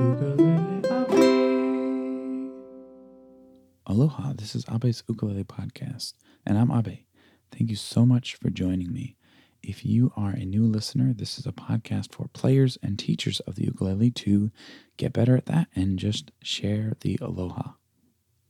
Ukulele 0.00 0.82
Abe. 0.90 2.52
Aloha, 3.86 4.32
this 4.34 4.54
is 4.54 4.64
Abe's 4.66 5.02
Ukulele 5.08 5.44
Podcast, 5.44 6.14
and 6.46 6.56
I'm 6.56 6.70
Abe. 6.70 7.00
Thank 7.52 7.68
you 7.68 7.76
so 7.76 8.06
much 8.06 8.36
for 8.36 8.48
joining 8.48 8.94
me. 8.94 9.16
If 9.62 9.84
you 9.84 10.10
are 10.16 10.30
a 10.30 10.46
new 10.46 10.64
listener, 10.64 11.12
this 11.12 11.38
is 11.38 11.44
a 11.44 11.52
podcast 11.52 12.14
for 12.14 12.28
players 12.32 12.78
and 12.82 12.98
teachers 12.98 13.40
of 13.40 13.56
the 13.56 13.64
ukulele 13.64 14.10
to 14.12 14.50
get 14.96 15.12
better 15.12 15.36
at 15.36 15.44
that 15.46 15.68
and 15.76 15.98
just 15.98 16.30
share 16.42 16.94
the 17.02 17.18
aloha. 17.20 17.72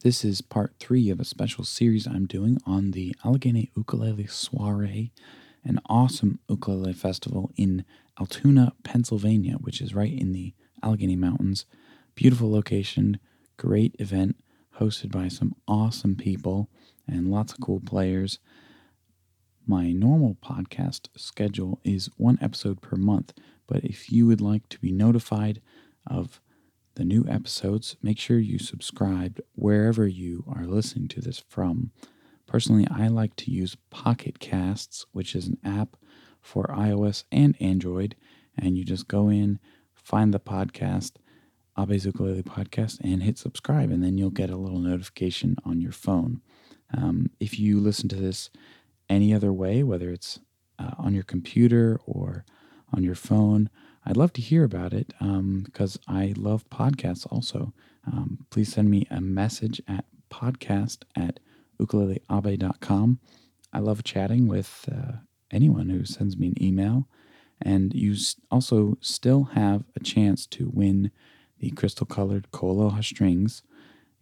This 0.05 0.25
is 0.25 0.43
part 0.43 0.75
three 0.79 1.11
of 1.11 1.19
a 1.19 1.25
special 1.25 1.64
series 1.64 2.07
I'm 2.07 2.27
doing 2.27 2.59
on 2.64 2.93
the 2.93 3.17
Allegheny 3.25 3.73
Ukulele 3.77 4.29
Soiree, 4.29 5.12
an 5.64 5.80
awesome 5.87 6.39
ukulele 6.48 6.93
festival 6.93 7.51
in 7.57 7.85
Altoona, 8.21 8.73
Pennsylvania, 8.85 9.55
which 9.55 9.80
is 9.80 9.95
right 9.96 10.12
in 10.12 10.30
the 10.30 10.55
Allegheny 10.83 11.17
Mountains. 11.17 11.67
Beautiful 12.15 12.51
location, 12.51 13.19
great 13.57 13.95
event, 13.98 14.37
hosted 14.79 15.11
by 15.11 15.29
some 15.29 15.55
awesome 15.69 16.16
people 16.16 16.69
and 17.06 17.30
lots 17.30 17.53
of 17.53 17.61
cool 17.61 17.80
players. 17.80 18.39
My 19.66 19.93
normal 19.93 20.37
podcast 20.43 21.09
schedule 21.16 21.80
is 21.84 22.11
one 22.16 22.39
episode 22.41 22.80
per 22.80 22.97
month, 22.97 23.33
but 23.66 23.84
if 23.84 24.11
you 24.11 24.27
would 24.27 24.41
like 24.41 24.69
to 24.70 24.79
be 24.80 24.91
notified 24.91 25.61
of 26.06 26.41
the 26.95 27.05
new 27.05 27.25
episodes, 27.28 27.97
make 28.03 28.19
sure 28.19 28.39
you 28.39 28.59
subscribe 28.59 29.41
wherever 29.55 30.06
you 30.06 30.45
are 30.48 30.67
listening 30.67 31.09
to 31.09 31.20
this 31.20 31.42
from. 31.48 31.92
Personally, 32.47 32.87
I 32.91 33.06
like 33.06 33.37
to 33.37 33.51
use 33.51 33.77
Pocket 33.91 34.41
Casts, 34.41 35.06
which 35.12 35.37
is 35.37 35.47
an 35.47 35.59
app 35.65 35.97
for 36.41 36.65
iOS 36.65 37.25
and 37.31 37.56
Android, 37.61 38.17
and 38.59 38.77
you 38.77 38.84
just 38.84 39.06
go 39.06 39.28
in, 39.28 39.61
find 40.10 40.34
the 40.34 40.41
podcast, 40.41 41.12
Abe's 41.77 42.05
Ukulele 42.05 42.42
Podcast, 42.42 42.98
and 43.00 43.23
hit 43.23 43.38
subscribe, 43.38 43.92
and 43.92 44.02
then 44.02 44.19
you'll 44.19 44.30
get 44.30 44.50
a 44.50 44.56
little 44.56 44.80
notification 44.80 45.55
on 45.64 45.80
your 45.80 45.92
phone. 45.92 46.42
Um, 46.92 47.30
if 47.39 47.61
you 47.61 47.78
listen 47.78 48.08
to 48.08 48.17
this 48.17 48.50
any 49.08 49.33
other 49.33 49.52
way, 49.52 49.84
whether 49.84 50.11
it's 50.11 50.41
uh, 50.80 50.94
on 50.98 51.14
your 51.14 51.22
computer 51.22 52.00
or 52.06 52.44
on 52.92 53.05
your 53.05 53.14
phone, 53.14 53.70
I'd 54.05 54.17
love 54.17 54.33
to 54.33 54.41
hear 54.41 54.64
about 54.64 54.92
it 54.92 55.14
because 55.20 55.97
um, 56.08 56.17
I 56.17 56.34
love 56.36 56.69
podcasts 56.70 57.24
also. 57.30 57.72
Um, 58.05 58.47
please 58.50 58.72
send 58.72 58.91
me 58.91 59.06
a 59.12 59.20
message 59.20 59.80
at 59.86 60.06
podcast 60.28 61.05
at 61.14 61.39
ukuleleabe.com. 61.80 63.20
I 63.72 63.78
love 63.78 64.02
chatting 64.02 64.48
with 64.48 64.89
uh, 64.91 65.19
anyone 65.52 65.89
who 65.89 66.05
sends 66.05 66.36
me 66.36 66.48
an 66.48 66.61
email. 66.61 67.06
And 67.61 67.94
you 67.94 68.16
also 68.50 68.97
still 69.00 69.44
have 69.55 69.84
a 69.94 70.00
chance 70.00 70.47
to 70.48 70.70
win 70.72 71.11
the 71.58 71.70
crystal 71.70 72.06
colored 72.06 72.50
Koaloha 72.52 73.02
strings 73.02 73.62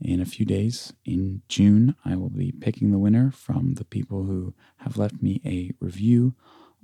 in 0.01 0.21
a 0.21 0.27
few 0.27 0.45
days. 0.45 0.93
In 1.05 1.43
June, 1.49 1.95
I 2.05 2.17
will 2.17 2.31
be 2.31 2.53
picking 2.53 2.91
the 2.91 2.99
winner 2.99 3.31
from 3.31 3.75
the 3.75 3.85
people 3.85 4.25
who 4.25 4.55
have 4.79 4.97
left 4.97 5.23
me 5.23 5.41
a 5.45 5.73
review 5.81 6.35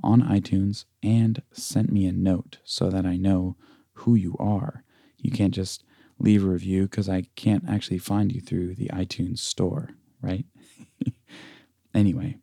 on 0.03 0.23
iTunes 0.23 0.85
and 1.03 1.43
sent 1.53 1.93
me 1.93 2.07
a 2.07 2.13
note 2.13 2.59
so 2.65 2.91
that 2.91 3.07
I 3.07 3.17
know 3.17 3.57
who 3.95 4.15
you 4.15 4.37
are. 4.39 4.85
You 5.19 5.31
can't 5.31 5.55
just 5.55 5.85
leave 6.19 6.45
a 6.45 6.49
review 6.49 6.85
because 6.85 7.09
I 7.09 7.23
can't 7.37 7.65
actually 7.69 7.99
find 7.99 8.33
you 8.33 8.41
through 8.41 8.75
the 8.75 8.89
iTunes 8.93 9.39
store, 9.39 9.91
right? 10.21 10.45
anyway, 11.95 12.37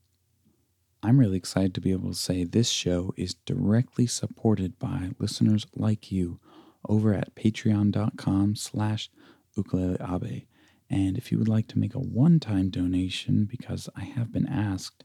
I'm 1.03 1.19
really 1.19 1.37
excited 1.37 1.73
to 1.75 1.81
be 1.81 1.91
able 1.91 2.09
to 2.09 2.17
say 2.17 2.43
this 2.43 2.69
show 2.69 3.13
is 3.17 3.33
directly 3.33 4.05
supported 4.05 4.77
by 4.77 5.11
listeners 5.17 5.65
like 5.75 6.11
you 6.11 6.39
over 6.87 7.13
at 7.13 7.35
patreon.com 7.35 8.55
slash 8.55 9.09
ukuleleabe. 9.57 10.45
And 10.89 11.17
if 11.17 11.31
you 11.31 11.39
would 11.39 11.47
like 11.47 11.67
to 11.69 11.79
make 11.79 11.95
a 11.95 11.99
one-time 11.99 12.69
donation, 12.69 13.45
because 13.45 13.89
I 13.95 14.03
have 14.03 14.31
been 14.31 14.47
asked, 14.47 15.03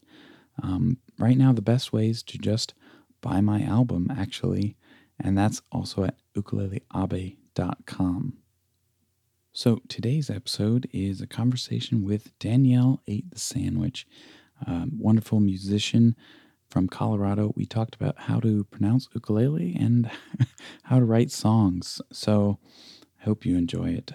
um, 0.62 0.98
right 1.19 1.38
now 1.38 1.53
the 1.53 1.62
best 1.62 1.93
way 1.93 2.10
is 2.10 2.22
to 2.25 2.38
just 2.38 2.75
buy 3.22 3.41
my 3.41 3.62
album, 3.62 4.09
actually, 4.10 4.76
and 5.19 5.38
that's 5.38 5.62
also 5.72 6.04
at 6.04 6.16
ukuleleabe.com. 6.34 8.34
So 9.53 9.81
today's 9.88 10.28
episode 10.28 10.87
is 10.93 11.22
a 11.22 11.26
conversation 11.26 12.04
with 12.04 12.38
Danielle 12.38 13.00
Ate 13.06 13.31
the 13.31 13.38
Sandwich, 13.38 14.06
a 14.67 14.87
wonderful 14.97 15.41
musician 15.41 16.17
from 16.69 16.89
Colorado. 16.89 17.53
We 17.56 17.67
talked 17.67 17.94
about 17.94 18.19
how 18.21 18.41
to 18.41 18.65
pronounce 18.65 19.09
ukulele 19.15 19.77
and 19.78 20.11
how 20.84 20.99
to 20.99 21.05
write 21.05 21.31
songs. 21.31 22.00
So 22.12 22.59
I 23.21 23.25
hope 23.25 23.44
you 23.44 23.56
enjoy 23.56 23.91
it. 23.91 24.12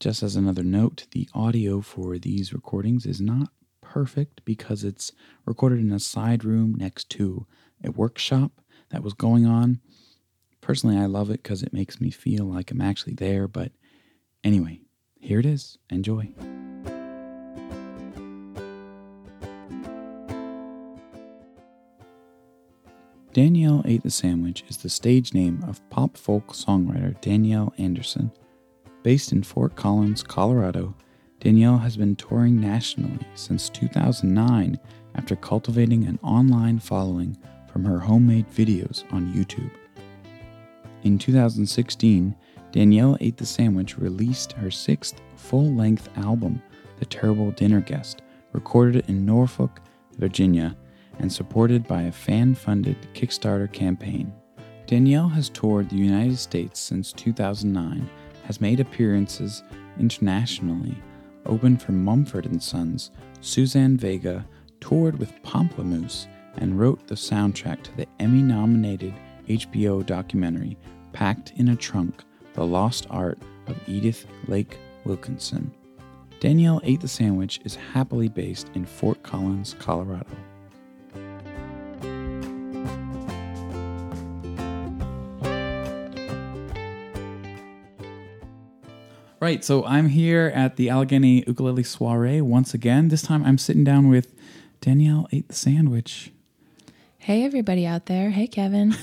Just 0.00 0.22
as 0.22 0.36
another 0.36 0.62
note, 0.62 1.06
the 1.10 1.28
audio 1.34 1.80
for 1.80 2.18
these 2.18 2.52
recordings 2.52 3.04
is 3.04 3.20
not 3.20 3.48
perfect 3.80 4.44
because 4.44 4.84
it's 4.84 5.12
recorded 5.44 5.80
in 5.80 5.92
a 5.92 5.98
side 5.98 6.44
room 6.44 6.74
next 6.76 7.10
to 7.10 7.46
a 7.82 7.90
workshop 7.90 8.60
that 8.90 9.02
was 9.02 9.14
going 9.14 9.46
on. 9.46 9.80
Personally, 10.60 10.96
I 10.96 11.06
love 11.06 11.30
it 11.30 11.42
because 11.42 11.62
it 11.62 11.72
makes 11.72 12.00
me 12.00 12.10
feel 12.10 12.44
like 12.44 12.70
I'm 12.70 12.80
actually 12.80 13.14
there. 13.14 13.48
But 13.48 13.72
anyway, 14.44 14.80
here 15.20 15.40
it 15.40 15.46
is. 15.46 15.78
Enjoy. 15.90 16.32
Danielle 23.38 23.82
Ate 23.84 24.02
the 24.02 24.10
Sandwich 24.10 24.64
is 24.66 24.78
the 24.78 24.88
stage 24.88 25.32
name 25.32 25.62
of 25.68 25.88
pop 25.90 26.16
folk 26.16 26.48
songwriter 26.48 27.20
Danielle 27.20 27.72
Anderson. 27.78 28.32
Based 29.04 29.30
in 29.30 29.44
Fort 29.44 29.76
Collins, 29.76 30.24
Colorado, 30.24 30.92
Danielle 31.38 31.78
has 31.78 31.96
been 31.96 32.16
touring 32.16 32.60
nationally 32.60 33.24
since 33.36 33.68
2009 33.68 34.76
after 35.14 35.36
cultivating 35.36 36.04
an 36.04 36.18
online 36.24 36.80
following 36.80 37.38
from 37.70 37.84
her 37.84 38.00
homemade 38.00 38.50
videos 38.50 39.04
on 39.12 39.32
YouTube. 39.32 39.70
In 41.04 41.16
2016, 41.16 42.34
Danielle 42.72 43.16
Ate 43.20 43.36
the 43.36 43.46
Sandwich 43.46 43.98
released 43.98 44.50
her 44.54 44.72
sixth 44.72 45.20
full 45.36 45.72
length 45.74 46.08
album, 46.16 46.60
The 46.98 47.06
Terrible 47.06 47.52
Dinner 47.52 47.82
Guest, 47.82 48.20
recorded 48.50 49.08
in 49.08 49.24
Norfolk, 49.24 49.80
Virginia, 50.16 50.76
and 51.18 51.32
supported 51.32 51.86
by 51.86 52.02
a 52.02 52.12
fan 52.12 52.54
funded 52.54 52.96
Kickstarter 53.14 53.70
campaign. 53.72 54.32
Danielle 54.86 55.28
has 55.28 55.50
toured 55.50 55.90
the 55.90 55.96
United 55.96 56.38
States 56.38 56.80
since 56.80 57.12
2009, 57.12 58.08
has 58.44 58.60
made 58.60 58.80
appearances 58.80 59.62
internationally, 59.98 60.96
opened 61.44 61.82
for 61.82 61.92
Mumford 61.92 62.62
& 62.62 62.62
Sons, 62.62 63.10
Suzanne 63.40 63.96
Vega, 63.96 64.46
toured 64.80 65.18
with 65.18 65.42
Pomplamoose, 65.42 66.26
and 66.56 66.78
wrote 66.78 67.06
the 67.06 67.14
soundtrack 67.14 67.82
to 67.82 67.96
the 67.96 68.06
Emmy 68.18 68.42
nominated 68.42 69.14
HBO 69.48 70.04
documentary 70.04 70.76
Packed 71.12 71.52
in 71.56 71.68
a 71.68 71.76
Trunk 71.76 72.22
The 72.54 72.64
Lost 72.64 73.06
Art 73.10 73.38
of 73.66 73.76
Edith 73.86 74.26
Lake 74.46 74.78
Wilkinson. 75.04 75.72
Danielle 76.40 76.80
Ate 76.84 77.00
the 77.00 77.08
Sandwich 77.08 77.60
is 77.64 77.74
happily 77.74 78.28
based 78.28 78.70
in 78.74 78.84
Fort 78.84 79.22
Collins, 79.22 79.74
Colorado. 79.78 80.36
Right, 89.48 89.64
so 89.64 89.82
I'm 89.86 90.10
here 90.10 90.52
at 90.54 90.76
the 90.76 90.90
Allegheny 90.90 91.42
Ukulele 91.46 91.82
Soiree 91.82 92.42
once 92.42 92.74
again. 92.74 93.08
This 93.08 93.22
time 93.22 93.42
I'm 93.46 93.56
sitting 93.56 93.82
down 93.82 94.10
with 94.10 94.34
Danielle 94.82 95.26
Ate 95.32 95.48
the 95.48 95.54
Sandwich. 95.54 96.32
Hey, 97.16 97.44
everybody 97.44 97.86
out 97.86 98.04
there. 98.04 98.28
Hey, 98.28 98.46
Kevin. 98.46 98.94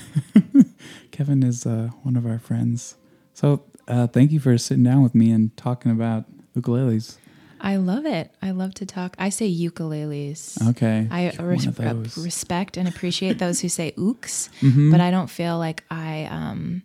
Kevin 1.10 1.42
is 1.42 1.66
uh, 1.66 1.90
one 2.04 2.14
of 2.14 2.24
our 2.26 2.38
friends. 2.38 2.94
So 3.34 3.64
uh, 3.88 4.06
thank 4.06 4.30
you 4.30 4.38
for 4.38 4.56
sitting 4.56 4.84
down 4.84 5.02
with 5.02 5.16
me 5.16 5.32
and 5.32 5.56
talking 5.56 5.90
about 5.90 6.26
ukuleles. 6.56 7.16
I 7.60 7.74
love 7.74 8.06
it. 8.06 8.30
I 8.40 8.52
love 8.52 8.72
to 8.74 8.86
talk. 8.86 9.16
I 9.18 9.30
say 9.30 9.52
ukuleles. 9.52 10.64
Okay. 10.68 11.08
I 11.10 11.32
res- 11.42 12.16
respect 12.16 12.76
and 12.76 12.86
appreciate 12.86 13.40
those 13.40 13.62
who 13.62 13.68
say 13.68 13.94
ooks, 13.98 14.48
mm-hmm. 14.60 14.92
but 14.92 15.00
I 15.00 15.10
don't 15.10 15.28
feel 15.28 15.58
like 15.58 15.82
I 15.90 16.26
um, 16.26 16.84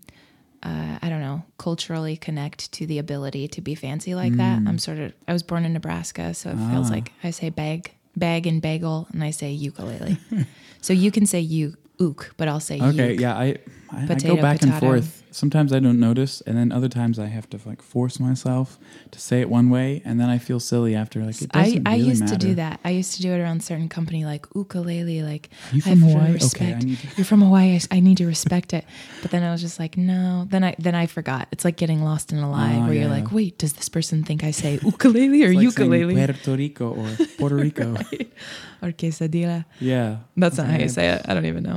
uh, 0.63 0.99
I 1.01 1.09
don't 1.09 1.21
know, 1.21 1.43
culturally 1.57 2.17
connect 2.17 2.71
to 2.73 2.85
the 2.85 2.99
ability 2.99 3.47
to 3.49 3.61
be 3.61 3.75
fancy 3.75 4.15
like 4.15 4.33
mm. 4.33 4.37
that. 4.37 4.61
I'm 4.67 4.77
sort 4.77 4.99
of, 4.99 5.13
I 5.27 5.33
was 5.33 5.43
born 5.43 5.65
in 5.65 5.73
Nebraska, 5.73 6.33
so 6.33 6.49
it 6.49 6.57
ah. 6.59 6.71
feels 6.71 6.91
like 6.91 7.11
I 7.23 7.31
say 7.31 7.49
bag, 7.49 7.91
bag 8.15 8.45
and 8.47 8.61
bagel, 8.61 9.07
and 9.11 9.23
I 9.23 9.31
say 9.31 9.51
ukulele. 9.51 10.17
so 10.81 10.93
you 10.93 11.11
can 11.11 11.25
say 11.25 11.39
you 11.39 11.75
ook, 11.99 12.33
but 12.37 12.47
I'll 12.47 12.59
say 12.59 12.79
okay. 12.79 13.15
Yeah, 13.15 13.37
I 13.37 13.57
I, 13.93 14.03
I 14.09 14.15
go 14.15 14.35
back 14.37 14.61
and 14.61 14.73
forth. 14.79 15.17
Sometimes 15.33 15.71
I 15.71 15.79
don't 15.79 15.99
notice, 15.99 16.41
and 16.41 16.57
then 16.57 16.73
other 16.73 16.89
times 16.89 17.17
I 17.17 17.27
have 17.27 17.49
to 17.51 17.59
like 17.65 17.81
force 17.81 18.19
myself 18.19 18.77
to 19.11 19.19
say 19.19 19.39
it 19.39 19.49
one 19.49 19.69
way, 19.69 20.01
and 20.03 20.19
then 20.19 20.27
I 20.29 20.37
feel 20.37 20.59
silly 20.59 20.93
after. 20.93 21.23
Like 21.23 21.41
it 21.41 21.49
I, 21.53 21.63
doesn't 21.63 21.87
I 21.87 21.95
really 21.95 22.09
used 22.09 22.27
to 22.27 22.37
do 22.37 22.55
that. 22.55 22.81
I 22.83 22.89
used 22.89 23.15
to 23.15 23.21
do 23.21 23.31
it 23.31 23.39
around 23.39 23.63
certain 23.63 23.87
company 23.87 24.25
like 24.25 24.45
ukulele. 24.53 25.21
Like 25.23 25.49
You 25.71 25.81
I 25.85 25.89
from 25.91 26.01
have 26.01 26.11
to 26.11 26.17
Hawaii? 26.17 26.29
Okay, 26.29 26.29
I 26.29 26.33
respect. 26.33 26.83
need 26.83 26.97
to- 26.99 27.07
You're 27.15 27.25
from 27.25 27.41
Hawaii. 27.41 27.79
I 27.91 27.99
need 28.01 28.17
to 28.17 28.25
respect 28.25 28.73
it. 28.73 28.83
But 29.21 29.31
then 29.31 29.43
I 29.43 29.51
was 29.51 29.61
just 29.61 29.79
like, 29.79 29.95
no. 29.97 30.47
Then 30.49 30.63
I 30.65 30.75
then 30.79 30.95
I 30.95 31.05
forgot. 31.05 31.47
It's 31.53 31.63
like 31.63 31.77
getting 31.77 32.03
lost 32.03 32.33
in 32.33 32.39
a 32.39 32.49
lie 32.51 32.75
Oh, 32.75 32.85
where 32.85 32.93
you're 32.93 33.07
like, 33.09 33.31
wait, 33.31 33.57
does 33.57 33.71
this 33.73 33.87
person 33.87 34.23
think 34.25 34.43
I 34.43 34.51
say 34.51 34.79
ukulele 34.83 35.43
or 35.45 35.53
like 35.53 35.63
ukulele 35.63 36.13
Puerto 36.15 36.55
Rico 36.57 36.93
or 36.93 37.25
Puerto 37.37 37.55
Rico. 37.55 37.95
or 38.81 38.91
quesadilla? 38.91 39.63
yeah, 39.79 40.17
That's 40.35 40.57
not 40.57 40.67
how 40.67 40.77
you 40.77 40.89
say 40.89 41.07
it. 41.09 41.21
I 41.27 41.33
don't 41.33 41.45
even 41.45 41.63
know. 41.63 41.75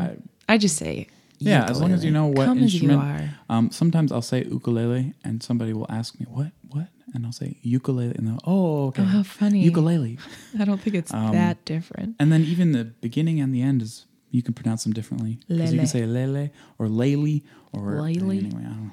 I, 0.49 0.55
I- 0.55 0.59
just 0.59 0.77
say 0.77 1.07
Yeah, 1.47 1.65
as 1.71 1.81
long 1.81 1.93
as 1.93 2.05
you 2.05 2.11
know 2.11 2.27
what 2.27 2.47
Come 2.47 2.59
instrument. 2.59 3.03
as 3.03 3.21
you 3.23 3.27
are. 3.27 3.57
Um, 3.57 3.71
sometimes 3.71 4.11
I'll 4.13 4.23
say 4.23 4.45
ukulele, 4.45 5.15
and 5.25 5.43
somebody 5.43 5.73
will 5.73 5.87
ask 5.89 6.19
me 6.19 6.27
what, 6.29 6.53
what, 6.71 6.89
and 7.15 7.25
I'll 7.27 7.33
say 7.33 7.57
ukulele, 7.63 8.15
and 8.17 8.27
they'll 8.27 8.41
oh 8.45 8.87
okay, 8.89 9.03
Oh, 9.03 9.07
how 9.07 9.23
funny. 9.23 9.63
ukulele. 9.63 10.19
I 10.59 10.65
don't 10.65 10.81
think 10.81 10.97
it's 10.97 11.13
Um, 11.15 11.33
that 11.33 11.65
different. 11.65 12.17
And 12.19 12.33
then 12.33 12.43
even 12.43 12.73
the 12.73 12.85
beginning 12.85 13.41
and 13.41 13.55
the 13.55 13.63
end 13.63 13.83
is 13.83 14.07
you 14.31 14.43
can 14.43 14.55
pronounce 14.55 14.83
them 14.85 14.93
differently 14.93 15.39
because 15.49 15.73
You 15.73 15.79
can 15.79 15.87
say 15.87 16.05
lele 16.07 16.51
or 16.79 16.89
lele 16.89 17.41
or 17.73 18.01
Lele. 18.03 18.31
Anyway, 18.33 18.61
I 18.61 18.69
don't 18.69 18.85
know. 18.87 18.91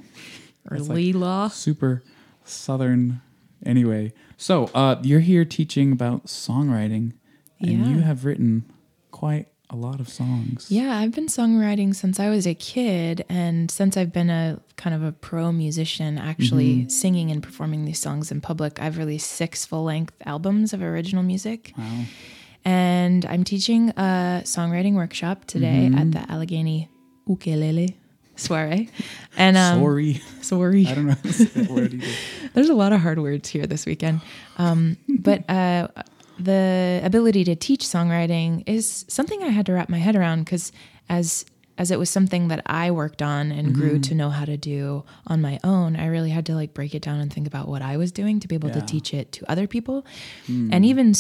Or 0.70 0.78
it's 0.78 0.88
like- 0.90 1.52
Super 1.52 2.04
southern. 2.46 3.22
Anyway, 3.66 4.12
so 4.38 4.70
uh, 4.74 5.00
you're 5.04 5.20
here 5.20 5.46
teaching 5.46 5.92
about 5.92 6.26
songwriting, 6.26 7.14
and 7.60 7.72
Yeah. 7.86 7.88
you 7.90 8.00
have 8.02 8.26
written 8.26 8.66
quite 9.12 9.48
a 9.72 9.76
lot 9.76 10.00
of 10.02 10.10
songs. 10.10 10.68
Yeah, 10.70 10.98
I've 10.98 11.12
been 11.12 11.28
songwriting 11.28 11.96
since 11.96 12.20
I 12.20 12.30
was 12.30 12.46
a 12.46 12.54
kid, 12.54 13.26
and 13.30 13.72
since 13.72 13.96
I've 13.98 14.12
been 14.12 14.30
a 14.30 14.60
kind 14.76 14.94
of 14.94 15.02
a 15.02 15.12
pro 15.14 15.52
musician, 15.52 16.18
actually 16.18 16.76
Mm-hmm. 16.76 16.90
singing 16.90 17.32
and 17.32 17.42
performing 17.42 17.86
these 17.86 17.98
songs 18.00 18.32
in 18.32 18.42
public, 18.42 18.82
I've 18.82 18.98
released 18.98 19.30
six 19.32 19.66
full 19.66 19.86
length 19.86 20.14
albums 20.26 20.74
of 20.74 20.82
original 20.84 21.24
music. 21.24 21.74
Wow. 21.78 22.04
And 22.64 23.26
I'm 23.26 23.44
teaching 23.44 23.90
a 23.92 24.42
songwriting 24.46 24.94
workshop 24.94 25.46
today 25.46 25.88
Mm-hmm. 25.90 25.98
at 25.98 26.12
the 26.12 26.32
Allegheny 26.32 26.90
Ukulele 27.28 27.96
Soiree. 28.36 28.90
And 29.38 29.58
um, 29.58 29.80
Sorry, 29.80 30.22
sorry. 30.42 30.86
I 30.88 30.94
don't 30.96 31.08
know 31.08 31.14
how 31.14 31.22
to 31.22 31.34
say 31.34 31.46
that 31.62 31.70
word 31.72 31.94
either. 31.94 32.08
There's 32.54 32.70
a 32.70 32.74
lot 32.74 32.92
of 32.94 33.00
hard 33.02 33.20
words 33.20 33.50
here 33.50 33.66
this 33.66 33.86
weekend. 33.86 34.22
Um, 34.58 34.98
but 35.08 35.50
uh, 35.50 35.88
the 36.44 37.02
ability 37.04 37.44
to 37.46 37.56
teach 37.56 37.82
songwriting 37.82 38.64
is 38.66 39.06
something 39.08 39.42
I 39.44 39.50
had 39.50 39.66
to 39.68 39.74
wrap 39.74 39.90
my 39.90 39.98
head 40.00 40.16
around 40.16 40.44
because 40.46 40.72
as 41.10 41.46
as 41.78 41.90
it 41.90 41.98
was 41.98 42.12
something 42.12 42.50
that 42.50 42.62
I 42.68 42.92
worked 42.92 43.22
on 43.24 43.52
and 43.52 43.74
grew 43.74 43.94
Mm-hmm. 43.94 44.02
to 44.02 44.16
know 44.16 44.30
how 44.30 44.46
to 44.46 44.56
do 44.56 45.04
on 45.26 45.42
my 45.42 45.58
own, 45.64 45.96
I 45.96 46.08
really 46.08 46.30
had 46.30 46.46
to 46.48 46.54
like 46.54 46.76
break 46.76 46.94
it 46.94 47.02
down 47.02 47.20
and 47.20 47.34
think 47.34 47.48
about 47.48 47.68
what 47.68 47.82
I 47.82 47.98
was 47.98 48.12
doing 48.12 48.40
to 48.42 48.48
be 48.48 48.54
able 48.56 48.70
to 48.70 48.82
teach 48.82 49.14
it 49.14 49.32
to 49.32 49.50
other 49.50 49.66
people. 49.68 50.06
Hmm. 50.46 50.70
And 50.72 50.86
even 50.86 51.14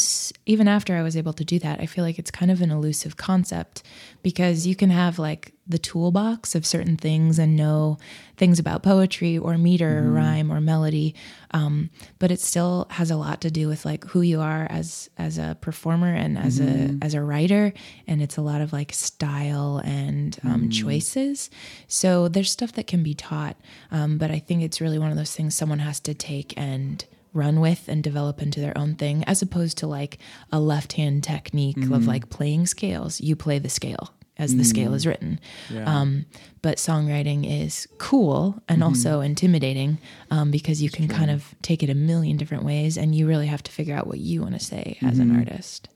even 0.45 0.67
after 0.67 0.95
I 0.95 1.01
was 1.01 1.17
able 1.17 1.33
to 1.33 1.45
do 1.45 1.57
that, 1.59 1.79
I 1.79 1.87
feel 1.87 2.03
like 2.03 2.19
it's 2.19 2.29
kind 2.29 2.51
of 2.51 2.61
an 2.61 2.69
elusive 2.69 3.17
concept 3.17 3.81
because 4.21 4.67
you 4.67 4.75
can 4.75 4.91
have 4.91 5.17
like 5.17 5.53
the 5.71 5.79
toolbox 5.79 6.55
of 6.55 6.65
certain 6.65 6.97
things 6.97 7.39
and 7.39 7.55
know 7.55 7.97
things 8.37 8.59
about 8.59 8.83
poetry 8.83 9.37
or 9.37 9.57
meter 9.57 9.99
or 9.99 10.11
rhyme 10.11 10.51
or 10.51 10.61
melody, 10.61 11.15
um, 11.51 11.89
but 12.19 12.31
it 12.31 12.39
still 12.39 12.87
has 12.91 13.11
a 13.11 13.15
lot 13.15 13.41
to 13.41 13.51
do 13.51 13.67
with 13.67 13.85
like 13.85 14.05
who 14.05 14.21
you 14.21 14.39
are 14.39 14.67
as 14.69 15.09
as 15.17 15.37
a 15.37 15.57
performer 15.61 16.13
and 16.13 16.37
as 16.37 16.59
a 16.59 16.97
as 17.01 17.13
a 17.13 17.21
writer, 17.21 17.73
and 18.07 18.21
it's 18.21 18.37
a 18.37 18.41
lot 18.41 18.61
of 18.61 18.71
like 18.73 18.93
style 18.93 19.81
and 19.83 20.39
um, 20.43 20.69
choices. 20.69 21.49
So 21.87 22.27
there's 22.27 22.51
stuff 22.51 22.73
that 22.73 22.87
can 22.87 23.03
be 23.03 23.13
taught, 23.13 23.57
um, 23.91 24.17
but 24.17 24.31
I 24.31 24.39
think 24.39 24.63
it's 24.63 24.81
really 24.81 24.99
one 24.99 25.11
of 25.11 25.17
those 25.17 25.35
things 25.35 25.55
someone 25.55 25.79
has 25.79 25.99
to 26.01 26.13
take 26.13 26.53
and 26.57 27.03
run 27.33 27.61
with 27.61 27.87
and 27.87 28.03
develop 28.03 28.41
into 28.41 28.59
their 28.59 28.77
own 28.77 28.93
thing 28.95 29.23
as 29.23 29.41
opposed 29.41 29.77
to 29.77 29.87
like 29.87 30.17
a 30.51 30.59
left 30.59 30.93
hand 30.93 31.23
technique 31.23 31.77
of 31.93 32.05
like 32.07 32.29
playing 32.29 32.65
scales. 32.65 33.21
You 33.21 33.35
play 33.37 33.57
the 33.59 33.69
scale 33.69 34.13
as 34.41 34.55
the 34.57 34.63
scale 34.65 34.93
is 34.93 35.05
written 35.05 35.39
Yeah. 35.69 35.85
um, 35.93 36.25
but 36.61 36.77
songwriting 36.77 37.41
is 37.63 37.87
cool 37.97 38.61
and 38.67 38.83
also 38.83 39.21
intimidating 39.21 39.97
um, 40.29 40.51
because 40.51 40.81
you 40.81 40.89
can 40.89 41.07
kind 41.07 41.31
of 41.31 41.55
take 41.61 41.81
it 41.85 41.89
a 41.89 41.95
million 41.95 42.35
different 42.37 42.63
ways 42.65 42.97
and 42.97 43.15
you 43.15 43.27
really 43.27 43.47
have 43.47 43.63
to 43.63 43.71
figure 43.71 43.95
out 43.95 44.07
what 44.07 44.19
you 44.19 44.41
want 44.41 44.55
to 44.59 44.63
say 44.73 44.97
as 45.01 45.19
an 45.19 45.35
artist 45.35 45.87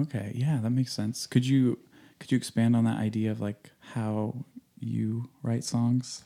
Okay, 0.00 0.32
yeah, 0.34 0.58
that 0.62 0.70
makes 0.70 0.92
sense. 0.92 1.26
Could 1.26 1.44
you 1.46 1.78
could 2.18 2.32
you 2.32 2.36
expand 2.36 2.74
on 2.74 2.84
that 2.84 2.98
idea 2.98 3.30
of 3.30 3.40
like 3.42 3.72
how 3.92 4.44
you 4.80 5.28
write 5.42 5.64
songs? 5.64 6.24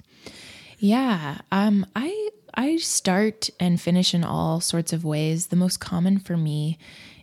Yeah, 0.78 1.38
um, 1.50 1.84
I 1.96 2.30
I 2.54 2.76
start 2.76 3.50
and 3.58 3.80
finish 3.80 4.14
in 4.14 4.22
all 4.24 4.60
sorts 4.60 4.92
of 4.92 5.04
ways. 5.04 5.48
The 5.48 5.56
most 5.56 5.80
common 5.80 6.18
for 6.20 6.36
me 6.36 6.78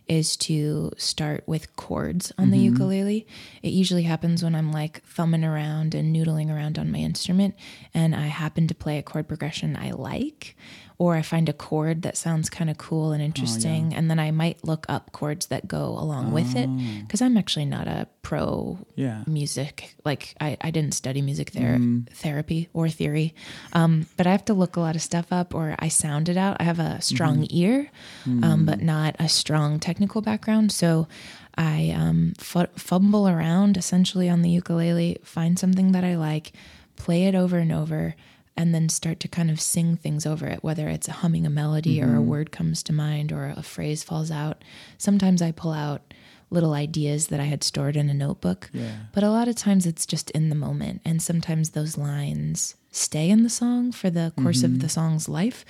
is 0.08 0.36
to 0.36 0.92
start 0.96 1.42
with 1.46 1.74
chords 1.76 2.32
on 2.36 2.50
the 2.50 2.56
mm-hmm. 2.56 2.74
ukulele. 2.74 3.26
It 3.62 3.72
usually 3.72 4.02
happens 4.02 4.42
when 4.42 4.54
I'm 4.54 4.70
like 4.72 5.02
thumbing 5.04 5.44
around 5.44 5.94
and 5.94 6.14
noodling 6.14 6.50
around 6.50 6.78
on 6.78 6.92
my 6.92 6.98
instrument, 6.98 7.54
and 7.92 8.14
I 8.14 8.26
happen 8.26 8.68
to 8.68 8.74
play 8.74 8.98
a 8.98 9.02
chord 9.02 9.28
progression 9.28 9.76
I 9.76 9.92
like, 9.92 10.56
or 10.96 11.16
I 11.16 11.22
find 11.22 11.48
a 11.48 11.52
chord 11.52 12.02
that 12.02 12.16
sounds 12.16 12.48
kind 12.48 12.70
of 12.70 12.78
cool 12.78 13.10
and 13.12 13.20
interesting, 13.22 13.92
and 13.94 14.08
then 14.10 14.18
I 14.20 14.30
might 14.30 14.62
look 14.64 14.86
up 14.88 15.10
chords 15.12 15.46
that 15.46 15.66
go 15.66 15.86
along 15.98 16.30
with 16.32 16.54
it 16.54 16.68
because 17.02 17.20
I'm 17.20 17.36
actually 17.36 17.64
not 17.66 17.88
a 17.88 18.06
pro 18.22 18.78
Yeah. 18.94 19.24
music. 19.26 19.96
Like 20.04 20.34
I, 20.40 20.56
I 20.60 20.70
didn't 20.70 20.94
study 20.94 21.20
music 21.20 21.50
ther- 21.50 21.80
therapy 22.12 22.68
or 22.72 22.88
theory, 22.88 23.34
um, 23.72 24.06
but 24.16 24.26
I 24.26 24.30
have 24.30 24.44
to 24.46 24.54
look 24.54 24.76
a 24.76 24.80
lot 24.80 24.94
of 24.94 25.02
stuff 25.02 25.32
up 25.32 25.54
or 25.54 25.74
I 25.78 25.88
sound 25.88 26.28
it 26.28 26.36
out. 26.36 26.58
I 26.60 26.62
have 26.64 26.78
a 26.78 27.00
strong 27.02 27.46
ear, 27.50 27.90
um, 28.26 28.64
but 28.64 28.80
not 28.80 29.16
a 29.18 29.28
strong 29.28 29.80
technical 29.80 30.20
background. 30.22 30.70
So 30.72 31.08
I 31.56 31.90
um, 31.96 32.34
fu- 32.38 32.66
fumble 32.76 33.28
around 33.28 33.76
essentially 33.76 34.28
on 34.28 34.42
the 34.42 34.50
ukulele, 34.50 35.18
find 35.24 35.58
something 35.58 35.92
that 35.92 36.04
I 36.04 36.16
like, 36.16 36.52
play 36.96 37.24
it 37.26 37.34
over 37.34 37.58
and 37.58 37.72
over. 37.72 38.14
And 38.56 38.72
then 38.72 38.88
start 38.88 39.18
to 39.20 39.28
kind 39.28 39.50
of 39.50 39.60
sing 39.60 39.96
things 39.96 40.26
over 40.26 40.46
it, 40.46 40.62
whether 40.62 40.88
it's 40.88 41.08
humming 41.08 41.44
a 41.44 41.50
melody 41.50 42.00
or 42.00 42.04
a 42.04 42.08
mm-hmm. 42.18 42.26
word 42.28 42.52
comes 42.52 42.84
to 42.84 42.92
mind 42.92 43.32
or 43.32 43.52
a 43.56 43.64
phrase 43.64 44.04
falls 44.04 44.30
out. 44.30 44.62
Sometimes 44.96 45.42
I 45.42 45.50
pull 45.50 45.72
out 45.72 46.14
little 46.50 46.72
ideas 46.72 47.26
that 47.28 47.40
I 47.40 47.44
had 47.44 47.64
stored 47.64 47.96
in 47.96 48.08
a 48.08 48.14
notebook. 48.14 48.70
Yeah. 48.72 48.96
But 49.12 49.24
a 49.24 49.30
lot 49.30 49.48
of 49.48 49.56
times 49.56 49.86
it's 49.86 50.06
just 50.06 50.30
in 50.30 50.50
the 50.50 50.54
moment. 50.54 51.00
And 51.04 51.20
sometimes 51.20 51.70
those 51.70 51.98
lines 51.98 52.76
stay 52.92 53.28
in 53.28 53.42
the 53.42 53.50
song 53.50 53.90
for 53.90 54.08
the 54.08 54.32
course 54.40 54.62
of 54.62 54.78
the 54.78 54.86
mm-hmm. 54.86 54.88
song's 54.88 55.28
life. 55.28 55.64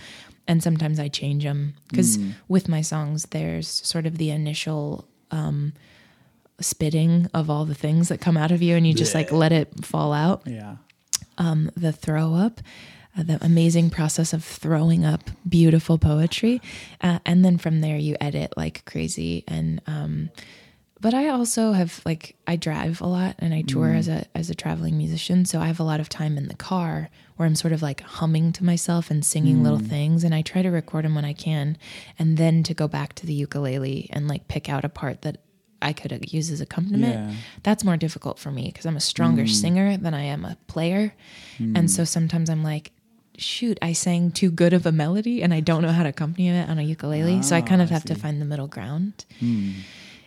And 0.47 0.63
sometimes 0.63 1.01
I 1.01 1.09
change 1.09 1.45
them 1.45 1.75
because 1.89 2.19
mm. 2.19 2.35
with 2.49 2.69
my 2.69 2.83
songs, 2.83 3.25
there's 3.31 3.67
sort 3.67 4.05
of 4.05 4.19
the 4.19 4.29
initial 4.29 5.09
um, 5.31 5.73
spitting 6.61 7.29
of 7.33 7.49
all 7.49 7.65
the 7.65 7.75
things 7.75 8.09
that 8.09 8.21
come 8.21 8.37
out 8.37 8.53
of 8.53 8.61
you 8.63 8.77
and 8.77 8.87
you 8.87 8.95
just 8.95 9.15
like 9.15 9.33
let 9.33 9.53
it 9.53 9.85
fall 9.85 10.13
out 10.13 10.43
Yeah. 10.45 10.77
Um, 11.39 11.71
the 11.77 11.93
throw 11.93 12.35
up, 12.35 12.61
uh, 13.17 13.23
the 13.23 13.45
amazing 13.45 13.91
process 13.91 14.33
of 14.33 14.45
throwing 14.45 15.05
up 15.05 15.31
beautiful 15.49 15.99
poetry, 15.99 16.61
uh, 17.01 17.19
and 17.25 17.45
then 17.45 17.59
from 17.59 17.81
there 17.81 17.97
you 17.97 18.17
edit 18.21 18.55
like 18.57 18.85
crazy. 18.85 19.45
And 19.47 19.81
um, 19.87 20.31
but 21.01 21.13
I 21.15 21.29
also 21.29 21.73
have 21.73 22.01
like 22.05 22.35
I 22.47 22.57
drive 22.57 23.01
a 23.01 23.07
lot 23.07 23.37
and 23.39 23.53
I 23.53 23.63
tour 23.63 23.93
as 23.93 24.09
a 24.09 24.25
as 24.35 24.49
a 24.49 24.55
traveling 24.55 24.97
musician, 24.97 25.45
so 25.45 25.61
I 25.61 25.67
have 25.67 25.81
a 25.81 25.85
lot 25.85 26.01
of 26.01 26.09
time 26.09 26.39
in 26.39 26.49
the 26.49 26.55
car 26.55 27.11
where 27.37 27.47
I'm 27.47 27.57
sort 27.57 27.73
of 27.73 27.83
like 27.83 28.01
humming 28.01 28.53
to 28.53 28.65
myself 28.65 29.11
and 29.11 29.25
singing 29.25 29.63
little 29.63 29.81
things, 29.81 30.25
and 30.25 30.35
I 30.35 30.43
try 30.43 30.63
to 30.63 30.71
record 30.71 31.05
them 31.05 31.15
when 31.15 31.25
I 31.25 31.33
can, 31.35 31.77
and 32.19 32.37
then 32.37 32.63
to 32.63 32.75
go 32.75 32.89
back 32.89 33.13
to 33.17 33.27
the 33.27 33.35
ukulele 33.35 34.09
and 34.13 34.29
like 34.29 34.49
pick 34.49 34.69
out 34.69 34.85
a 34.85 34.89
part 34.89 35.23
that. 35.23 35.39
I 35.85 35.93
could 35.93 36.33
use 36.33 36.51
as 36.51 36.61
accompaniment 36.61 37.15
Yeah. 37.15 37.35
that's 37.63 37.85
more 37.85 37.97
difficult 37.97 38.39
for 38.39 38.51
me 38.51 38.65
because 38.71 38.87
I'm 38.87 38.97
a 38.97 39.01
stronger 39.13 39.47
singer 39.47 39.97
than 40.05 40.15
I 40.15 40.23
am 40.35 40.45
a 40.45 40.57
player. 40.67 41.15
And 41.77 41.91
so 41.91 42.05
sometimes 42.05 42.49
I'm 42.51 42.63
like, 42.65 42.91
shoot, 43.37 43.79
I 43.83 43.93
sang 43.95 44.31
too 44.31 44.51
good 44.51 44.73
of 44.73 44.87
a 44.87 44.93
melody 44.93 45.43
and 45.43 45.53
I 45.53 45.61
don't 45.61 45.83
know 45.83 45.93
how 45.93 46.03
to 46.05 46.09
accompany 46.11 46.49
it 46.49 46.69
on 46.69 46.79
a 46.79 46.83
ukulele. 46.83 47.43
so 47.43 47.55
I 47.57 47.61
kind 47.63 47.83
of 47.83 47.89
Ah, 47.89 47.93
I 47.93 47.95
have 47.95 48.05
to 48.05 48.15
find 48.15 48.41
the 48.41 48.45
middle 48.53 48.69
ground. 48.77 49.25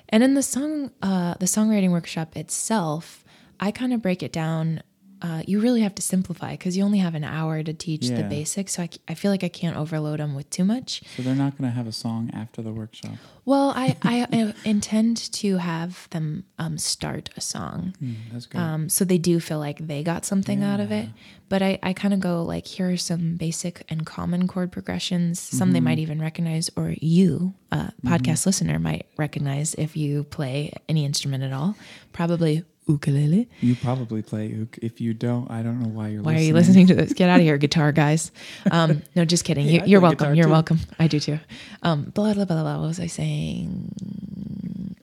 And 0.09 0.23
in 0.23 0.33
the 0.35 0.43
song, 0.43 0.91
uh, 1.01 1.33
the 1.39 1.45
songwriting 1.47 1.91
workshop 1.91 2.37
itself, 2.37 3.23
I 3.59 3.71
kind 3.71 3.91
of 3.93 4.01
break 4.01 4.21
it 4.23 4.31
down. 4.31 4.81
Uh, 5.21 5.41
you 5.47 5.59
really 5.59 5.81
have 5.81 5.95
to 5.95 6.01
simplify 6.01 6.51
because 6.51 6.77
you 6.77 6.83
only 6.83 6.99
have 6.99 7.15
an 7.15 7.23
hour 7.23 7.63
to 7.63 7.73
teach 7.73 8.07
the 8.09 8.23
basics. 8.23 8.73
So 8.73 8.83
I, 8.83 8.89
I 9.07 9.13
feel 9.13 9.31
like 9.31 9.43
I 9.43 9.49
can't 9.49 9.75
overload 9.75 10.19
them 10.19 10.35
with 10.35 10.49
too 10.49 10.63
much. 10.63 11.01
So 11.15 11.23
they're 11.23 11.35
not 11.35 11.57
going 11.57 11.69
to 11.69 11.75
have 11.75 11.87
a 11.87 11.91
song 11.91 12.29
after 12.33 12.61
the 12.61 12.71
workshop. 12.71 13.13
Well, 13.45 13.73
I, 13.75 13.95
I 14.03 14.53
intend 14.65 15.17
to 15.33 15.57
have 15.57 16.07
them 16.11 16.45
um, 16.59 16.77
start 16.77 17.29
a 17.35 17.41
song. 17.41 17.95
Hmm, 17.99 18.13
that's 18.31 18.45
good. 18.45 18.59
Um, 18.59 18.89
so 18.89 19.05
they 19.05 19.17
do 19.17 19.39
feel 19.39 19.59
like 19.59 19.85
they 19.87 20.03
got 20.03 20.25
something 20.25 20.63
out 20.63 20.79
of 20.79 20.91
it. 20.91 21.09
But 21.49 21.61
I, 21.61 21.79
I 21.81 21.93
kind 21.93 22.13
of 22.13 22.19
go 22.19 22.43
like, 22.43 22.67
here 22.67 22.91
are 22.91 22.97
some 22.97 23.37
basic 23.37 23.83
and 23.89 24.05
common 24.05 24.47
chord 24.47 24.71
progressions. 24.71 25.39
Some 25.39 25.71
they 25.71 25.79
might 25.79 25.99
even 25.99 26.19
recognize, 26.19 26.69
or 26.75 26.93
you, 26.99 27.53
uh, 27.71 27.89
podcast 28.05 28.45
listener, 28.45 28.79
might 28.79 29.05
recognize 29.17 29.73
if 29.75 29.95
you 29.95 30.25
play 30.25 30.73
any 30.89 31.05
instrument 31.05 31.43
at 31.43 31.53
all. 31.53 31.75
Probably 32.11 32.63
ukulele. 32.87 33.49
You 33.61 33.75
probably 33.75 34.21
play 34.21 34.55
uk. 34.61 34.77
If 34.79 35.01
you 35.01 35.13
don't, 35.13 35.49
I 35.51 35.61
don't 35.61 35.79
know 35.79 35.89
why 35.89 36.09
you're 36.09 36.21
Why 36.21 36.33
listening. 36.33 36.37
are 36.37 36.47
you 36.47 36.53
listening 36.53 36.87
to 36.87 36.95
this? 36.95 37.13
Get 37.13 37.29
out 37.29 37.39
of 37.39 37.45
here, 37.45 37.57
guitar 37.57 37.91
guys. 37.91 38.31
Um, 38.71 39.01
no, 39.15 39.25
just 39.25 39.43
kidding. 39.43 39.65
Hey, 39.65 39.75
you, 39.75 39.81
you're 39.85 40.01
welcome. 40.01 40.35
You're 40.35 40.45
too. 40.45 40.51
welcome. 40.51 40.79
I 40.99 41.07
do 41.07 41.19
too. 41.19 41.39
Um, 41.83 42.03
blah 42.05 42.33
blah 42.33 42.45
blah 42.45 42.61
blah. 42.61 42.79
What 42.79 42.87
was 42.87 42.99
I 42.99 43.07
saying? 43.07 43.93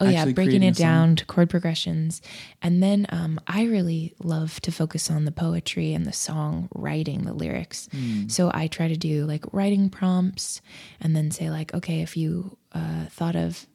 Oh 0.00 0.08
yeah, 0.08 0.18
Actually 0.18 0.32
breaking 0.34 0.62
it 0.64 0.74
down 0.74 1.16
to 1.16 1.24
chord 1.24 1.48
progressions, 1.50 2.20
and 2.60 2.82
then 2.82 3.06
um, 3.10 3.40
I 3.46 3.64
really 3.64 4.14
love 4.22 4.60
to 4.62 4.72
focus 4.72 5.10
on 5.10 5.24
the 5.24 5.30
poetry 5.32 5.94
and 5.94 6.04
the 6.04 6.12
song 6.12 6.68
writing, 6.74 7.22
the 7.24 7.32
lyrics. 7.32 7.88
Hmm. 7.92 8.28
So 8.28 8.50
I 8.52 8.66
try 8.66 8.88
to 8.88 8.96
do 8.96 9.24
like 9.24 9.44
writing 9.52 9.88
prompts, 9.90 10.60
and 11.00 11.14
then 11.14 11.30
say 11.30 11.48
like, 11.48 11.72
okay, 11.74 12.00
if 12.00 12.16
you 12.16 12.56
uh, 12.72 13.06
thought 13.10 13.36
of 13.36 13.66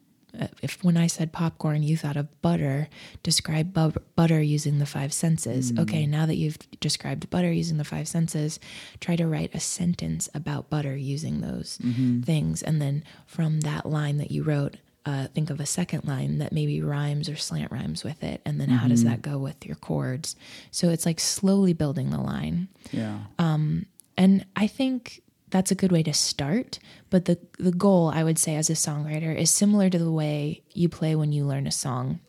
if 0.62 0.82
when 0.84 0.96
I 0.96 1.06
said 1.06 1.32
popcorn, 1.32 1.82
you 1.82 1.96
thought 1.96 2.16
of 2.16 2.28
butter, 2.42 2.88
describe 3.22 3.72
bu- 3.72 4.00
butter 4.16 4.40
using 4.40 4.78
the 4.78 4.86
five 4.86 5.12
senses. 5.12 5.72
Okay, 5.78 6.06
now 6.06 6.26
that 6.26 6.36
you've 6.36 6.58
described 6.80 7.30
butter 7.30 7.52
using 7.52 7.76
the 7.78 7.84
five 7.84 8.08
senses, 8.08 8.60
try 9.00 9.16
to 9.16 9.26
write 9.26 9.54
a 9.54 9.60
sentence 9.60 10.28
about 10.34 10.70
butter 10.70 10.96
using 10.96 11.40
those 11.40 11.78
things. 12.24 12.62
And 12.62 12.80
then 12.80 13.04
from 13.26 13.60
that 13.60 13.86
line 13.86 14.18
that 14.18 14.30
you 14.30 14.42
wrote, 14.42 14.76
uh, 15.06 15.26
think 15.28 15.48
of 15.50 15.60
a 15.60 15.66
second 15.66 16.04
line 16.06 16.38
that 16.38 16.52
maybe 16.52 16.82
rhymes 16.82 17.28
or 17.28 17.36
slant 17.36 17.72
rhymes 17.72 18.04
with 18.04 18.22
it. 18.22 18.42
And 18.44 18.60
then 18.60 18.68
how 18.68 18.86
does 18.88 19.02
that 19.04 19.22
go 19.22 19.38
with 19.38 19.64
your 19.66 19.76
chords? 19.76 20.36
So 20.70 20.90
it's 20.90 21.06
like 21.06 21.18
slowly 21.20 21.72
building 21.72 22.10
the 22.10 22.20
line. 22.20 22.68
Yeah. 22.92 23.18
Um, 23.38 23.86
And 24.18 24.44
I 24.54 24.66
think 24.66 25.22
that's 25.50 25.70
a 25.70 25.74
good 25.74 25.92
way 25.92 26.02
to 26.04 26.12
start. 26.12 26.78
But 27.10 27.24
the 27.24 27.38
the 27.58 27.72
goal, 27.72 28.10
I 28.14 28.24
would 28.24 28.38
say, 28.38 28.56
as 28.56 28.70
a 28.70 28.74
songwriter, 28.74 29.36
is 29.36 29.50
similar 29.50 29.90
to 29.90 29.98
the 29.98 30.12
way 30.12 30.62
you 30.72 30.88
play 30.88 31.14
when 31.14 31.32
you 31.32 31.44
learn 31.44 31.66
a 31.66 31.72
song. 31.72 32.20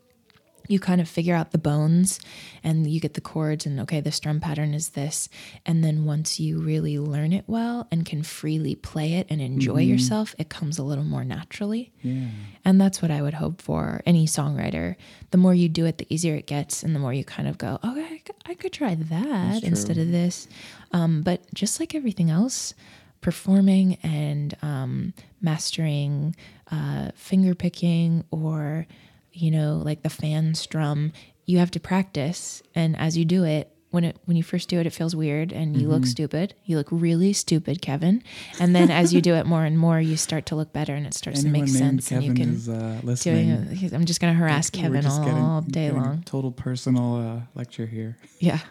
You 0.68 0.80
kind 0.80 1.02
of 1.02 1.10
figure 1.10 1.36
out 1.36 1.52
the 1.52 1.58
bones 1.58 2.20
and 2.64 2.90
you 2.90 3.02
get 3.02 3.16
the 3.16 3.20
chords, 3.22 3.66
and 3.66 3.78
okay, 3.82 4.00
the 4.00 4.12
strum 4.12 4.40
pattern 4.40 4.74
is 4.74 4.90
this. 4.90 5.28
And 5.66 5.84
then 5.84 6.06
once 6.06 6.40
you 6.40 6.62
really 6.62 6.98
learn 6.98 7.34
it 7.34 7.44
well 7.46 7.88
and 7.92 8.06
can 8.06 8.24
freely 8.24 8.76
play 8.76 9.16
it 9.16 9.28
and 9.30 9.42
enjoy 9.42 9.82
yourself, 9.82 10.34
it 10.38 10.50
comes 10.50 10.78
a 10.78 10.84
little 10.84 11.04
more 11.04 11.26
naturally. 11.26 11.92
Yeah. 12.02 12.28
And 12.64 12.80
that's 12.80 13.02
what 13.02 13.12
I 13.12 13.22
would 13.22 13.34
hope 13.34 13.62
for 13.62 14.02
any 14.06 14.26
songwriter. 14.26 14.96
The 15.32 15.38
more 15.38 15.54
you 15.54 15.68
do 15.68 15.86
it, 15.86 15.98
the 15.98 16.08
easier 16.14 16.36
it 16.36 16.48
gets, 16.48 16.84
and 16.84 16.96
the 16.96 17.00
more 17.00 17.14
you 17.14 17.26
kind 17.26 17.50
of 17.50 17.58
go, 17.58 17.80
okay, 17.84 18.06
I 18.06 18.18
could, 18.20 18.36
I 18.46 18.54
could 18.54 18.72
try 18.72 18.96
that 18.96 19.64
instead 19.64 19.98
of 19.98 20.12
this. 20.12 20.48
Um, 20.94 21.22
but 21.22 21.42
just 21.54 21.82
like 21.82 21.96
everything 21.96 22.30
else, 22.30 22.74
performing 23.22 23.96
and 24.04 24.56
um, 24.62 25.14
mastering, 25.42 26.36
uh, 26.72 27.12
finger 27.16 27.56
picking, 27.56 28.24
or 28.32 28.88
you 29.34 29.50
know, 29.52 29.82
like 29.84 30.02
the 30.04 30.10
fan 30.10 30.54
strum, 30.56 31.14
you 31.46 31.58
have 31.60 31.72
to 31.72 31.80
practice. 31.80 32.62
And 32.76 32.98
as 32.98 33.18
you 33.18 33.24
do 33.26 33.44
it, 33.46 33.72
when 33.92 34.04
it 34.06 34.18
when 34.26 34.38
you 34.38 34.44
first 34.44 34.70
do 34.70 34.80
it, 34.80 34.86
it 34.88 34.92
feels 34.94 35.16
weird 35.16 35.52
and 35.52 35.76
you 35.80 35.90
look 35.90 36.06
stupid. 36.06 36.54
You 36.64 36.78
look 36.78 36.88
really 36.92 37.34
stupid, 37.34 37.82
Kevin. 37.82 38.24
And 38.60 38.74
then 38.74 38.90
as 38.90 39.14
you 39.14 39.22
do 39.22 39.36
it 39.36 39.46
more 39.46 39.66
and 39.66 39.78
more, 39.78 40.00
you 40.00 40.16
start 40.16 40.46
to 40.48 40.56
look 40.56 40.72
better, 40.72 40.96
and 40.96 41.06
it 41.06 41.14
starts 41.14 41.42
Anyone 41.44 41.68
to 41.68 41.74
make 41.74 41.78
sense. 41.78 42.10
and 42.12 42.22
Kevin 42.22 42.38
you 42.38 42.46
can 42.46 42.54
is 42.56 42.70
uh, 42.70 43.00
listening. 43.04 43.50
it. 43.50 43.94
I'm 43.94 44.06
just 44.06 44.22
gonna 44.22 44.34
harass 44.34 44.70
Kevin 44.70 45.06
all, 45.06 45.60
getting- 45.62 45.72
day 45.72 45.92
long. 45.92 46.24
Total 46.24 46.52
personal 46.52 47.16
uh, 47.16 47.42
lecture 47.54 47.86
here. 47.86 48.18
Yeah. 48.40 48.60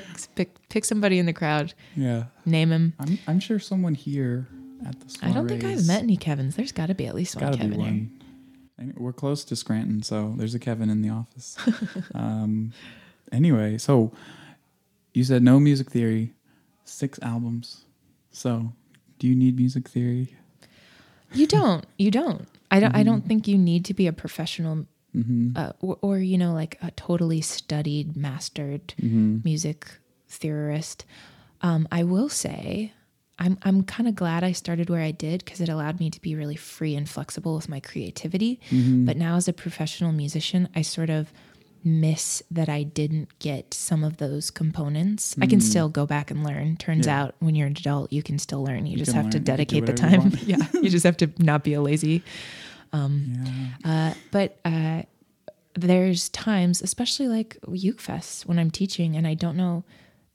pick 0.00 0.04
pick 0.34 0.68
pick 0.68 0.84
somebody 0.84 1.18
in 1.18 1.26
the 1.26 1.32
crowd, 1.32 1.74
Yeah. 1.96 2.24
name 2.46 2.70
him. 2.72 2.92
I'm 2.98 3.18
I'm 3.26 3.40
sure 3.40 3.58
someone 3.58 3.94
here 3.94 4.48
at 4.86 4.98
the 5.00 5.18
I 5.26 5.32
don't 5.32 5.46
think 5.48 5.64
I've 5.64 5.86
met 5.86 6.02
any 6.02 6.16
Kevins. 6.16 6.56
There's 6.56 6.72
got 6.72 6.86
to 6.86 6.94
be 6.94 7.06
at 7.06 7.14
least 7.14 7.36
one 7.36 7.44
Gotta 7.44 7.56
Kevin 7.58 7.70
be 7.72 7.76
here. 7.76 7.92
one. 7.92 8.10
And 8.78 8.94
We're 8.96 9.12
close 9.12 9.44
to 9.44 9.54
Scranton, 9.56 10.02
so 10.02 10.34
there's 10.36 10.54
a 10.54 10.58
Kevin 10.58 10.88
in 10.90 11.02
the 11.02 11.10
office. 11.10 11.56
um, 12.14 12.72
anyway, 13.30 13.78
so 13.78 14.12
you 15.14 15.24
said 15.24 15.42
no 15.42 15.60
music 15.60 15.90
theory, 15.90 16.32
six 16.84 17.18
albums. 17.22 17.84
So, 18.30 18.72
do 19.18 19.28
you 19.28 19.34
need 19.36 19.56
music 19.56 19.88
theory? 19.88 20.34
You 21.34 21.46
don't. 21.46 21.84
You 21.98 22.10
don't. 22.10 22.48
I 22.70 22.80
don't. 22.80 22.94
I 22.94 23.00
Mm-hmm. 23.00 23.10
don't 23.10 23.26
think 23.26 23.46
you 23.46 23.58
need 23.58 23.84
to 23.84 23.94
be 23.94 24.06
a 24.06 24.12
professional, 24.12 24.86
uh, 25.56 25.72
or, 25.80 25.98
or 26.00 26.18
you 26.18 26.38
know, 26.38 26.52
like 26.54 26.78
a 26.82 26.90
totally 26.92 27.40
studied, 27.40 28.16
mastered 28.16 28.94
Mm-hmm. 29.00 29.38
music 29.44 29.86
theorist. 30.28 31.04
Um, 31.60 31.86
I 31.92 32.02
will 32.04 32.28
say, 32.28 32.92
I'm 33.38 33.58
I'm 33.62 33.82
kind 33.84 34.08
of 34.08 34.14
glad 34.14 34.42
I 34.44 34.52
started 34.52 34.88
where 34.90 35.02
I 35.02 35.10
did 35.10 35.44
because 35.44 35.60
it 35.60 35.68
allowed 35.68 36.00
me 36.00 36.10
to 36.10 36.20
be 36.20 36.34
really 36.34 36.56
free 36.56 36.94
and 36.96 37.08
flexible 37.08 37.54
with 37.56 37.68
my 37.68 37.80
creativity. 37.80 38.60
Mm-hmm. 38.70 39.04
But 39.04 39.16
now, 39.16 39.36
as 39.36 39.48
a 39.48 39.52
professional 39.52 40.12
musician, 40.12 40.68
I 40.74 40.82
sort 40.82 41.10
of 41.10 41.32
miss 41.84 42.42
that 42.48 42.68
I 42.68 42.84
didn't 42.84 43.36
get 43.40 43.74
some 43.74 44.04
of 44.04 44.18
those 44.18 44.50
components. 44.52 45.34
I 45.42 45.46
can 45.46 45.60
still 45.60 45.88
go 45.88 46.06
back 46.06 46.30
and 46.30 46.44
learn. 46.44 46.76
Turns 46.76 47.06
Mm. 47.06 47.08
Yeah. 47.08 47.22
out 47.22 47.34
when 47.40 47.54
you're 47.56 47.66
an 47.66 47.72
adult, 47.76 48.12
you 48.12 48.22
can 48.22 48.38
still 48.38 48.62
learn. 48.62 48.86
You, 48.86 48.96
just 48.96 49.12
have 49.12 49.30
to 49.30 49.38
learn. 49.38 49.40
You 49.40 49.44
do 49.44 49.52
dedicate 49.52 49.86
the 49.86 49.92
you 49.92 49.96
time. 50.20 50.38
yeah, 50.46 50.80
you 50.80 50.88
just 50.90 51.02
have 51.04 51.16
to 51.18 51.30
not 51.38 51.64
be 51.64 51.74
a 51.74 51.80
lazy. 51.82 52.22
Yeah. 52.92 53.68
Uh, 53.84 54.14
but 54.30 54.58
uh, 54.64 55.02
there's 55.74 56.28
times, 56.28 56.82
especially 56.82 57.28
like 57.28 57.56
Uke 57.68 58.00
Fest, 58.00 58.46
when 58.46 58.58
I'm 58.58 58.70
teaching 58.70 59.16
and 59.16 59.26
I 59.26 59.34
don't 59.34 59.56
know 59.56 59.84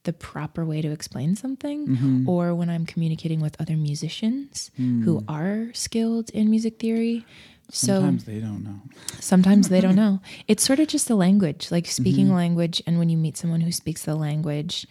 the 0.03 0.13
proper 0.13 0.65
way 0.65 0.81
to 0.81 0.89
explain 0.91 1.35
something, 1.35 1.87
Mm-hmm. 1.87 2.29
or 2.29 2.55
when 2.55 2.69
I'm 2.69 2.85
communicating 2.85 3.39
with 3.41 3.59
other 3.59 3.75
musicians 3.75 4.71
Hmm. 4.77 5.03
who 5.03 5.23
are 5.27 5.67
skilled 5.73 6.29
in 6.31 6.49
music 6.49 6.79
theory. 6.79 7.25
So 7.69 7.95
Sometimes 7.99 8.23
they 8.23 8.39
don't 8.39 8.63
know. 8.63 8.79
sometimes 9.19 9.67
they 9.67 9.81
don't 9.81 9.95
know. 10.03 10.21
It's 10.47 10.63
sort 10.63 10.79
of 10.79 10.87
just 10.87 11.07
the 11.09 11.15
language, 11.15 11.69
like 11.71 11.85
speaking 11.87 12.27
Mm-hmm. 12.27 12.35
language. 12.35 12.81
And 12.87 12.97
when 12.99 13.09
you 13.09 13.17
meet 13.17 13.35
someone 13.37 13.59
who 13.61 13.71
speaks 13.73 14.03
the 14.05 14.15
language, 14.15 14.87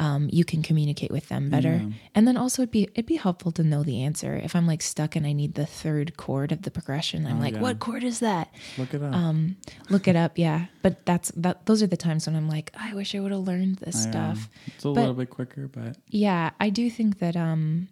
um, 0.00 0.28
you 0.32 0.44
can 0.44 0.62
communicate 0.62 1.10
with 1.10 1.28
them 1.28 1.50
better. 1.50 1.80
Yeah. 1.82 1.88
And 2.14 2.26
then 2.28 2.36
also 2.36 2.62
it'd 2.62 2.70
be 2.70 2.84
it'd 2.94 3.06
be 3.06 3.16
helpful 3.16 3.50
to 3.52 3.62
know 3.64 3.82
the 3.82 4.02
answer. 4.02 4.36
If 4.36 4.54
I'm 4.54 4.66
like 4.66 4.80
stuck 4.82 5.16
and 5.16 5.26
I 5.26 5.32
need 5.32 5.54
the 5.54 5.66
third 5.66 6.16
chord 6.16 6.52
of 6.52 6.62
the 6.62 6.70
progression, 6.70 7.26
I'm 7.26 7.38
Oh, 7.38 7.40
like, 7.40 7.54
yeah. 7.54 7.60
what 7.60 7.80
chord 7.80 8.04
is 8.04 8.20
that? 8.20 8.54
Look 8.78 8.94
it 8.94 9.02
up. 9.02 9.12
Um, 9.14 9.56
look 9.90 10.06
it 10.06 10.14
up, 10.16 10.38
yeah. 10.38 10.66
But 10.82 11.04
that's 11.04 11.30
that. 11.36 11.66
Those 11.66 11.82
are 11.82 11.88
the 11.88 11.96
times 11.96 12.26
when 12.26 12.36
I'm 12.36 12.48
like, 12.48 12.70
I 12.78 12.94
wish 12.94 13.14
I 13.14 13.20
would 13.20 13.32
have 13.32 13.40
learned 13.40 13.76
this 13.78 14.06
I, 14.06 14.10
stuff. 14.10 14.48
It's 14.66 14.84
a 14.84 14.88
but- 14.88 15.00
little 15.00 15.14
bit 15.14 15.30
quicker, 15.30 15.66
but 15.68 15.96
Yeah, 16.08 16.50
I 16.60 16.70
do 16.70 16.88
think 16.90 17.18
that 17.18 17.36
um 17.36 17.88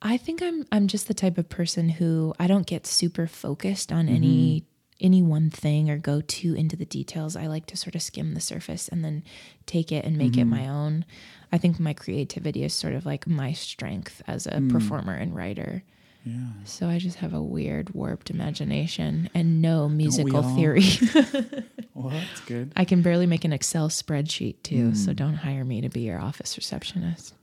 I 0.00 0.16
think 0.16 0.42
I'm 0.42 0.66
I'm 0.72 0.88
just 0.88 1.08
the 1.08 1.14
type 1.14 1.38
of 1.38 1.48
person 1.48 1.88
who 1.90 2.34
I 2.40 2.46
don't 2.46 2.66
get 2.66 2.86
super 2.86 3.26
focused 3.26 3.92
on 3.92 4.08
any 4.08 4.64
any 5.00 5.22
one 5.22 5.50
thing 5.50 5.90
or 5.90 5.98
go 5.98 6.20
too 6.20 6.54
into 6.54 6.76
the 6.76 6.84
details. 6.84 7.34
I 7.36 7.46
like 7.46 7.66
to 7.66 7.76
sort 7.76 7.94
of 7.94 8.02
skim 8.02 8.34
the 8.34 8.40
surface 8.40 8.88
and 8.88 9.04
then 9.04 9.24
take 9.66 9.90
it 9.92 10.04
and 10.04 10.16
make 10.16 10.36
it 10.36 10.44
my 10.44 10.68
own. 10.68 11.04
I 11.50 11.58
think 11.58 11.78
my 11.80 11.92
creativity 11.92 12.62
is 12.64 12.72
sort 12.72 12.94
of 12.94 13.04
like 13.04 13.26
my 13.26 13.52
strength 13.52 14.22
as 14.26 14.46
a 14.46 14.60
performer 14.70 15.14
and 15.14 15.34
writer. 15.34 15.82
yeah. 16.24 16.46
So 16.64 16.88
I 16.88 16.98
just 16.98 17.18
have 17.18 17.34
a 17.34 17.42
weird 17.42 17.90
warped 17.94 18.30
imagination 18.30 19.28
and 19.34 19.60
no 19.60 19.88
musical 19.88 20.42
theory. 20.54 20.84
Well, 21.94 22.08
that's 22.08 22.40
good. 22.40 22.72
I 22.74 22.84
can 22.86 23.02
barely 23.02 23.26
make 23.26 23.44
an 23.44 23.52
Excel 23.52 23.88
spreadsheet 23.90 24.56
too, 24.62 24.88
Hmm. 24.88 24.94
so 24.94 25.12
don't 25.12 25.34
hire 25.34 25.62
me 25.64 25.82
to 25.82 25.90
be 25.90 26.00
your 26.00 26.18
office 26.18 26.56
receptionist. 26.56 27.34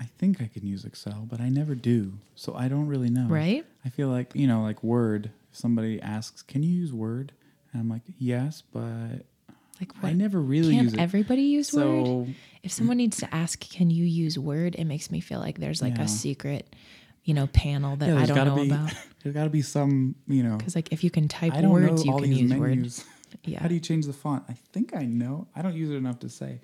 I 0.00 0.04
think 0.18 0.42
I 0.42 0.46
can 0.52 0.66
use 0.66 0.84
Excel, 0.84 1.26
but 1.30 1.40
I 1.40 1.48
never 1.48 1.74
do. 1.76 2.14
So 2.34 2.54
I 2.56 2.66
don't 2.68 2.88
really 2.88 3.08
know. 3.08 3.28
Right? 3.28 3.64
I 3.84 3.88
feel 3.88 4.08
like, 4.08 4.32
you 4.34 4.46
know, 4.48 4.62
like 4.62 4.82
Word, 4.82 5.30
somebody 5.52 6.00
asks, 6.02 6.42
"Can 6.42 6.62
you 6.62 6.70
use 6.70 6.92
Word?" 6.92 7.32
And 7.72 7.80
I'm 7.82 7.88
like, 7.88 8.02
"Yes, 8.18 8.62
but 8.72 9.24
Like 9.80 9.92
what? 10.00 10.08
I 10.10 10.12
never 10.12 10.40
really 10.40 10.72
Can't 10.74 10.84
use 10.84 10.94
it." 10.94 11.00
everybody 11.00 11.42
use 11.42 11.72
Word? 11.72 12.34
If 12.62 12.72
someone 12.72 12.96
needs 12.96 13.18
to 13.18 13.34
ask, 13.34 13.60
"Can 13.60 13.90
you 13.90 14.04
use 14.04 14.38
Word?" 14.38 14.74
It 14.76 14.84
makes 14.84 15.10
me 15.10 15.20
feel 15.20 15.38
like 15.40 15.58
there's 15.58 15.80
like 15.82 15.96
Yeah. 15.98 16.04
a 16.04 16.08
secret, 16.08 16.74
you 17.24 17.34
know, 17.34 17.46
panel 17.46 17.96
that 17.96 18.08
yeah, 18.08 18.18
I 18.20 18.26
don't 18.26 18.46
know 18.46 18.56
be 18.56 18.70
about. 18.70 18.92
there's 19.22 19.34
got 19.34 19.44
to 19.44 19.50
be 19.50 19.62
some, 19.62 20.14
you 20.26 20.42
know. 20.42 20.56
Because 20.56 20.74
like 20.74 20.92
if 20.92 21.04
you 21.04 21.10
can 21.10 21.28
type 21.28 21.54
I 21.54 21.60
don't 21.60 21.70
words, 21.72 22.04
know 22.04 22.16
you 22.16 22.22
can 22.22 22.32
use 22.32 22.52
Word. 22.54 22.70
menus. 22.76 23.04
Yeah. 23.44 23.60
How 23.60 23.68
do 23.68 23.74
you 23.74 23.80
change 23.80 24.06
the 24.06 24.14
font? 24.14 24.42
I 24.48 24.54
think 24.72 24.96
I 24.96 25.04
know. 25.04 25.48
I 25.54 25.60
don't 25.60 25.74
use 25.76 25.90
it 25.90 25.96
enough 25.96 26.18
to 26.20 26.30
say. 26.30 26.60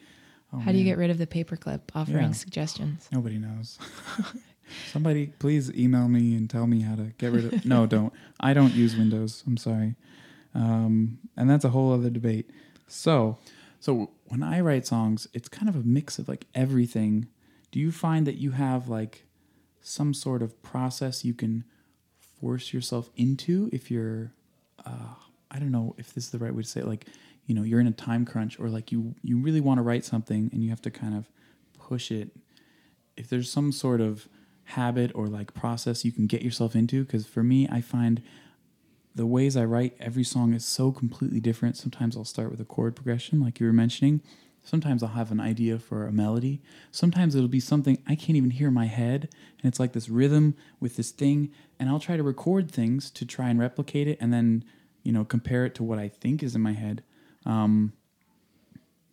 Oh, 0.50 0.58
How 0.58 0.72
do 0.72 0.78
you 0.78 0.84
get 0.84 0.96
rid 0.96 1.10
of 1.10 1.18
the 1.18 1.26
paperclip 1.26 1.80
offering 1.94 2.16
Yeah. 2.24 2.32
suggestions? 2.32 3.06
Nobody 3.12 3.36
knows. 3.38 3.78
Somebody 4.90 5.26
please 5.38 5.70
email 5.74 6.08
me 6.08 6.34
and 6.34 6.48
tell 6.48 6.66
me 6.66 6.80
how 6.82 6.94
to 6.96 7.12
get 7.18 7.32
rid 7.32 7.52
of. 7.52 7.64
No, 7.74 7.86
don't. 7.86 8.12
I 8.40 8.54
don't 8.54 8.74
use 8.74 8.96
Windows. 8.96 9.42
I'm 9.46 9.56
sorry. 9.56 9.94
Um, 10.54 11.18
and 11.36 11.50
that's 11.50 11.64
a 11.64 11.70
whole 11.70 11.92
other 11.92 12.10
debate. 12.10 12.50
So, 12.86 13.38
so 13.80 14.10
when 14.26 14.42
I 14.42 14.60
write 14.60 14.86
songs, 14.86 15.28
it's 15.32 15.48
kind 15.48 15.68
of 15.68 15.76
a 15.76 15.82
mix 15.82 16.18
of 16.18 16.28
like 16.28 16.46
everything. 16.54 17.26
Do 17.70 17.80
you 17.80 17.90
find 17.90 18.26
that 18.26 18.36
you 18.36 18.52
have 18.52 18.88
like 18.88 19.26
some 19.80 20.14
sort 20.14 20.42
of 20.42 20.62
process 20.62 21.24
you 21.24 21.34
can 21.34 21.64
force 22.40 22.72
yourself 22.72 23.10
into 23.16 23.68
if 23.72 23.90
you're, 23.90 24.32
uh, 24.86 25.14
I 25.50 25.58
don't 25.58 25.72
know 25.72 25.94
if 25.98 26.14
this 26.14 26.24
is 26.24 26.30
the 26.30 26.38
right 26.38 26.54
way 26.54 26.62
to 26.62 26.68
say 26.68 26.80
it, 26.80 26.86
like, 26.86 27.06
you 27.46 27.54
know, 27.54 27.62
you're 27.62 27.80
in 27.80 27.86
a 27.86 27.92
time 27.92 28.24
crunch 28.24 28.58
or 28.58 28.68
like 28.68 28.90
you 28.90 29.14
you 29.22 29.38
really 29.38 29.60
want 29.60 29.78
to 29.78 29.82
write 29.82 30.04
something 30.04 30.48
and 30.52 30.62
you 30.62 30.70
have 30.70 30.80
to 30.82 30.90
kind 30.90 31.14
of 31.14 31.28
push 31.78 32.10
it 32.10 32.30
if 33.16 33.28
there's 33.28 33.50
some 33.50 33.72
sort 33.72 34.00
of 34.00 34.28
habit 34.64 35.12
or 35.14 35.26
like 35.26 35.54
process 35.54 36.04
you 36.04 36.12
can 36.12 36.26
get 36.26 36.42
yourself 36.42 36.74
into 36.74 37.04
because 37.04 37.26
for 37.26 37.42
me 37.42 37.68
i 37.70 37.80
find 37.80 38.22
the 39.14 39.26
ways 39.26 39.56
I 39.56 39.64
write 39.64 39.94
every 40.00 40.24
song 40.24 40.54
is 40.54 40.64
so 40.64 40.90
completely 40.90 41.40
different. 41.40 41.76
Sometimes 41.76 42.16
I'll 42.16 42.24
start 42.24 42.50
with 42.50 42.60
a 42.60 42.64
chord 42.64 42.96
progression, 42.96 43.40
like 43.40 43.60
you 43.60 43.66
were 43.66 43.72
mentioning. 43.72 44.20
Sometimes 44.64 45.02
I'll 45.02 45.10
have 45.10 45.30
an 45.30 45.40
idea 45.40 45.78
for 45.78 46.06
a 46.06 46.12
melody. 46.12 46.60
Sometimes 46.90 47.34
it'll 47.34 47.48
be 47.48 47.60
something 47.60 47.98
I 48.08 48.16
can't 48.16 48.36
even 48.36 48.50
hear 48.50 48.68
in 48.68 48.74
my 48.74 48.86
head. 48.86 49.28
And 49.58 49.68
it's 49.68 49.78
like 49.78 49.92
this 49.92 50.08
rhythm 50.08 50.56
with 50.80 50.96
this 50.96 51.10
thing. 51.10 51.50
And 51.78 51.88
I'll 51.88 52.00
try 52.00 52.16
to 52.16 52.22
record 52.22 52.70
things 52.70 53.10
to 53.12 53.26
try 53.26 53.50
and 53.50 53.60
replicate 53.60 54.08
it 54.08 54.18
and 54.20 54.32
then, 54.32 54.64
you 55.02 55.12
know, 55.12 55.24
compare 55.24 55.64
it 55.66 55.74
to 55.76 55.84
what 55.84 55.98
I 55.98 56.08
think 56.08 56.42
is 56.42 56.56
in 56.56 56.62
my 56.62 56.72
head. 56.72 57.04
Um, 57.46 57.92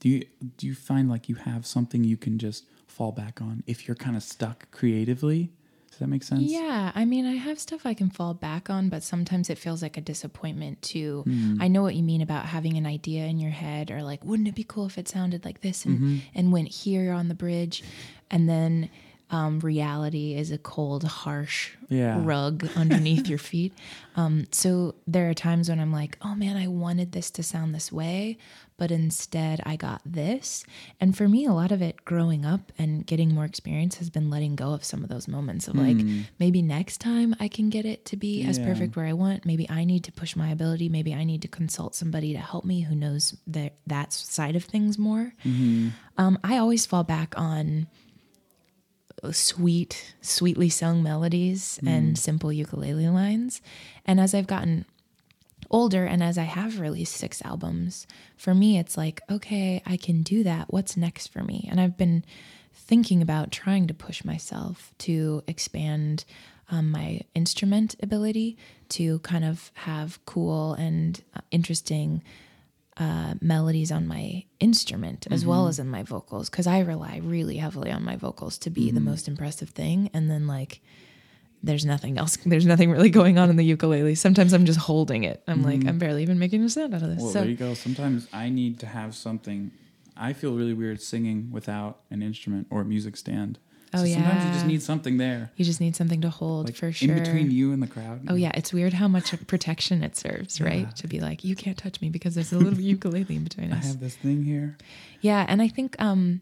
do 0.02 0.10
you 0.10 0.26
do 0.58 0.68
you 0.68 0.76
find 0.76 1.08
like 1.10 1.30
you 1.30 1.36
have 1.36 1.66
something 1.66 2.04
you 2.04 2.18
can 2.18 2.38
just 2.38 2.66
fall 2.88 3.14
back 3.14 3.42
on 3.42 3.64
if 3.68 3.88
you're 3.88 3.96
kind 3.96 4.18
of 4.18 4.24
stuck 4.24 4.70
creatively? 4.72 5.52
Does 5.92 6.00
that 6.00 6.08
make 6.08 6.24
sense? 6.24 6.50
Yeah, 6.50 6.92
I 6.96 7.04
mean, 7.06 7.26
I 7.26 7.34
have 7.36 7.60
stuff 7.60 7.86
I 7.86 7.94
can 7.94 8.10
fall 8.10 8.34
back 8.34 8.70
on, 8.70 8.88
but 8.90 9.04
sometimes 9.04 9.50
it 9.50 9.58
feels 9.58 9.82
like 9.82 9.98
a 9.98 10.02
disappointment 10.02 10.82
too. 10.82 11.26
I 11.60 11.68
know 11.68 11.82
what 11.84 11.96
you 11.96 12.04
mean 12.04 12.22
about 12.22 12.46
having 12.46 12.78
an 12.78 12.86
idea 12.86 13.26
in 13.26 13.38
your 13.40 13.52
head, 13.52 13.92
or 13.92 14.02
like, 14.02 14.24
wouldn't 14.26 14.48
it 14.48 14.56
be 14.56 14.64
cool 14.64 14.86
if 14.88 14.98
it 14.98 15.08
sounded 15.08 15.46
like 15.46 15.62
this 15.62 15.86
and 15.86 16.22
and 16.34 16.52
went 16.52 16.70
here 16.70 17.12
on 17.14 17.28
the 17.28 17.36
bridge, 17.36 17.84
and 18.32 18.48
then 18.50 18.90
um, 19.32 19.60
reality 19.60 20.34
is 20.36 20.52
a 20.52 20.58
cold, 20.58 21.04
harsh 21.04 21.72
Yeah. 21.90 22.22
rug 22.26 22.68
underneath 22.76 23.28
your 23.30 23.38
feet. 23.38 23.74
Um, 24.16 24.46
so 24.52 24.96
there 25.08 25.30
are 25.30 25.34
times 25.34 25.70
when 25.70 25.80
I'm 25.80 25.94
like, 25.94 26.18
oh 26.22 26.36
man, 26.36 26.58
I 26.58 26.68
wanted 26.68 27.12
this 27.14 27.32
to 27.32 27.44
sound 27.44 27.74
this 27.74 27.92
way, 27.92 28.38
but 28.82 28.90
instead 28.90 29.62
I 29.64 29.76
got 29.76 30.02
this. 30.04 30.66
And 31.00 31.16
for 31.16 31.28
me, 31.28 31.46
a 31.46 31.54
lot 31.54 31.72
of 31.72 31.84
it 31.84 32.04
growing 32.04 32.48
up 32.48 32.72
and 32.80 33.06
getting 33.06 33.32
more 33.32 33.46
experience 33.46 33.98
has 33.98 34.10
been 34.10 34.32
letting 34.32 34.56
go 34.56 34.74
of 34.74 34.84
some 34.84 35.04
of 35.04 35.10
those 35.10 35.28
moments 35.28 35.68
of 35.68 35.76
like, 35.76 36.02
hmm. 36.02 36.22
maybe 36.40 36.64
next 36.64 36.98
time 36.98 37.36
I 37.40 37.48
can 37.48 37.70
get 37.70 37.86
it 37.86 38.06
to 38.06 38.18
be 38.18 38.44
as 38.44 38.58
perfect 38.58 38.96
where 38.96 39.06
I 39.06 39.14
want. 39.14 39.46
Maybe 39.46 39.70
I 39.70 39.84
need 39.84 40.04
to 40.06 40.12
push 40.12 40.36
my 40.36 40.50
ability. 40.50 40.90
Maybe 40.90 41.14
I 41.14 41.26
need 41.26 41.44
to 41.44 41.48
consult 41.48 41.94
somebody 41.94 42.34
to 42.34 42.40
help 42.40 42.66
me 42.66 42.82
who 42.82 42.96
knows 42.96 43.38
that 43.46 43.76
that 43.86 44.14
side 44.14 44.56
of 44.56 44.64
things 44.64 44.98
more. 44.98 45.36
Mm-hmm. 45.46 45.90
Um, 46.18 46.40
I 46.44 46.58
always 46.58 46.88
fall 46.88 47.04
back 47.04 47.36
on 47.38 47.86
sweet, 49.30 50.16
sweetly 50.22 50.70
sung 50.70 51.04
melodies 51.04 51.80
and 51.86 52.10
hmm. 52.10 52.16
simple 52.16 52.52
ukulele 52.52 53.10
lines. 53.10 53.62
And 54.08 54.20
as 54.20 54.34
I've 54.34 54.48
gotten 54.48 54.86
older 55.72 56.06
and 56.06 56.22
as 56.22 56.38
I 56.38 56.44
have 56.44 56.80
released 56.80 57.16
six 57.16 57.42
albums, 57.44 58.06
for 58.38 58.54
me, 58.54 58.78
it's 58.78 58.98
like, 58.98 59.22
okay, 59.30 59.82
I 59.86 59.98
can 59.98 60.22
do 60.22 60.44
that. 60.44 60.72
What's 60.72 60.96
next 60.96 61.28
for 61.28 61.44
me? 61.44 61.68
And 61.72 61.82
I've 61.82 61.98
been 61.98 62.24
thinking 62.74 63.22
about 63.22 63.52
trying 63.52 63.88
to 63.88 63.94
push 63.94 64.24
myself 64.24 64.94
to 65.00 65.44
expand 65.48 66.26
um, 66.70 66.92
my 66.92 67.22
instrument 67.36 67.96
ability 68.02 68.58
to 68.90 69.20
kind 69.20 69.44
of 69.44 69.72
have 69.74 70.24
cool 70.26 70.74
and 70.74 71.22
uh, 71.36 71.42
interesting 71.52 72.24
uh, 72.98 73.34
melodies 73.42 73.92
on 73.92 74.06
my 74.06 74.44
instrument 74.60 75.26
as 75.32 75.46
well 75.46 75.68
as 75.68 75.80
in 75.80 75.88
my 75.88 76.04
vocals 76.04 76.50
because 76.50 76.68
I 76.68 76.80
rely 76.82 77.22
really 77.24 77.58
heavily 77.58 77.90
on 77.90 78.04
my 78.04 78.16
vocals 78.16 78.58
to 78.60 78.70
be 78.70 78.92
the 78.92 79.00
most 79.00 79.28
impressive 79.28 79.70
thing. 79.70 80.10
And 80.14 80.30
then, 80.30 80.46
like, 80.46 80.82
there's 81.64 81.86
nothing 81.86 82.18
else, 82.18 82.38
there's 82.46 82.66
nothing 82.66 82.92
really 82.92 83.10
going 83.10 83.38
on 83.38 83.50
in 83.50 83.56
the 83.56 83.66
ukulele. 83.66 84.16
Sometimes 84.16 84.54
I'm 84.54 84.66
just 84.66 84.80
holding 84.80 85.24
it. 85.24 85.44
I'm 85.48 85.64
like, 85.64 85.86
I'm 85.88 85.98
barely 85.98 86.24
even 86.24 86.40
making 86.40 86.64
a 86.64 86.70
sound 86.70 86.94
out 86.94 87.02
of 87.02 87.10
this. 87.10 87.22
Well, 87.22 87.32
so, 87.32 87.40
there 87.40 87.50
you 87.50 87.56
go. 87.56 87.74
Sometimes 87.74 88.28
I 88.34 88.50
need 88.50 88.80
to 88.80 88.86
have 88.86 89.16
something. 89.16 89.72
I 90.18 90.34
feel 90.34 90.54
really 90.54 90.74
weird 90.74 91.02
singing 91.02 91.50
without 91.52 92.02
an 92.10 92.22
instrument 92.22 92.68
or 92.70 92.82
a 92.82 92.86
music 92.86 93.18
stand. 93.18 93.60
Oh, 93.94 94.06
so 94.06 94.14
Sometimes 94.14 94.46
you 94.46 94.52
just 94.52 94.66
need 94.66 94.82
something 94.82 95.18
there, 95.18 95.52
you 95.58 95.66
just 95.66 95.82
need 95.82 95.98
something 95.98 96.22
to 96.22 96.30
hold 96.30 96.68
like 96.68 96.76
for 96.76 96.94
sure. 96.94 97.12
in 97.12 97.22
between 97.22 97.52
you 97.52 97.74
and 97.74 97.84
the 97.84 97.88
crowd. 97.88 98.22
Oh 98.30 98.36
yeah, 98.36 98.52
it's 98.56 98.72
weird 98.72 98.94
how 98.94 99.10
much 99.10 99.36
protection 99.48 100.02
it 100.02 100.16
serves, 100.16 100.62
right? 100.62 100.96
To 100.96 101.08
be 101.08 101.20
like, 101.20 101.44
you 101.44 101.58
can't 101.58 101.78
touch 101.78 102.00
me 102.00 102.10
because 102.10 102.34
there's 102.36 102.54
a 102.54 102.58
little 102.58 102.80
ukulele 102.80 103.36
in 103.36 103.44
between 103.44 103.74
us. 103.74 103.84
I 103.84 103.88
have 103.88 104.00
this 104.00 104.16
thing 104.16 104.44
here. 104.46 104.78
Yeah, 105.20 105.46
and 105.48 105.62
I 105.62 105.68
think 105.68 106.02
um, 106.02 106.40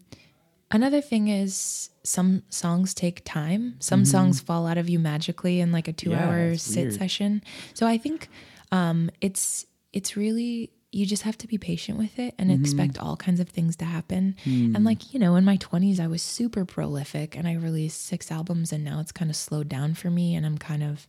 another 0.72 1.02
thing 1.02 1.28
is 1.28 1.90
some 2.04 2.44
songs 2.50 2.94
take 2.94 3.22
time. 3.26 3.76
Some 3.80 4.06
songs 4.06 4.40
fall 4.40 4.66
out 4.68 4.78
of 4.78 4.90
you 4.90 5.00
magically 5.00 5.60
in 5.60 5.72
like 5.72 5.88
a 5.88 5.94
two-hour 5.94 6.52
Mm-hmm. 6.52 6.56
sit 6.56 6.82
weird. 6.86 6.94
session. 6.94 7.44
So 7.74 7.86
I 7.88 7.98
think 7.98 8.30
um, 8.72 9.10
it's 9.22 9.66
it's 9.94 10.16
really 10.16 10.72
you 10.92 11.06
just 11.06 11.22
have 11.22 11.38
to 11.38 11.48
be 11.48 11.58
patient 11.60 11.98
with 12.00 12.18
it 12.18 12.34
and 12.40 12.50
Mm-hmm. 12.50 12.62
expect 12.64 12.98
all 12.98 13.16
kinds 13.16 13.40
of 13.40 13.48
things 13.50 13.76
to 13.76 13.86
happen. 13.86 14.36
Hmm. 14.44 14.76
And 14.76 14.84
like 14.86 15.14
you 15.14 15.20
know, 15.20 15.36
in 15.36 15.46
my 15.46 15.58
twenties, 15.58 16.00
I 16.00 16.08
was 16.08 16.22
super 16.24 16.66
prolific, 16.66 17.36
and 17.38 17.48
I 17.48 17.54
released 17.54 18.06
six 18.06 18.32
albums, 18.32 18.72
and 18.74 18.84
now 18.84 19.00
it's 19.00 19.12
kind 19.12 19.30
of 19.30 19.38
slowed 19.38 19.70
down 19.70 19.94
for 19.94 20.10
me, 20.10 20.36
and 20.36 20.46
I'm 20.46 20.58
kind 20.58 20.84
of 20.84 21.08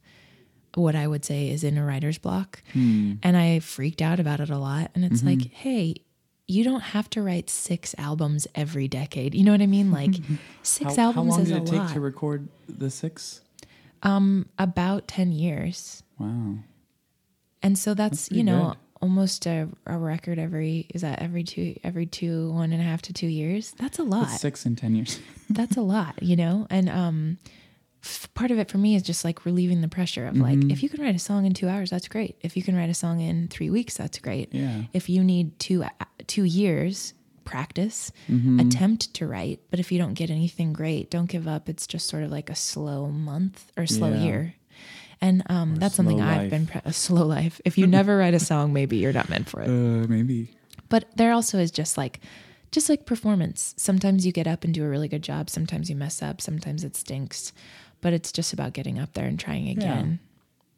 what 0.75 0.95
I 0.95 1.07
would 1.09 1.25
say 1.25 1.49
is 1.51 1.65
in 1.65 1.77
a 1.79 1.85
writer's 1.85 2.19
block. 2.19 2.63
Hmm. 2.73 3.15
And 3.23 3.37
I 3.37 3.59
freaked 3.61 4.01
out 4.03 4.21
about 4.21 4.39
it 4.41 4.51
a 4.51 4.59
lot. 4.59 4.91
And 4.95 5.03
Mm-hmm. 5.03 5.15
it's 5.15 5.25
like, 5.25 5.51
hey, 5.53 5.97
you 6.51 6.65
don't 6.65 6.81
have 6.83 7.09
to 7.11 7.23
write 7.23 7.49
six 7.49 7.95
albums 7.97 8.47
every 8.55 8.89
decade. 8.89 9.35
You 9.35 9.45
know 9.45 9.53
what 9.53 9.63
I 9.63 9.67
mean? 9.67 9.91
Like 9.91 10.15
six 10.63 10.97
How, 10.97 11.03
how 11.13 11.21
albums 11.21 11.31
long 11.33 11.41
is 11.43 11.49
did 11.49 11.59
a 11.59 11.63
it 11.63 11.67
take 11.67 11.79
lot. 11.79 11.93
to 11.93 12.01
record 12.01 12.49
the 12.69 12.91
six? 12.91 13.41
Um, 14.03 14.47
About 14.59 15.07
10 15.09 15.33
years. 15.33 16.03
Wow. 16.19 16.57
And 17.63 17.79
so 17.79 17.95
that's, 17.95 18.29
pretty 18.29 18.39
you 18.39 18.45
know, 18.45 18.69
good. 18.69 18.77
almost 19.03 19.47
a, 19.47 19.69
a 19.87 19.97
record 19.99 20.39
every, 20.39 20.87
is 20.95 21.03
that 21.03 21.21
every 21.21 21.45
two, 21.45 21.77
every 21.85 22.07
two, 22.07 22.51
one 22.53 22.73
and 22.73 22.81
a 22.81 22.85
half 22.85 23.03
to 23.03 23.13
two 23.13 23.27
years? 23.29 23.73
That's 23.79 23.99
a 23.99 24.03
lot. 24.03 24.29
That's 24.29 24.41
six 24.41 24.65
in 24.67 24.77
ten 24.77 24.95
years. 24.95 25.21
that's 25.51 25.77
a 25.77 25.83
lot, 25.83 26.23
you 26.23 26.37
know? 26.37 26.67
And 26.71 26.89
um 26.89 27.39
part 28.35 28.51
of 28.51 28.59
it 28.59 28.71
for 28.71 28.79
me 28.79 28.95
is 28.95 29.03
just 29.03 29.25
like 29.25 29.45
relieving 29.45 29.81
the 29.83 29.89
pressure 29.89 30.27
of 30.27 30.35
Mm-hmm. 30.35 30.43
like 30.63 30.73
if 30.73 30.83
you 30.83 30.89
can 30.89 31.03
write 31.03 31.15
a 31.15 31.19
song 31.19 31.45
in 31.45 31.53
2 31.55 31.69
hours, 31.69 31.91
that's 31.91 32.09
great. 32.09 32.37
If 32.41 32.57
you 32.57 32.63
can 32.63 32.75
write 32.77 32.89
a 32.91 32.95
song 32.95 33.21
in 33.21 33.49
3 33.49 33.69
weeks, 33.71 33.97
that's 33.97 34.19
great. 34.19 34.55
Yeah. 34.55 34.83
If 34.93 35.09
you 35.09 35.23
need 35.23 35.59
2 35.59 35.85
uh, 35.85 35.89
2 36.27 36.45
years 36.45 37.15
practice, 37.45 38.13
Mm-hmm. 38.31 38.61
attempt 38.61 39.13
to 39.15 39.27
write, 39.27 39.61
but 39.71 39.81
if 39.81 39.91
you 39.91 39.99
don't 39.99 40.15
get 40.15 40.31
anything 40.31 40.73
great, 40.73 41.11
don't 41.11 41.29
give 41.29 41.49
up. 41.49 41.69
It's 41.69 41.87
just 41.87 42.07
sort 42.09 42.23
of 42.23 42.31
like 42.31 42.49
a 42.49 42.55
slow 42.55 43.09
month 43.09 43.71
or 43.77 43.87
slow 43.87 44.11
Yeah. 44.11 44.23
year. 44.25 44.55
And 45.21 45.43
um, 45.51 45.77
that's 45.77 45.97
something 45.97 46.17
slow 46.19 46.27
I've 46.27 46.49
been 46.49 46.67
pre- 46.67 46.81
a 46.85 46.93
slow 46.95 47.27
life. 47.27 47.61
If 47.65 47.77
you 47.77 47.87
never 47.99 48.17
write 48.17 48.33
a 48.35 48.39
song, 48.41 48.73
maybe 48.73 48.97
you're 48.97 49.13
not 49.13 49.29
meant 49.29 49.49
for 49.51 49.61
it 49.61 49.69
Uh, 49.69 50.07
maybe. 50.09 50.49
but 50.89 51.05
there 51.17 51.33
also 51.33 51.59
is 51.59 51.71
just 51.71 51.99
like 51.99 52.21
just 52.73 52.89
like 52.89 53.05
performance 53.05 53.75
sometimes 53.77 54.25
you 54.25 54.31
get 54.31 54.47
up 54.47 54.63
and 54.63 54.73
do 54.73 54.85
a 54.85 54.89
really 54.89 55.09
good 55.09 55.23
job 55.25 55.51
sometimes 55.51 55.91
you 55.91 55.97
mess 55.97 56.23
up 56.23 56.41
sometimes 56.41 56.85
it 56.85 56.95
stinks 56.95 57.53
but 58.01 58.13
it's 58.13 58.33
just 58.33 58.53
about 58.53 58.73
getting 58.73 58.99
up 58.99 59.13
there 59.15 59.27
and 59.27 59.39
trying 59.39 59.69
again 59.69 60.19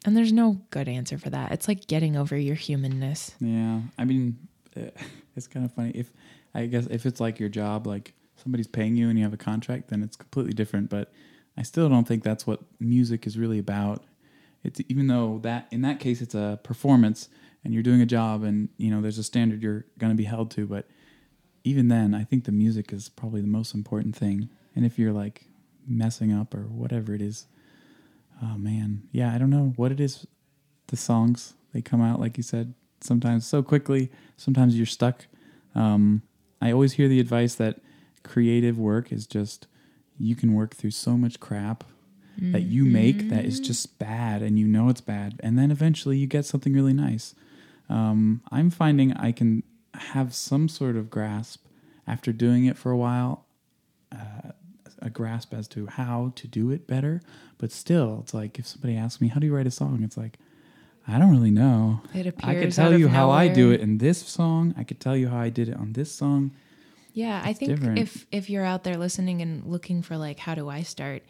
and 0.04 0.16
there's 0.16 0.32
no 0.32 0.60
good 0.70 0.88
answer 0.88 1.16
for 1.16 1.30
that 1.30 1.52
it's 1.52 1.68
like 1.68 1.86
getting 1.86 2.16
over 2.16 2.36
your 2.36 2.56
humanness 2.56 3.34
Yeah. 3.40 3.80
I 3.98 4.04
mean, 4.04 4.36
it's 5.36 5.46
kind 5.46 5.64
of 5.64 5.72
funny. 5.72 5.90
If 5.90 6.12
I 6.54 6.66
guess 6.66 6.86
if 6.90 7.06
it's 7.06 7.20
like 7.20 7.38
your 7.38 7.48
job, 7.48 7.86
like 7.86 8.14
somebody's 8.36 8.66
paying 8.66 8.96
you 8.96 9.08
and 9.08 9.18
you 9.18 9.24
have 9.24 9.32
a 9.32 9.38
contract, 9.38 9.88
then 9.88 10.02
it's 10.02 10.16
completely 10.16 10.52
different. 10.52 10.90
But 10.90 11.12
I 11.56 11.62
still 11.62 11.88
don't 11.88 12.06
think 12.06 12.22
that's 12.22 12.46
what 12.46 12.60
music 12.80 13.26
is 13.26 13.38
really 13.38 13.58
about. 13.58 14.04
It's 14.64 14.80
even 14.88 15.06
though 15.08 15.40
that 15.42 15.68
in 15.70 15.82
that 15.82 16.00
case 16.00 16.20
it's 16.22 16.34
a 16.34 16.58
performance 16.62 17.28
and 17.64 17.74
you're 17.74 17.82
doing 17.82 18.00
a 18.00 18.06
job 18.06 18.42
and 18.42 18.68
you 18.76 18.90
know 18.90 19.00
there's 19.00 19.18
a 19.18 19.24
standard 19.24 19.62
you're 19.62 19.84
going 19.98 20.10
to 20.12 20.16
be 20.16 20.24
held 20.24 20.50
to. 20.52 20.66
But 20.66 20.86
even 21.64 21.88
then, 21.88 22.14
I 22.14 22.24
think 22.24 22.44
the 22.44 22.52
music 22.52 22.92
is 22.92 23.08
probably 23.08 23.40
the 23.40 23.46
most 23.46 23.74
important 23.74 24.16
thing. 24.16 24.48
And 24.74 24.84
if 24.84 24.98
you're 24.98 25.12
like 25.12 25.46
messing 25.86 26.32
up 26.32 26.54
or 26.54 26.62
whatever 26.62 27.14
it 27.14 27.22
is, 27.22 27.46
oh 28.42 28.56
man, 28.58 29.02
yeah, 29.12 29.34
I 29.34 29.38
don't 29.38 29.50
know 29.50 29.72
what 29.76 29.92
it 29.92 30.00
is. 30.00 30.26
The 30.88 30.96
songs 30.96 31.54
they 31.72 31.80
come 31.80 32.02
out 32.02 32.20
like 32.20 32.36
you 32.36 32.42
said 32.42 32.74
sometimes 33.00 33.46
so 33.46 33.62
quickly. 33.62 34.10
Sometimes 34.36 34.76
you're 34.76 34.86
stuck. 34.86 35.26
Um, 35.74 36.22
I 36.60 36.70
always 36.70 36.92
hear 36.92 37.08
the 37.08 37.20
advice 37.20 37.54
that 37.56 37.80
creative 38.22 38.78
work 38.78 39.10
is 39.12 39.26
just 39.26 39.66
you 40.18 40.36
can 40.36 40.54
work 40.54 40.74
through 40.74 40.90
so 40.92 41.16
much 41.16 41.40
crap 41.40 41.84
that 42.52 42.62
you 42.62 42.84
make 42.84 43.28
that 43.28 43.44
is 43.44 43.60
just 43.60 43.98
bad 43.98 44.42
and 44.42 44.58
you 44.58 44.66
know 44.66 44.88
it's 44.88 45.00
bad 45.00 45.38
and 45.42 45.58
then 45.58 45.70
eventually 45.70 46.16
you 46.16 46.26
get 46.26 46.46
something 46.46 46.72
really 46.72 46.94
nice 46.94 47.34
um, 47.88 48.40
i'm 48.50 48.70
finding 48.70 49.12
i 49.14 49.30
can 49.32 49.62
have 49.94 50.34
some 50.34 50.68
sort 50.68 50.96
of 50.96 51.10
grasp 51.10 51.66
after 52.06 52.32
doing 52.32 52.64
it 52.64 52.76
for 52.76 52.90
a 52.90 52.96
while 52.96 53.44
uh, 54.12 54.52
a 55.02 55.10
grasp 55.10 55.52
as 55.52 55.68
to 55.68 55.86
how 55.86 56.32
to 56.36 56.46
do 56.46 56.70
it 56.70 56.86
better 56.86 57.20
but 57.58 57.70
still 57.70 58.20
it's 58.22 58.34
like 58.34 58.58
if 58.58 58.66
somebody 58.66 58.96
asks 58.96 59.20
me 59.20 59.28
how 59.28 59.40
do 59.40 59.46
you 59.46 59.54
write 59.54 59.66
a 59.66 59.70
song? 59.70 60.02
it's 60.02 60.16
like 60.16 60.38
i 61.08 61.18
don't 61.18 61.30
really 61.30 61.50
know. 61.50 62.00
It 62.14 62.26
appears. 62.26 62.48
i 62.48 62.54
could 62.54 62.72
tell 62.72 62.96
you 62.96 63.08
how 63.08 63.30
i 63.30 63.48
do 63.48 63.72
it 63.72 63.80
in 63.80 63.98
this 63.98 64.18
song. 64.18 64.74
I 64.76 64.84
could 64.84 65.00
tell 65.00 65.16
you 65.16 65.28
how 65.28 65.38
i 65.38 65.48
did 65.48 65.68
it 65.68 65.76
on 65.76 65.92
this 65.94 66.12
song. 66.12 66.52
Yeah, 67.12 67.42
I 67.44 67.52
think 67.52 67.72
different. 67.72 67.98
if 67.98 68.26
if 68.30 68.48
you're 68.48 68.64
out 68.64 68.84
there 68.84 68.96
listening 68.96 69.42
and 69.42 69.64
looking 69.66 70.02
for 70.02 70.16
like 70.16 70.38
how 70.38 70.54
do 70.54 70.68
I 70.68 70.82
start, 70.82 71.22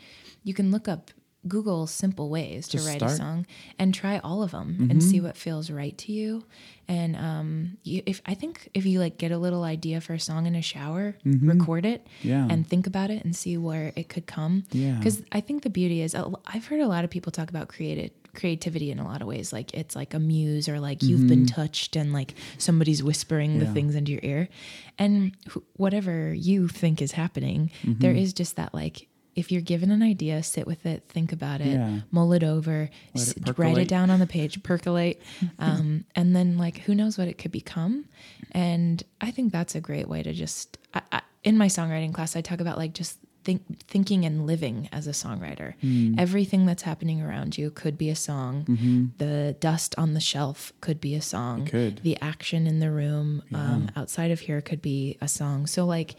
you 0.45 0.55
can 0.55 0.71
look 0.71 0.89
up 0.89 1.11
Google 1.49 1.87
simple 1.87 2.31
ways 2.31 2.69
Just 2.69 2.85
to 2.85 2.91
write 2.91 2.99
start. 2.99 3.13
a 3.13 3.17
song 3.17 3.47
and 3.79 3.93
try 3.93 4.19
all 4.19 4.43
of 4.43 4.53
them 4.53 4.77
and 4.79 4.91
mm-hmm. 4.91 5.01
see 5.01 5.21
what 5.21 5.37
feels 5.37 5.71
right 5.71 5.97
to 5.99 6.13
you. 6.13 6.45
And 6.89 7.17
um, 7.17 7.79
you, 7.83 8.03
if 8.07 8.23
I 8.27 8.35
think 8.35 8.69
if 8.75 8.87
you 8.87 9.01
like 9.01 9.19
get 9.19 9.33
a 9.33 9.39
little 9.39 9.65
idea 9.65 10.01
for 10.01 10.15
a 10.15 10.21
song 10.21 10.47
in 10.47 10.55
a 10.55 10.63
shower, 10.63 11.17
mm-hmm. 11.25 11.51
record 11.51 11.85
it 11.85 12.07
Yeah. 12.23 12.47
and 12.49 12.67
think 12.67 12.87
about 12.87 13.11
it 13.11 13.25
and 13.25 13.35
see 13.35 13.57
where 13.57 13.93
it 13.97 14.09
could 14.09 14.27
come. 14.27 14.65
Yeah. 14.71 14.93
Because 14.93 15.23
I 15.33 15.41
think 15.41 15.63
the 15.63 15.71
beauty 15.71 16.01
is 16.01 16.15
I've 16.15 16.67
heard 16.67 16.81
a 16.81 16.89
lot 16.89 17.05
of 17.05 17.11
people 17.11 17.33
talk 17.33 17.51
about 17.51 17.69
creative 17.69 18.11
creativity 18.35 18.91
in 18.91 18.99
a 18.99 19.05
lot 19.05 19.21
of 19.21 19.29
ways 19.29 19.53
like 19.53 19.75
it's 19.75 19.95
like 19.95 20.15
a 20.15 20.19
muse 20.19 20.67
or 20.67 20.81
like 20.81 21.03
you've 21.03 21.29
been 21.29 21.45
mm-hmm. 21.45 21.55
touched 21.55 21.97
and 21.97 22.15
like 22.15 22.33
somebody's 22.57 23.03
whispering 23.03 23.59
the 23.59 23.67
things 23.67 23.95
into 23.95 24.11
your 24.11 24.23
ear 24.23 24.49
and 24.99 25.37
wh- 25.53 25.79
whatever 25.79 26.33
you 26.33 26.67
think 26.67 27.03
is 27.03 27.13
happening 27.13 27.71
there 27.85 28.13
is 28.13 28.33
just 28.33 28.57
that 28.57 28.73
like 28.73 29.07
if 29.35 29.51
you're 29.51 29.63
given 29.63 29.91
an 29.91 30.03
idea 30.03 30.43
sit 30.43 30.67
with 30.67 30.85
it 30.87 31.05
think 31.09 31.33
about 31.33 31.61
it 31.61 31.69
Yeah. 31.79 32.01
mull 32.11 32.33
it 32.33 32.43
over 32.45 32.91
it 33.15 33.59
write 33.59 33.79
it 33.79 33.89
down 33.89 34.11
on 34.11 34.21
the 34.21 34.27
page 34.27 34.63
percolate 34.63 35.21
um, 35.59 36.05
and 36.15 36.35
then 36.37 36.59
like 36.59 36.79
who 36.79 36.95
knows 36.95 37.17
what 37.19 37.29
it 37.29 37.39
could 37.39 37.53
become. 37.53 38.05
And 38.53 39.03
i 39.21 39.31
think 39.31 39.53
that's 39.53 39.75
a 39.75 39.81
great 39.81 40.09
way 40.09 40.23
to 40.23 40.33
just 40.33 40.79
I, 40.95 41.01
I, 41.13 41.23
in 41.43 41.57
my 41.57 41.67
songwriting 41.67 42.13
class 42.13 42.37
i 42.37 42.41
talk 42.41 42.61
about 42.61 42.77
like 42.79 42.93
just 42.93 43.19
think, 43.45 43.63
thinking 43.89 44.25
and 44.25 44.47
living 44.47 44.89
as 44.93 45.07
a 45.07 45.11
songwriter. 45.11 45.75
Hmm. 45.81 46.15
everything 46.19 46.67
that's 46.67 46.83
happening 46.83 47.21
around 47.23 47.59
you 47.59 47.71
could 47.71 47.99
be 47.99 48.09
a 48.11 48.15
song. 48.17 49.11
The 49.19 49.57
dust 49.59 49.95
on 49.99 50.15
the 50.15 50.21
shelf 50.21 50.73
could 50.81 51.01
be 51.01 51.15
a 51.15 51.23
song. 51.23 51.67
Mm-hmm. 51.67 52.03
The 52.03 52.17
action 52.21 52.67
in 52.67 52.79
the 52.81 52.91
room 52.91 53.43
um, 53.53 53.91
outside 53.97 54.31
of 54.31 54.41
here 54.41 54.61
could 54.61 54.81
be 54.83 55.19
a 55.21 55.29
song. 55.29 55.67
So 55.67 55.85
like 55.85 56.15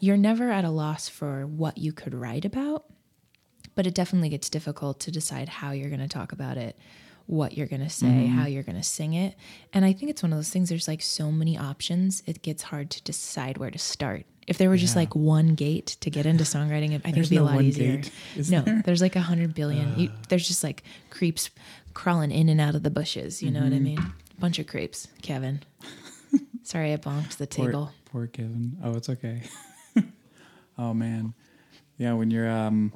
you're 0.00 0.16
never 0.16 0.50
at 0.50 0.64
a 0.64 0.70
loss 0.70 1.08
for 1.08 1.46
what 1.46 1.78
you 1.78 1.92
could 1.92 2.14
write 2.14 2.44
about 2.44 2.84
but 3.74 3.86
it 3.86 3.94
definitely 3.94 4.28
gets 4.30 4.48
difficult 4.48 5.00
to 5.00 5.10
decide 5.10 5.48
how 5.48 5.70
you're 5.72 5.88
going 5.90 6.00
to 6.00 6.08
talk 6.08 6.32
about 6.32 6.56
it 6.56 6.78
what 7.26 7.56
you're 7.56 7.66
going 7.66 7.82
to 7.82 7.90
say 7.90 8.06
Mm-hmm. 8.06 8.36
how 8.38 8.46
you're 8.46 8.62
going 8.62 8.76
to 8.76 8.82
sing 8.82 9.14
it 9.14 9.34
and 9.72 9.84
i 9.84 9.92
think 9.92 10.10
it's 10.10 10.22
one 10.22 10.32
of 10.32 10.38
those 10.38 10.50
things 10.50 10.68
there's 10.68 10.88
like 10.88 11.02
so 11.02 11.30
many 11.32 11.58
options 11.58 12.22
it 12.26 12.42
gets 12.42 12.62
hard 12.64 12.90
to 12.90 13.02
decide 13.02 13.58
where 13.58 13.70
to 13.70 13.78
start 13.78 14.24
if 14.46 14.58
there 14.58 14.68
were 14.68 14.76
just 14.76 14.94
like 14.94 15.14
one 15.16 15.54
gate 15.56 15.96
to 16.00 16.08
get 16.08 16.24
into 16.24 16.44
songwriting 16.44 16.94
i 16.94 16.98
think 16.98 17.16
it'd 17.16 17.30
be 17.30 17.36
no 17.36 17.42
a 17.42 17.46
lot 17.46 17.54
one 17.56 17.64
easier 17.64 17.96
gate, 17.96 18.12
no 18.48 18.60
there? 18.62 18.82
there's 18.86 19.02
like 19.02 19.16
a 19.16 19.20
hundred 19.20 19.54
billion 19.54 19.98
you, 19.98 20.10
there's 20.28 20.46
just 20.46 20.62
like 20.62 20.84
creeps 21.10 21.50
crawling 21.94 22.30
in 22.30 22.48
and 22.48 22.60
out 22.60 22.74
of 22.76 22.82
the 22.84 22.90
bushes 22.90 23.42
you 23.42 23.50
know 23.50 23.60
what 23.60 23.72
i 23.72 23.76
Mm-hmm. 23.76 23.84
mean 23.84 24.12
bunch 24.38 24.58
of 24.58 24.66
creeps 24.66 25.08
kevin 25.22 25.60
sorry 26.62 26.92
i 26.92 26.96
bonked 26.96 27.38
the 27.38 27.46
Poor- 27.46 27.66
table 27.66 27.90
Poor, 28.12 28.28
Kevin. 28.28 28.78
Oh, 28.82 28.94
it's 28.94 29.08
okay. 29.10 29.42
oh 30.78 30.94
man, 30.94 31.34
yeah. 31.98 32.12
When 32.14 32.30
you're 32.30 32.50
um, 32.50 32.92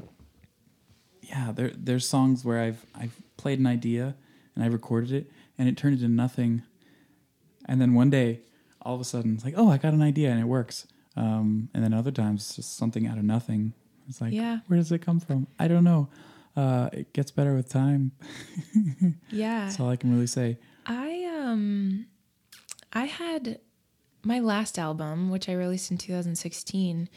yeah. 1.22 1.52
There 1.52 1.70
there's 1.76 2.06
songs 2.08 2.44
where 2.44 2.60
I've 2.60 2.84
I've 2.94 3.14
played 3.36 3.58
an 3.58 3.66
idea 3.66 4.14
and 4.54 4.64
I 4.64 4.66
recorded 4.68 5.12
it 5.12 5.30
and 5.58 5.68
it 5.68 5.76
turned 5.76 5.94
into 5.94 6.08
nothing, 6.08 6.62
and 7.66 7.80
then 7.80 7.94
one 7.94 8.10
day 8.10 8.40
all 8.82 8.94
of 8.94 9.00
a 9.00 9.04
sudden 9.04 9.34
it's 9.34 9.44
like 9.44 9.54
oh 9.56 9.70
I 9.70 9.76
got 9.76 9.92
an 9.92 10.02
idea 10.02 10.30
and 10.30 10.40
it 10.40 10.46
works. 10.46 10.86
Um, 11.16 11.68
and 11.74 11.82
then 11.84 11.92
other 11.92 12.10
times 12.12 12.40
it's 12.42 12.56
just 12.56 12.76
something 12.76 13.06
out 13.06 13.18
of 13.18 13.24
nothing. 13.24 13.74
It's 14.08 14.20
like 14.20 14.32
Yeah. 14.32 14.60
where 14.68 14.78
does 14.78 14.90
it 14.92 15.00
come 15.00 15.20
from? 15.20 15.46
I 15.58 15.68
don't 15.68 15.84
know. 15.84 16.08
Uh, 16.56 16.88
it 16.92 17.12
gets 17.12 17.30
better 17.30 17.54
with 17.54 17.68
time. 17.68 18.12
yeah 19.30 19.66
That's 19.66 19.78
all 19.80 19.88
I 19.88 19.96
can 19.96 20.12
really 20.12 20.26
say. 20.26 20.58
I 20.86 21.24
um 21.42 22.06
I 22.92 23.04
had 23.04 23.60
my 24.24 24.40
last 24.40 24.78
album, 24.78 25.30
which 25.30 25.48
I 25.48 25.52
released 25.52 25.90
in 25.90 25.98
2016, 25.98 27.08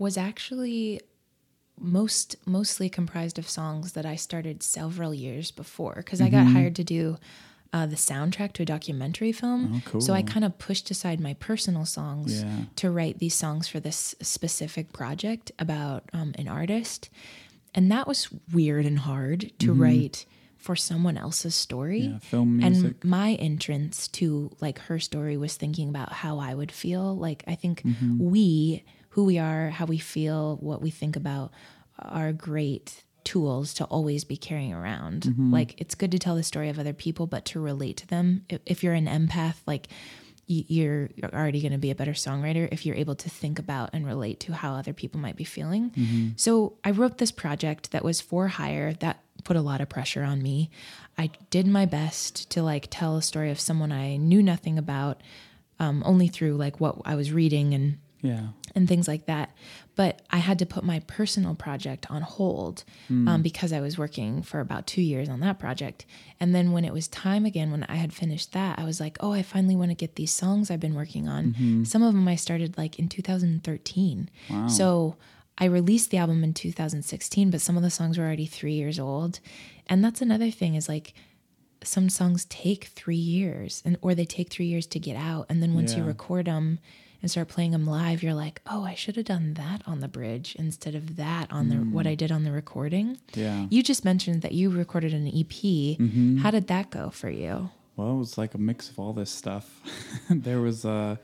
was 0.00 0.16
actually 0.16 1.00
most 1.78 2.36
mostly 2.46 2.88
comprised 2.90 3.38
of 3.38 3.48
songs 3.48 3.92
that 3.92 4.04
I 4.04 4.16
started 4.16 4.62
several 4.62 5.14
years 5.14 5.50
before 5.50 5.94
because 5.96 6.20
I 6.20 6.28
got 6.28 6.46
hired 6.46 6.76
to 6.76 6.84
do 6.84 7.16
uh, 7.72 7.86
the 7.86 7.96
soundtrack 7.96 8.52
to 8.54 8.62
a 8.64 8.66
documentary 8.66 9.32
film. 9.32 9.80
Oh, 9.94 10.00
So 10.00 10.12
I 10.12 10.22
kind 10.22 10.44
of 10.44 10.58
pushed 10.58 10.90
aside 10.90 11.20
my 11.20 11.34
personal 11.34 11.84
songs 11.86 12.42
Yeah. 12.42 12.64
to 12.76 12.90
write 12.90 13.18
these 13.18 13.34
songs 13.34 13.68
for 13.68 13.80
this 13.80 14.14
specific 14.20 14.92
project 14.92 15.52
about 15.58 16.02
um, 16.12 16.34
an 16.36 16.48
artist. 16.48 17.08
And 17.74 17.90
that 17.92 18.08
was 18.08 18.28
weird 18.52 18.84
and 18.86 18.98
hard 18.98 19.52
to 19.60 19.72
write 19.72 20.26
for 20.58 20.74
someone 20.76 21.16
else's 21.16 21.54
story. 21.54 22.02
Mm-hmm. 22.02 22.12
Yeah, 22.14 22.18
film 22.18 22.56
music. 22.58 22.84
And 23.02 23.04
my 23.04 23.34
entrance 23.34 24.08
to 24.08 24.50
like 24.60 24.78
her 24.80 24.98
story 24.98 25.36
was 25.38 25.54
thinking 25.56 25.88
about 25.88 26.12
how 26.12 26.38
I 26.40 26.54
would 26.54 26.72
feel. 26.72 27.16
Like 27.16 27.44
I 27.46 27.54
think 27.54 27.82
Mm-hmm. 27.84 28.18
we, 28.18 28.84
who 29.10 29.24
we 29.24 29.38
are, 29.38 29.70
how 29.70 29.86
we 29.86 29.98
feel, 29.98 30.56
what 30.56 30.82
we 30.82 30.90
think 30.90 31.16
about 31.16 31.52
are 31.98 32.32
great 32.32 33.02
tools 33.24 33.74
to 33.74 33.84
always 33.84 34.24
be 34.24 34.36
carrying 34.36 34.72
around. 34.72 35.22
Mm-hmm. 35.22 35.52
Like 35.52 35.80
it's 35.80 35.94
good 35.94 36.12
to 36.12 36.18
tell 36.18 36.36
the 36.36 36.42
story 36.42 36.68
of 36.68 36.78
other 36.78 36.92
people, 36.92 37.26
but 37.26 37.44
to 37.46 37.60
relate 37.60 37.96
to 37.98 38.06
them. 38.06 38.44
If, 38.48 38.60
if 38.66 38.82
you're 38.82 38.94
an 38.94 39.06
empath, 39.06 39.56
like 39.66 39.88
you're 40.46 41.10
you're 41.14 41.32
already 41.32 41.60
going 41.60 41.72
to 41.72 41.78
be 41.78 41.92
a 41.92 41.94
better 41.94 42.12
songwriter 42.12 42.68
if 42.72 42.84
you're 42.84 42.96
able 42.96 43.14
to 43.14 43.30
think 43.30 43.60
about 43.60 43.90
and 43.92 44.04
relate 44.04 44.40
to 44.40 44.52
how 44.52 44.74
other 44.74 44.92
people 44.92 45.20
might 45.20 45.36
be 45.36 45.44
feeling. 45.44 45.90
Mm-hmm. 45.90 46.28
So 46.36 46.74
I 46.82 46.90
wrote 46.90 47.18
this 47.18 47.30
project 47.30 47.92
that 47.92 48.02
was 48.02 48.20
for 48.20 48.48
hire 48.48 48.94
that 48.94 49.22
put 49.44 49.56
a 49.56 49.60
lot 49.60 49.80
of 49.80 49.88
pressure 49.88 50.24
on 50.24 50.42
me. 50.42 50.70
I 51.16 51.30
did 51.50 51.66
my 51.66 51.86
best 51.86 52.50
to 52.50 52.62
like 52.62 52.88
tell 52.90 53.16
a 53.16 53.22
story 53.22 53.50
of 53.50 53.60
someone 53.60 53.92
I 53.92 54.16
knew 54.16 54.42
nothing 54.42 54.76
about, 54.78 55.20
um, 55.78 56.02
only 56.04 56.26
through 56.28 56.56
like 56.56 56.80
what 56.80 56.96
I 57.04 57.14
was 57.14 57.32
reading 57.32 57.72
and 57.74 57.98
yeah. 58.22 58.48
and 58.74 58.88
things 58.88 59.08
like 59.08 59.26
that. 59.26 59.54
But 59.96 60.22
I 60.30 60.38
had 60.38 60.58
to 60.60 60.66
put 60.66 60.84
my 60.84 61.00
personal 61.00 61.54
project 61.54 62.10
on 62.10 62.22
hold 62.22 62.84
um, 63.28 63.42
because 63.42 63.72
I 63.72 63.80
was 63.80 63.98
working 63.98 64.42
for 64.42 64.60
about 64.60 64.86
two 64.86 65.02
years 65.02 65.28
on 65.28 65.40
that 65.40 65.58
project. 65.58 66.06
And 66.38 66.54
then 66.54 66.72
when 66.72 66.84
it 66.84 66.92
was 66.92 67.08
time 67.08 67.44
again, 67.44 67.70
when 67.70 67.84
I 67.84 67.96
had 67.96 68.12
finished 68.12 68.52
that, 68.52 68.78
I 68.78 68.84
was 68.84 69.00
like, 69.00 69.18
oh, 69.20 69.32
I 69.32 69.42
finally 69.42 69.76
want 69.76 69.90
to 69.90 69.94
get 69.94 70.16
these 70.16 70.32
songs 70.32 70.70
I've 70.70 70.80
been 70.80 70.94
working 70.94 71.28
on. 71.28 71.54
Some 71.84 72.02
of 72.02 72.14
them 72.14 72.26
I 72.28 72.36
started 72.36 72.78
like 72.78 72.98
in 72.98 73.08
2013. 73.08 74.30
Wow. 74.48 74.68
So 74.68 75.16
I 75.58 75.66
released 75.66 76.10
the 76.10 76.18
album 76.18 76.42
in 76.42 76.54
2016, 76.54 77.50
but 77.50 77.60
some 77.60 77.76
of 77.76 77.82
the 77.82 77.90
songs 77.90 78.16
were 78.16 78.24
already 78.24 78.46
three 78.46 78.74
years 78.74 78.98
old. 78.98 79.40
And 79.86 80.02
that's 80.02 80.22
another 80.22 80.50
thing 80.50 80.74
is 80.76 80.88
like, 80.88 81.12
some 81.82 82.10
songs 82.10 82.44
take 82.44 82.84
three 82.84 83.16
years 83.16 83.82
and 83.86 83.96
or 84.02 84.14
they 84.14 84.26
take 84.26 84.50
three 84.50 84.66
years 84.66 84.86
to 84.86 84.98
get 84.98 85.16
out 85.16 85.46
and 85.48 85.62
then 85.62 85.74
once 85.74 85.94
you 85.94 86.04
record 86.04 86.44
them 86.44 86.78
and 87.22 87.30
start 87.30 87.48
playing 87.48 87.70
them 87.72 87.86
live 87.86 88.22
you're 88.22 88.34
like 88.34 88.60
oh 88.66 88.84
i 88.84 88.94
should 88.94 89.16
have 89.16 89.24
done 89.26 89.54
that 89.54 89.82
on 89.86 90.00
the 90.00 90.08
bridge 90.08 90.56
instead 90.58 90.94
of 90.94 91.16
that 91.16 91.50
on 91.52 91.68
the 91.68 91.76
what 91.76 92.06
i 92.06 92.14
did 92.14 92.32
on 92.32 92.44
the 92.44 92.52
recording 92.52 93.18
Yeah. 93.34 93.66
you 93.70 93.82
just 93.82 94.04
mentioned 94.04 94.42
that 94.42 94.52
you 94.52 94.70
recorded 94.70 95.12
an 95.14 95.26
ep 95.28 95.50
Mm-hmm. 95.50 96.38
how 96.38 96.50
did 96.50 96.66
that 96.68 96.90
go 96.90 97.10
for 97.10 97.28
you 97.30 97.70
Well, 97.96 98.12
it 98.12 98.18
was 98.18 98.38
like 98.38 98.54
a 98.54 98.58
mix 98.58 98.88
of 98.90 98.98
all 98.98 99.12
this 99.12 99.30
stuff. 99.30 99.66
there 100.30 100.60
was, 100.62 100.84
uh, 100.86 101.16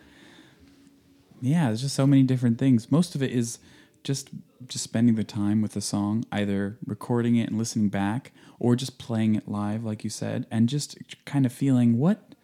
yeah, 1.41 1.67
there's 1.67 1.83
just 1.83 1.95
so 1.95 2.07
many 2.07 2.23
different 2.23 2.59
things. 2.59 2.91
Most 2.91 3.15
of 3.15 3.23
it 3.23 3.31
is 3.31 3.59
just 4.05 4.31
just 4.67 4.85
spending 4.85 5.15
the 5.17 5.25
time 5.25 5.61
with 5.63 5.73
the 5.73 5.81
song, 5.81 6.25
either 6.33 6.79
recording 6.87 7.37
it 7.37 7.49
and 7.49 7.59
listening 7.59 7.89
back, 7.89 8.33
or 8.59 8.75
just 8.77 8.99
playing 8.99 9.35
it 9.35 9.47
live, 9.49 9.85
like 9.85 10.03
you 10.05 10.11
said, 10.11 10.47
and 10.51 10.69
just 10.69 10.97
kind 11.25 11.45
of 11.47 11.53
feeling 11.53 11.99
what 11.99 12.35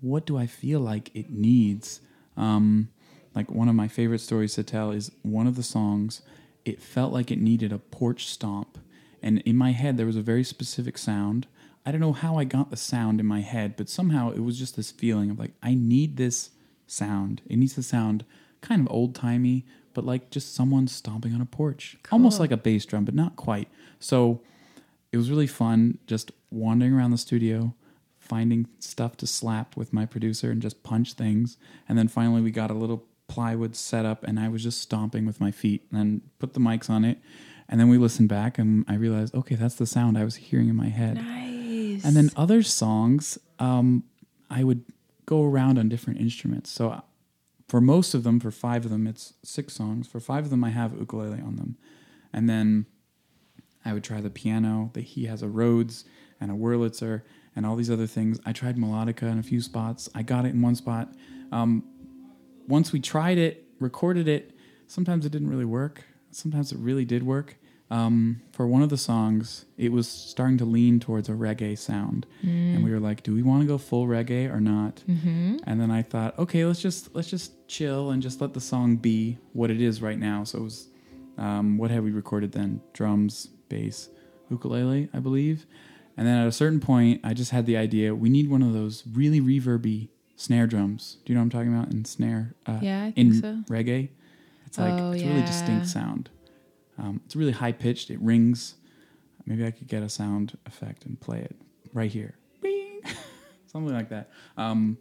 what 0.00 0.24
do 0.26 0.36
I 0.36 0.46
feel 0.46 0.80
like 0.80 1.10
it 1.14 1.30
needs. 1.30 2.00
Um, 2.36 2.88
like 3.34 3.50
one 3.50 3.68
of 3.68 3.74
my 3.74 3.88
favorite 3.88 4.20
stories 4.20 4.54
to 4.54 4.62
tell 4.62 4.90
is 4.90 5.12
one 5.22 5.46
of 5.46 5.56
the 5.56 5.62
songs. 5.62 6.22
It 6.64 6.82
felt 6.82 7.12
like 7.12 7.30
it 7.30 7.40
needed 7.40 7.72
a 7.72 7.78
porch 7.78 8.26
stomp, 8.26 8.78
and 9.22 9.40
in 9.40 9.56
my 9.56 9.72
head 9.72 9.96
there 9.96 10.06
was 10.06 10.16
a 10.16 10.22
very 10.22 10.44
specific 10.44 10.98
sound. 10.98 11.46
I 11.86 11.92
don't 11.92 12.00
know 12.00 12.12
how 12.12 12.36
I 12.36 12.44
got 12.44 12.70
the 12.70 12.76
sound 12.76 13.20
in 13.20 13.26
my 13.26 13.40
head, 13.40 13.76
but 13.76 13.88
somehow 13.88 14.30
it 14.30 14.40
was 14.40 14.58
just 14.58 14.76
this 14.76 14.90
feeling 14.90 15.30
of 15.30 15.38
like 15.38 15.52
I 15.62 15.74
need 15.74 16.16
this 16.16 16.50
sound. 16.86 17.42
It 17.48 17.56
needs 17.56 17.74
to 17.74 17.82
sound 17.82 18.24
kind 18.60 18.82
of 18.82 18.92
old 18.92 19.14
timey, 19.14 19.64
but 19.94 20.04
like 20.04 20.30
just 20.30 20.54
someone 20.54 20.88
stomping 20.88 21.34
on 21.34 21.40
a 21.40 21.46
porch, 21.46 21.96
almost 22.12 22.38
like 22.38 22.50
a 22.50 22.56
bass 22.56 22.84
drum, 22.84 23.04
but 23.04 23.14
not 23.14 23.36
quite. 23.36 23.68
So 23.98 24.42
it 25.12 25.16
was 25.16 25.30
really 25.30 25.46
fun 25.46 25.98
just 26.06 26.30
wandering 26.50 26.92
around 26.92 27.10
the 27.12 27.18
studio, 27.18 27.74
finding 28.18 28.66
stuff 28.78 29.16
to 29.18 29.26
slap 29.26 29.76
with 29.76 29.92
my 29.92 30.06
producer 30.06 30.50
and 30.50 30.60
just 30.60 30.82
punch 30.82 31.14
things. 31.14 31.56
And 31.88 31.96
then 31.98 32.08
finally 32.08 32.42
we 32.42 32.50
got 32.50 32.70
a 32.70 32.74
little 32.74 33.06
plywood 33.30 33.76
set 33.76 34.04
up 34.04 34.24
and 34.24 34.40
I 34.40 34.48
was 34.48 34.62
just 34.62 34.80
stomping 34.80 35.24
with 35.24 35.40
my 35.40 35.52
feet 35.52 35.86
and 35.90 35.98
then 35.98 36.20
put 36.40 36.52
the 36.52 36.60
mics 36.60 36.90
on 36.90 37.04
it. 37.04 37.18
And 37.68 37.78
then 37.78 37.88
we 37.88 37.96
listened 37.96 38.28
back 38.28 38.58
and 38.58 38.84
I 38.88 38.94
realized, 38.94 39.34
okay, 39.34 39.54
that's 39.54 39.76
the 39.76 39.86
sound 39.86 40.18
I 40.18 40.24
was 40.24 40.34
hearing 40.34 40.68
in 40.68 40.74
my 40.74 40.88
head. 40.88 41.14
nice 41.14 42.04
And 42.04 42.16
then 42.16 42.30
other 42.36 42.64
songs, 42.64 43.38
um, 43.60 44.02
I 44.50 44.64
would 44.64 44.84
go 45.26 45.44
around 45.44 45.78
on 45.78 45.88
different 45.88 46.18
instruments. 46.18 46.70
So 46.70 46.90
uh, 46.90 47.00
for 47.68 47.80
most 47.80 48.14
of 48.14 48.24
them, 48.24 48.40
for 48.40 48.50
five 48.50 48.84
of 48.84 48.90
them, 48.90 49.06
it's 49.06 49.34
six 49.44 49.74
songs. 49.74 50.08
For 50.08 50.18
five 50.18 50.44
of 50.44 50.50
them, 50.50 50.64
I 50.64 50.70
have 50.70 50.92
ukulele 50.98 51.40
on 51.40 51.54
them. 51.54 51.76
And 52.32 52.48
then 52.48 52.86
I 53.84 53.92
would 53.92 54.02
try 54.02 54.20
the 54.20 54.30
piano. 54.30 54.90
That 54.94 55.02
he 55.02 55.26
has 55.26 55.42
a 55.42 55.48
Rhodes 55.48 56.04
and 56.40 56.50
a 56.50 56.54
Wurlitzer 56.54 57.22
and 57.54 57.64
all 57.64 57.76
these 57.76 57.90
other 57.90 58.08
things. 58.08 58.40
I 58.44 58.52
tried 58.52 58.76
melodica 58.76 59.30
in 59.30 59.38
a 59.38 59.44
few 59.44 59.60
spots. 59.60 60.08
I 60.12 60.22
got 60.22 60.44
it 60.44 60.48
in 60.48 60.60
one 60.60 60.74
spot. 60.74 61.14
Um, 61.52 61.84
once 62.70 62.92
we 62.92 63.00
tried 63.00 63.38
it, 63.38 63.64
recorded 63.80 64.26
it, 64.28 64.52
sometimes 64.86 65.26
it 65.26 65.32
didn't 65.32 65.50
really 65.50 65.64
work. 65.66 66.04
Sometimes 66.30 66.72
it 66.72 66.78
really 66.78 67.04
did 67.04 67.22
work. 67.24 67.56
um, 67.90 68.40
for 68.52 68.68
one 68.68 68.82
of 68.82 68.88
the 68.88 68.96
songs, 68.96 69.64
it 69.76 69.90
was 69.90 70.06
starting 70.08 70.56
to 70.58 70.64
lean 70.64 71.00
towards 71.00 71.28
a 71.28 71.32
reggae 71.32 71.76
sound, 71.76 72.24
and 72.42 72.84
we 72.84 72.90
were 72.92 73.00
like, 73.00 73.24
"Do 73.24 73.34
we 73.34 73.42
want 73.42 73.62
to 73.62 73.66
go 73.66 73.78
full 73.78 74.06
reggae 74.06 74.48
or 74.48 74.60
not?" 74.60 75.02
Mm-hmm. 75.08 75.56
And 75.64 75.80
then 75.80 75.90
I 75.90 76.02
thought, 76.02 76.38
"Okay, 76.38 76.64
let's 76.64 76.80
just 76.80 77.12
let's 77.16 77.28
just 77.28 77.66
chill 77.66 78.10
and 78.12 78.22
just 78.22 78.40
let 78.40 78.54
the 78.54 78.60
song 78.60 78.96
be 78.96 79.38
what 79.54 79.70
it 79.72 79.80
is 79.80 80.00
right 80.00 80.18
now." 80.18 80.44
So 80.44 80.58
it 80.58 80.62
was, 80.62 80.88
um, 81.36 81.78
what 81.78 81.90
had 81.90 82.04
we 82.04 82.12
recorded 82.12 82.52
then? 82.52 82.80
Drums, 82.92 83.48
bass, 83.68 84.08
ukulele, 84.50 85.08
I 85.12 85.18
believe. 85.18 85.66
And 86.16 86.26
then 86.28 86.38
at 86.38 86.46
a 86.46 86.52
certain 86.52 86.80
point, 86.80 87.22
I 87.24 87.34
just 87.34 87.50
had 87.50 87.66
the 87.66 87.76
idea: 87.76 88.14
we 88.14 88.30
need 88.30 88.48
one 88.48 88.62
of 88.62 88.72
those 88.72 89.02
really 89.12 89.40
reverby 89.40 90.10
snare 90.40 90.66
drums. 90.66 91.18
Do 91.24 91.32
you 91.32 91.34
know 91.34 91.42
what 91.42 91.44
I'm 91.46 91.50
talking 91.50 91.74
about? 91.76 91.92
In 91.92 92.04
snare, 92.04 92.54
uh, 92.66 92.78
Yeah, 92.80 93.02
I 93.04 93.12
in 93.16 93.32
think 93.40 93.44
so. 93.44 93.72
reggae, 93.72 94.08
it's 94.66 94.78
like 94.78 94.94
Oh, 94.94 95.12
it's 95.12 95.22
a 95.22 95.26
really 95.26 95.42
distinct 95.42 95.86
sound. 95.86 96.30
Um, 96.98 97.20
it's 97.26 97.36
really 97.36 97.52
high 97.52 97.72
pitched. 97.72 98.10
It 98.10 98.20
rings. 98.20 98.74
Maybe 99.46 99.66
I 99.66 99.70
could 99.70 99.88
get 99.88 100.02
a 100.02 100.08
sound 100.08 100.56
effect 100.66 101.04
and 101.06 101.18
play 101.20 101.40
it 101.40 101.56
right 101.92 102.10
here, 102.10 102.34
Bing! 102.62 103.00
something 103.66 103.92
like 103.92 104.08
that. 104.10 104.30
Um, 104.56 104.96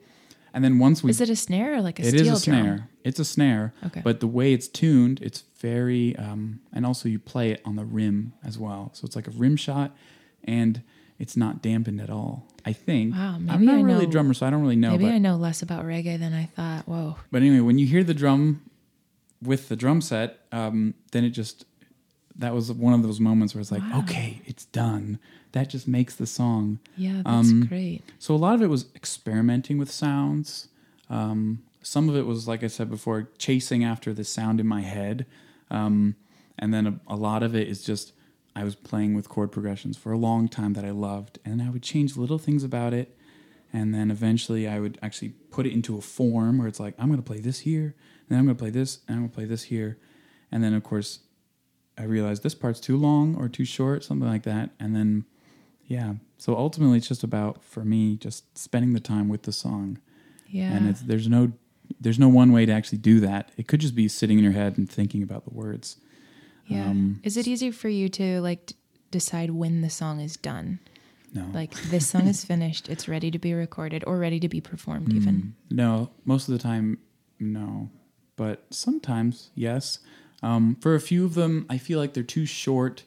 and 0.54 0.64
then 0.64 0.80
once 0.80 1.04
we, 1.04 1.12
Is 1.12 1.22
it 1.22 1.30
a 1.30 1.36
snare 1.36 1.76
or 1.76 1.82
like 1.82 2.00
a 2.00 2.04
it 2.08 2.18
steel 2.18 2.34
is 2.34 2.42
a 2.42 2.46
drum? 2.46 2.62
snare. 2.64 2.90
It's 3.04 3.20
a 3.20 3.26
snare. 3.26 3.74
Okay. 3.86 4.02
But 4.04 4.20
the 4.22 4.28
way 4.28 4.54
it's 4.54 4.68
tuned, 4.68 5.20
it's 5.22 5.44
very, 5.60 6.16
um, 6.16 6.62
and 6.74 6.86
also 6.86 7.08
you 7.08 7.20
play 7.20 7.52
it 7.52 7.62
on 7.66 7.76
the 7.76 7.86
rim 7.86 8.34
as 8.44 8.58
well. 8.58 8.90
So 8.94 9.06
it's 9.06 9.16
like 9.16 9.28
a 9.28 9.32
rim 9.32 9.56
shot, 9.56 9.96
and 10.44 10.82
it's 11.20 11.36
not 11.38 11.62
dampened 11.62 12.02
at 12.02 12.10
all. 12.10 12.46
I 12.66 12.74
think. 12.74 13.14
Wow, 13.16 13.38
maybe 13.40 13.52
I'm 13.52 13.66
not 13.66 13.76
I 13.76 13.82
really 13.82 14.06
a 14.06 14.08
drummer, 14.08 14.34
so 14.34 14.46
I 14.46 14.50
don't 14.50 14.62
really 14.62 14.76
know. 14.76 14.92
Maybe 14.92 15.06
but 15.06 15.14
I 15.14 15.18
know 15.18 15.36
less 15.38 15.62
about 15.62 15.86
reggae 15.86 16.18
than 16.20 16.34
I 16.34 16.46
thought. 16.46 16.88
Whoa. 16.88 17.16
but 17.32 17.42
anyway, 17.42 17.60
when 17.62 17.78
you 17.78 17.86
hear 17.88 18.04
the 18.04 18.14
drum 18.14 18.62
with 19.42 19.70
the 19.70 19.76
drum 19.76 20.02
set, 20.02 20.40
um, 20.52 20.94
then 21.12 21.24
it 21.24 21.30
just 21.32 21.66
that 22.38 22.54
was 22.54 22.72
one 22.72 22.94
of 22.94 23.04
those 23.04 23.20
moments 23.20 23.54
where 23.54 23.62
it's 23.62 23.72
like, 23.72 23.82
Wow. 23.82 24.00
okay, 24.00 24.42
it's 24.46 24.66
done. 24.66 25.20
That 25.54 25.70
just 25.70 25.88
makes 25.88 26.16
the 26.16 26.28
song. 26.28 26.80
Yeah, 26.96 27.22
that's 27.26 27.50
Um, 27.50 27.66
great. 27.68 28.02
So 28.20 28.34
a 28.36 28.38
lot 28.38 28.56
of 28.56 28.62
it 28.62 28.68
was 28.68 28.86
experimenting 28.96 29.78
with 29.78 29.92
sounds. 29.92 30.68
Um, 31.10 31.64
some 31.82 32.08
of 32.08 32.16
it 32.16 32.26
was, 32.26 32.48
like 32.48 32.64
I 32.64 32.68
said 32.68 32.90
before, 32.90 33.30
chasing 33.38 33.84
after 33.84 34.14
the 34.14 34.24
sound 34.24 34.60
in 34.60 34.68
my 34.68 34.82
head, 34.82 35.26
um, 35.72 36.16
and 36.58 36.74
then 36.74 36.86
a, 36.88 37.00
a 37.08 37.16
lot 37.16 37.42
of 37.42 37.56
it 37.56 37.68
is 37.68 37.84
just 37.84 38.12
I 38.60 38.64
was 38.64 38.76
playing 38.76 39.14
with 39.14 39.30
chord 39.30 39.52
progressions 39.52 39.96
for 39.98 40.12
a 40.12 40.18
long 40.18 40.48
time 40.50 40.74
that 40.74 40.84
I 40.84 40.92
loved, 40.92 41.40
and 41.46 41.62
I 41.62 41.70
would 41.70 41.84
change 41.84 42.18
little 42.18 42.38
things 42.38 42.64
about 42.64 42.94
it, 42.94 43.18
and 43.72 43.94
then 43.94 44.12
eventually 44.12 44.68
I 44.68 44.80
would 44.80 45.00
actually 45.02 45.30
put 45.30 45.66
it 45.66 45.72
into 45.74 45.98
a 45.98 46.02
form 46.02 46.58
where 46.58 46.68
it's 46.68 46.80
like 46.80 46.94
I'm 47.00 47.08
going 47.08 47.24
to 47.24 47.32
play 47.32 47.40
this 47.40 47.60
here, 47.60 47.86
and 48.22 48.30
then 48.30 48.40
I'm 48.40 48.46
going 48.46 48.58
to 48.58 48.62
play 48.62 48.70
this, 48.72 49.00
and 49.08 49.16
I'm 49.16 49.22
going 49.24 49.30
to 49.30 49.36
play 49.36 49.46
this 49.46 49.64
here, 49.64 49.98
and 50.52 50.64
then 50.64 50.74
of 50.74 50.84
course 50.84 51.20
I 51.98 52.04
realized 52.04 52.44
this 52.44 52.56
part's 52.56 52.80
too 52.80 52.98
long 52.98 53.36
or 53.36 53.48
too 53.48 53.66
short, 53.66 54.04
something 54.04 54.28
like 54.28 54.44
that, 54.44 54.72
and 54.80 54.96
then 54.96 55.26
yeah. 55.86 56.14
So 56.38 56.56
ultimately, 56.56 56.98
it's 56.98 57.08
just 57.08 57.24
about 57.24 57.64
for 57.64 57.84
me 57.84 58.16
just 58.16 58.58
spending 58.58 58.94
the 58.94 59.00
time 59.00 59.28
with 59.30 59.44
the 59.44 59.52
song, 59.52 60.00
Yeah. 60.50 60.72
and 60.74 60.90
it's 60.90 61.02
there's 61.02 61.28
no 61.28 61.54
there's 62.00 62.20
no 62.20 62.30
one 62.30 62.52
way 62.52 62.66
to 62.66 62.72
actually 62.72 63.00
do 63.00 63.20
that. 63.22 63.52
It 63.58 63.68
could 63.68 63.80
just 63.82 63.96
be 63.96 64.08
sitting 64.08 64.38
in 64.38 64.44
your 64.44 64.54
head 64.54 64.78
and 64.78 64.90
thinking 64.90 65.24
about 65.24 65.46
the 65.46 65.54
words. 65.54 65.98
Yeah. 66.70 66.90
um, 66.90 67.20
is 67.24 67.38
it 67.38 67.48
easy 67.48 67.72
for 67.72 67.90
you 67.90 68.10
to 68.10 68.40
like 68.42 68.68
d- 68.68 68.76
decide 69.12 69.52
when 69.52 69.82
the 69.82 69.90
song 69.90 70.20
is 70.22 70.38
done? 70.38 70.80
No, 71.34 71.46
Like 71.54 71.74
this 71.92 72.08
song 72.08 72.28
is 72.28 72.44
finished, 72.44 72.90
it's 72.90 73.08
ready 73.08 73.30
to 73.30 73.38
be 73.40 73.54
recorded 73.54 74.04
or 74.08 74.18
ready 74.18 74.40
to 74.40 74.50
be 74.50 74.62
performed 74.62 75.14
even. 75.14 75.36
Mm, 75.36 75.76
no. 75.76 76.10
Most 76.26 76.48
of 76.50 76.54
the 76.54 76.60
time, 76.60 76.98
no, 77.40 77.90
but 78.36 78.66
sometimes 78.72 79.52
yes. 79.54 80.00
Um, 80.42 80.78
for 80.82 80.96
a 80.96 81.00
few 81.00 81.26
of 81.26 81.36
them, 81.36 81.66
I 81.70 81.78
feel 81.78 82.00
like 82.00 82.14
they're 82.14 82.24
too 82.24 82.46
short 82.46 83.04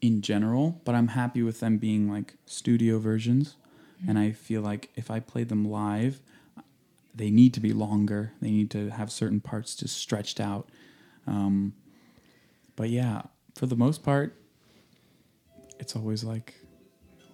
in 0.00 0.20
general, 0.20 0.80
but 0.84 0.94
I'm 0.94 1.08
happy 1.08 1.42
with 1.42 1.60
them 1.60 1.78
being 1.78 2.08
like 2.10 2.34
studio 2.46 2.98
versions. 2.98 3.56
And 4.06 4.18
I 4.18 4.30
feel 4.32 4.60
like 4.60 4.90
if 4.94 5.10
I 5.10 5.20
play 5.20 5.42
them 5.42 5.64
live, 5.64 6.20
they 7.14 7.30
need 7.30 7.54
to 7.54 7.60
be 7.60 7.72
longer. 7.72 8.32
They 8.42 8.50
need 8.50 8.70
to 8.72 8.90
have 8.90 9.10
certain 9.10 9.40
parts 9.40 9.74
just 9.74 9.96
stretched 9.96 10.38
out. 10.38 10.68
Um, 11.26 11.72
but 12.76 12.90
yeah, 12.90 13.22
for 13.54 13.66
the 13.66 13.76
most 13.76 14.02
part, 14.02 14.36
it's 15.78 15.96
always 15.96 16.22
like, 16.24 16.54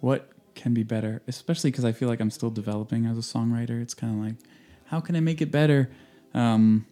what 0.01 0.29
can 0.55 0.73
be 0.73 0.83
better? 0.83 1.21
Especially 1.27 1.71
because 1.71 1.85
I 1.85 1.91
feel 1.91 2.09
like 2.09 2.19
I'm 2.19 2.31
still 2.31 2.49
developing 2.49 3.05
as 3.05 3.17
a 3.17 3.21
songwriter. 3.21 3.81
It's 3.81 3.93
kind 3.93 4.17
of 4.19 4.25
like, 4.25 4.35
how 4.85 4.99
can 4.99 5.15
I 5.15 5.19
make 5.19 5.41
it 5.41 5.51
better? 5.51 5.89
Um, 6.33 6.85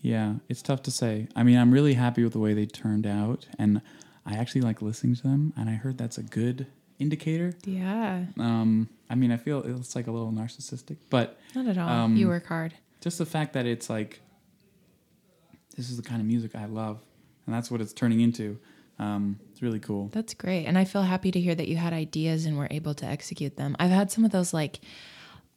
yeah, 0.00 0.34
it's 0.48 0.62
tough 0.62 0.82
to 0.82 0.90
say. 0.90 1.28
I 1.34 1.42
mean, 1.42 1.56
I'm 1.58 1.72
really 1.72 1.94
happy 1.94 2.22
with 2.22 2.32
the 2.32 2.38
way 2.38 2.54
they 2.54 2.66
turned 2.66 3.06
out, 3.06 3.46
and 3.58 3.82
I 4.24 4.36
actually 4.36 4.60
like 4.60 4.80
listening 4.80 5.16
to 5.16 5.22
them. 5.22 5.52
And 5.56 5.68
I 5.68 5.72
heard 5.74 5.98
that's 5.98 6.18
a 6.18 6.22
good 6.22 6.66
indicator. 7.00 7.54
Yeah. 7.64 8.24
Um, 8.38 8.88
I 9.10 9.14
mean, 9.16 9.32
I 9.32 9.36
feel 9.36 9.62
it's 9.64 9.96
like 9.96 10.06
a 10.06 10.12
little 10.12 10.30
narcissistic, 10.32 10.98
but 11.10 11.38
Not 11.54 11.66
at 11.66 11.78
all. 11.78 11.88
Um, 11.88 12.16
you 12.16 12.28
work 12.28 12.46
hard. 12.46 12.74
just 13.00 13.18
the 13.18 13.26
fact 13.26 13.54
that 13.54 13.66
it's 13.66 13.90
like 13.90 14.20
this 15.76 15.90
is 15.90 15.96
the 15.96 16.02
kind 16.02 16.20
of 16.20 16.26
music 16.26 16.54
I 16.54 16.66
love, 16.66 16.98
and 17.48 17.54
that's 17.54 17.70
what 17.70 17.80
it's 17.80 17.94
turning 17.94 18.20
into. 18.20 18.58
Um, 18.98 19.38
it's 19.50 19.62
really 19.62 19.78
cool. 19.80 20.08
That's 20.12 20.34
great. 20.34 20.66
And 20.66 20.76
I 20.76 20.84
feel 20.84 21.00
happy 21.02 21.30
to 21.30 21.40
hear 21.40 21.54
that 21.54 21.66
you 21.66 21.76
had 21.76 21.94
ideas 21.94 22.44
and 22.44 22.58
were 22.58 22.68
able 22.70 22.92
to 22.94 23.06
execute 23.06 23.56
them. 23.56 23.74
I've 23.78 23.90
had 23.90 24.10
some 24.12 24.22
of 24.26 24.32
those 24.32 24.52
like, 24.52 24.80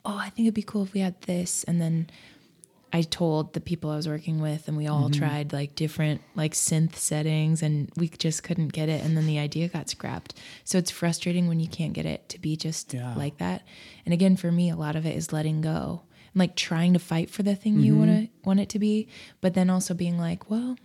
oh, 0.05 0.15
I 0.17 0.29
think 0.29 0.45
it'd 0.45 0.53
be 0.53 0.61
cool 0.63 0.83
if 0.83 0.93
we 0.93 1.01
had 1.01 1.19
this. 1.23 1.65
And 1.65 1.81
then 1.81 2.09
I 2.93 3.01
told 3.01 3.51
the 3.53 3.59
people 3.59 3.89
I 3.89 3.97
was 3.97 4.07
working 4.07 4.39
with 4.41 4.69
and 4.69 4.77
we 4.77 4.87
all 4.87 5.09
tried 5.09 5.51
like 5.51 5.75
different 5.75 6.21
like 6.33 6.53
synth 6.53 6.95
settings 6.95 7.61
and 7.61 7.89
we 7.97 8.07
just 8.07 8.43
couldn't 8.43 8.69
get 8.71 8.87
it. 8.87 9.03
And 9.03 9.17
then 9.17 9.25
the 9.25 9.39
idea 9.39 9.67
got 9.67 9.89
scrapped. 9.89 10.33
So 10.63 10.77
it's 10.77 10.91
frustrating 10.91 11.49
when 11.49 11.59
you 11.59 11.67
can't 11.67 11.93
get 11.93 12.05
it 12.05 12.29
to 12.29 12.39
be 12.39 12.55
just 12.55 12.93
Yeah. 12.93 13.15
like 13.15 13.37
that. 13.39 13.63
And 14.05 14.13
again, 14.13 14.37
for 14.37 14.51
me, 14.51 14.69
a 14.69 14.77
lot 14.77 14.95
of 14.95 15.05
it 15.05 15.15
is 15.17 15.33
letting 15.33 15.59
go. 15.61 16.03
And 16.33 16.39
like 16.39 16.55
trying 16.55 16.93
to 16.93 16.99
fight 16.99 17.29
for 17.29 17.43
the 17.43 17.55
thing 17.55 17.79
you 17.81 17.97
want 17.97 18.11
to 18.11 18.29
want 18.45 18.59
it 18.61 18.69
to 18.69 18.79
be, 18.79 19.07
but 19.41 19.55
then 19.55 19.69
also 19.69 19.93
being 19.93 20.17
like, 20.17 20.49
well, 20.49 20.77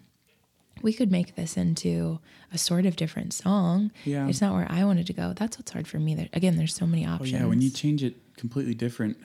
we 0.86 0.92
could 0.92 1.10
make 1.10 1.34
this 1.34 1.56
into 1.56 2.20
a 2.52 2.58
sort 2.58 2.86
of 2.86 2.94
different 2.94 3.32
song. 3.32 3.90
Yeah. 4.04 4.28
It's 4.28 4.40
not 4.40 4.54
where 4.54 4.68
I 4.70 4.84
wanted 4.84 5.06
to 5.08 5.12
go. 5.12 5.32
That's 5.34 5.58
what's 5.58 5.72
hard 5.72 5.88
for 5.88 5.98
me. 5.98 6.14
There 6.14 6.28
again, 6.32 6.56
there's 6.56 6.74
so 6.74 6.86
many 6.86 7.04
Oh 7.04 7.10
options. 7.14 7.32
yeah, 7.32 7.44
when 7.44 7.60
you 7.60 7.70
change 7.70 8.04
it 8.04 8.14
completely 8.36 8.72
different, 8.74 9.18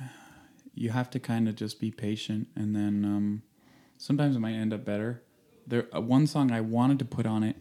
you 0.73 0.89
have 0.89 1.09
to 1.11 1.19
kind 1.19 1.47
of 1.47 1.55
just 1.55 1.79
be 1.79 1.91
patient, 1.91 2.47
and 2.55 2.75
then 2.75 3.05
um, 3.05 3.43
sometimes 3.97 4.35
it 4.35 4.39
might 4.39 4.53
end 4.55 4.73
up 4.73 4.83
better. 4.83 5.21
There, 5.67 5.85
uh, 5.95 6.01
one 6.01 6.25
song 6.25 6.51
I 6.51 6.61
wanted 6.61 6.97
to 6.99 7.05
put 7.05 7.25
on 7.27 7.43
it, 7.43 7.55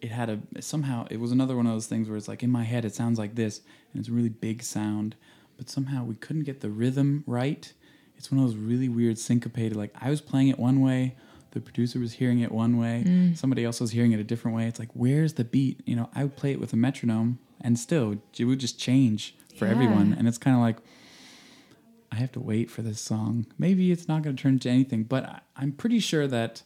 it 0.00 0.10
had 0.10 0.30
a 0.30 0.62
somehow 0.62 1.06
it 1.10 1.20
was 1.20 1.30
another 1.30 1.56
one 1.56 1.66
of 1.66 1.72
those 1.72 1.86
things 1.86 2.08
where 2.08 2.16
it's 2.16 2.28
like 2.28 2.42
in 2.42 2.50
my 2.50 2.64
head 2.64 2.84
it 2.86 2.94
sounds 2.94 3.18
like 3.18 3.34
this, 3.34 3.60
and 3.92 4.00
it's 4.00 4.08
a 4.08 4.12
really 4.12 4.30
big 4.48 4.62
sound, 4.62 5.14
but 5.58 5.68
somehow 5.68 6.04
we 6.04 6.14
couldn't 6.14 6.44
get 6.44 6.60
the 6.62 6.70
rhythm 6.70 7.22
right. 7.26 7.70
It's 8.16 8.32
one 8.32 8.40
of 8.42 8.46
those 8.48 8.56
really 8.56 8.88
weird 8.88 9.18
syncopated. 9.18 9.76
Like 9.76 9.92
I 10.00 10.08
was 10.08 10.22
playing 10.22 10.48
it 10.48 10.58
one 10.58 10.80
way, 10.80 11.16
the 11.56 11.60
producer 11.62 11.98
was 11.98 12.12
hearing 12.14 12.38
it 12.40 12.52
one 12.52 12.76
way, 12.78 13.02
Mm. 13.06 13.36
somebody 13.36 13.64
else 13.64 13.80
was 13.80 13.90
hearing 13.90 14.12
it 14.12 14.20
a 14.20 14.24
different 14.24 14.56
way. 14.56 14.66
It's 14.68 14.78
like 14.78 14.90
where's 14.94 15.32
the 15.34 15.44
beat? 15.44 15.80
You 15.86 15.96
know, 15.96 16.08
I 16.14 16.22
would 16.24 16.36
play 16.36 16.52
it 16.52 16.60
with 16.60 16.72
a 16.72 16.76
metronome, 16.76 17.38
and 17.60 17.78
still 17.78 18.16
it 18.38 18.44
would 18.44 18.60
just 18.60 18.78
change 18.78 19.34
for 19.58 19.66
everyone, 19.66 20.14
and 20.16 20.28
it's 20.28 20.38
kind 20.38 20.54
of 20.56 20.62
like. 20.62 20.76
I 22.12 22.16
have 22.16 22.30
to 22.32 22.40
wait 22.40 22.70
for 22.70 22.82
this 22.82 23.00
song. 23.00 23.46
Maybe 23.58 23.90
it's 23.90 24.06
not 24.08 24.22
going 24.22 24.36
to 24.36 24.42
turn 24.42 24.54
into 24.54 24.70
anything, 24.70 25.02
but 25.04 25.24
I, 25.24 25.40
I'm 25.56 25.72
pretty 25.72 25.98
sure 25.98 26.26
that 26.28 26.62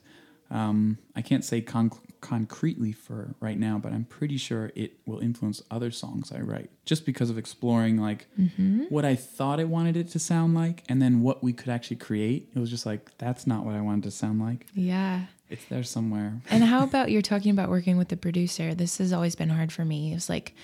um, 0.50 0.98
I 1.16 1.22
can't 1.22 1.44
say 1.44 1.60
con- 1.62 1.90
concretely 2.20 2.92
for 2.92 3.34
right 3.40 3.58
now, 3.58 3.78
but 3.78 3.92
I'm 3.92 4.04
pretty 4.04 4.36
sure 4.36 4.72
it 4.74 4.92
will 5.06 5.20
influence 5.20 5.62
other 5.70 5.90
songs 5.90 6.32
I 6.32 6.40
write 6.40 6.70
just 6.84 7.06
because 7.06 7.30
of 7.30 7.38
exploring 7.38 7.98
like 7.98 8.26
mm-hmm. 8.38 8.84
what 8.88 9.04
I 9.04 9.14
thought 9.14 9.60
I 9.60 9.64
wanted 9.64 9.96
it 9.96 10.08
to 10.08 10.18
sound 10.18 10.54
like 10.54 10.84
and 10.88 11.00
then 11.00 11.22
what 11.22 11.42
we 11.42 11.52
could 11.52 11.68
actually 11.68 11.96
create. 11.96 12.50
It 12.54 12.58
was 12.58 12.70
just 12.70 12.86
like, 12.86 13.16
that's 13.18 13.46
not 13.46 13.64
what 13.64 13.74
I 13.74 13.80
wanted 13.80 14.04
to 14.04 14.10
sound 14.10 14.40
like. 14.40 14.66
yeah. 14.74 15.26
It's 15.48 15.64
there 15.64 15.82
somewhere. 15.82 16.40
And 16.48 16.62
how 16.62 16.84
about 16.84 17.10
you're 17.10 17.22
talking 17.22 17.50
about 17.50 17.70
working 17.70 17.96
with 17.96 18.08
the 18.08 18.16
producer? 18.16 18.72
This 18.72 18.98
has 18.98 19.12
always 19.12 19.34
been 19.34 19.48
hard 19.48 19.72
for 19.72 19.84
me. 19.84 20.14
It's 20.14 20.28
like 20.28 20.54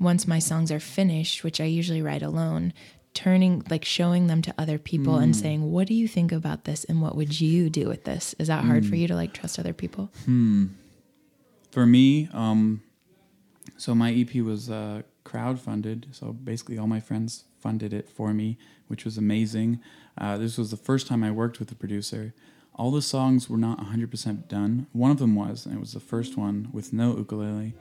once 0.00 0.26
my 0.26 0.38
songs 0.38 0.72
are 0.72 0.80
finished, 0.80 1.44
which 1.44 1.60
I 1.60 1.64
usually 1.64 2.00
write 2.00 2.22
alone, 2.22 2.72
turning 3.14 3.62
like 3.68 3.84
showing 3.84 4.26
them 4.26 4.42
to 4.42 4.54
other 4.56 4.78
people 4.78 5.16
and 5.16 5.34
mm. 5.34 5.40
saying, 5.40 5.70
"What 5.70 5.86
do 5.86 5.94
you 5.94 6.08
think 6.08 6.32
about 6.32 6.64
this 6.64 6.84
and 6.84 7.02
what 7.02 7.14
would 7.14 7.40
you 7.40 7.68
do 7.68 7.88
with 7.88 8.04
this?" 8.04 8.34
Is 8.38 8.48
that 8.48 8.64
hard 8.64 8.86
for 8.86 8.94
mm. 8.94 9.00
you 9.00 9.08
to 9.08 9.14
like 9.14 9.34
trust 9.34 9.58
other 9.58 9.74
people? 9.74 10.10
Hmm. 10.24 10.66
For 11.72 11.86
me, 11.86 12.28
um, 12.34 12.82
so 13.78 13.94
my 13.94 14.12
EP 14.12 14.34
was 14.36 14.68
uh, 14.68 15.02
crowdfunded. 15.24 16.14
So 16.14 16.34
basically, 16.34 16.76
all 16.76 16.86
my 16.86 17.00
friends 17.00 17.44
funded 17.60 17.94
it 17.94 18.10
for 18.10 18.34
me, 18.34 18.58
which 18.88 19.06
was 19.06 19.16
amazing. 19.16 19.80
Uh, 20.18 20.36
this 20.36 20.58
was 20.58 20.70
the 20.70 20.76
first 20.76 21.06
time 21.06 21.24
I 21.24 21.30
worked 21.30 21.58
with 21.58 21.72
a 21.72 21.74
producer. 21.74 22.34
All 22.74 22.90
the 22.90 23.00
songs 23.00 23.48
were 23.48 23.56
not 23.56 23.78
100% 23.80 24.48
done. 24.48 24.86
One 24.92 25.10
of 25.10 25.18
them 25.18 25.34
was, 25.34 25.64
and 25.64 25.74
it 25.74 25.80
was 25.80 25.94
the 25.94 26.00
first 26.00 26.36
one 26.36 26.68
with 26.72 26.92
no 26.92 27.16
ukulele. 27.16 27.74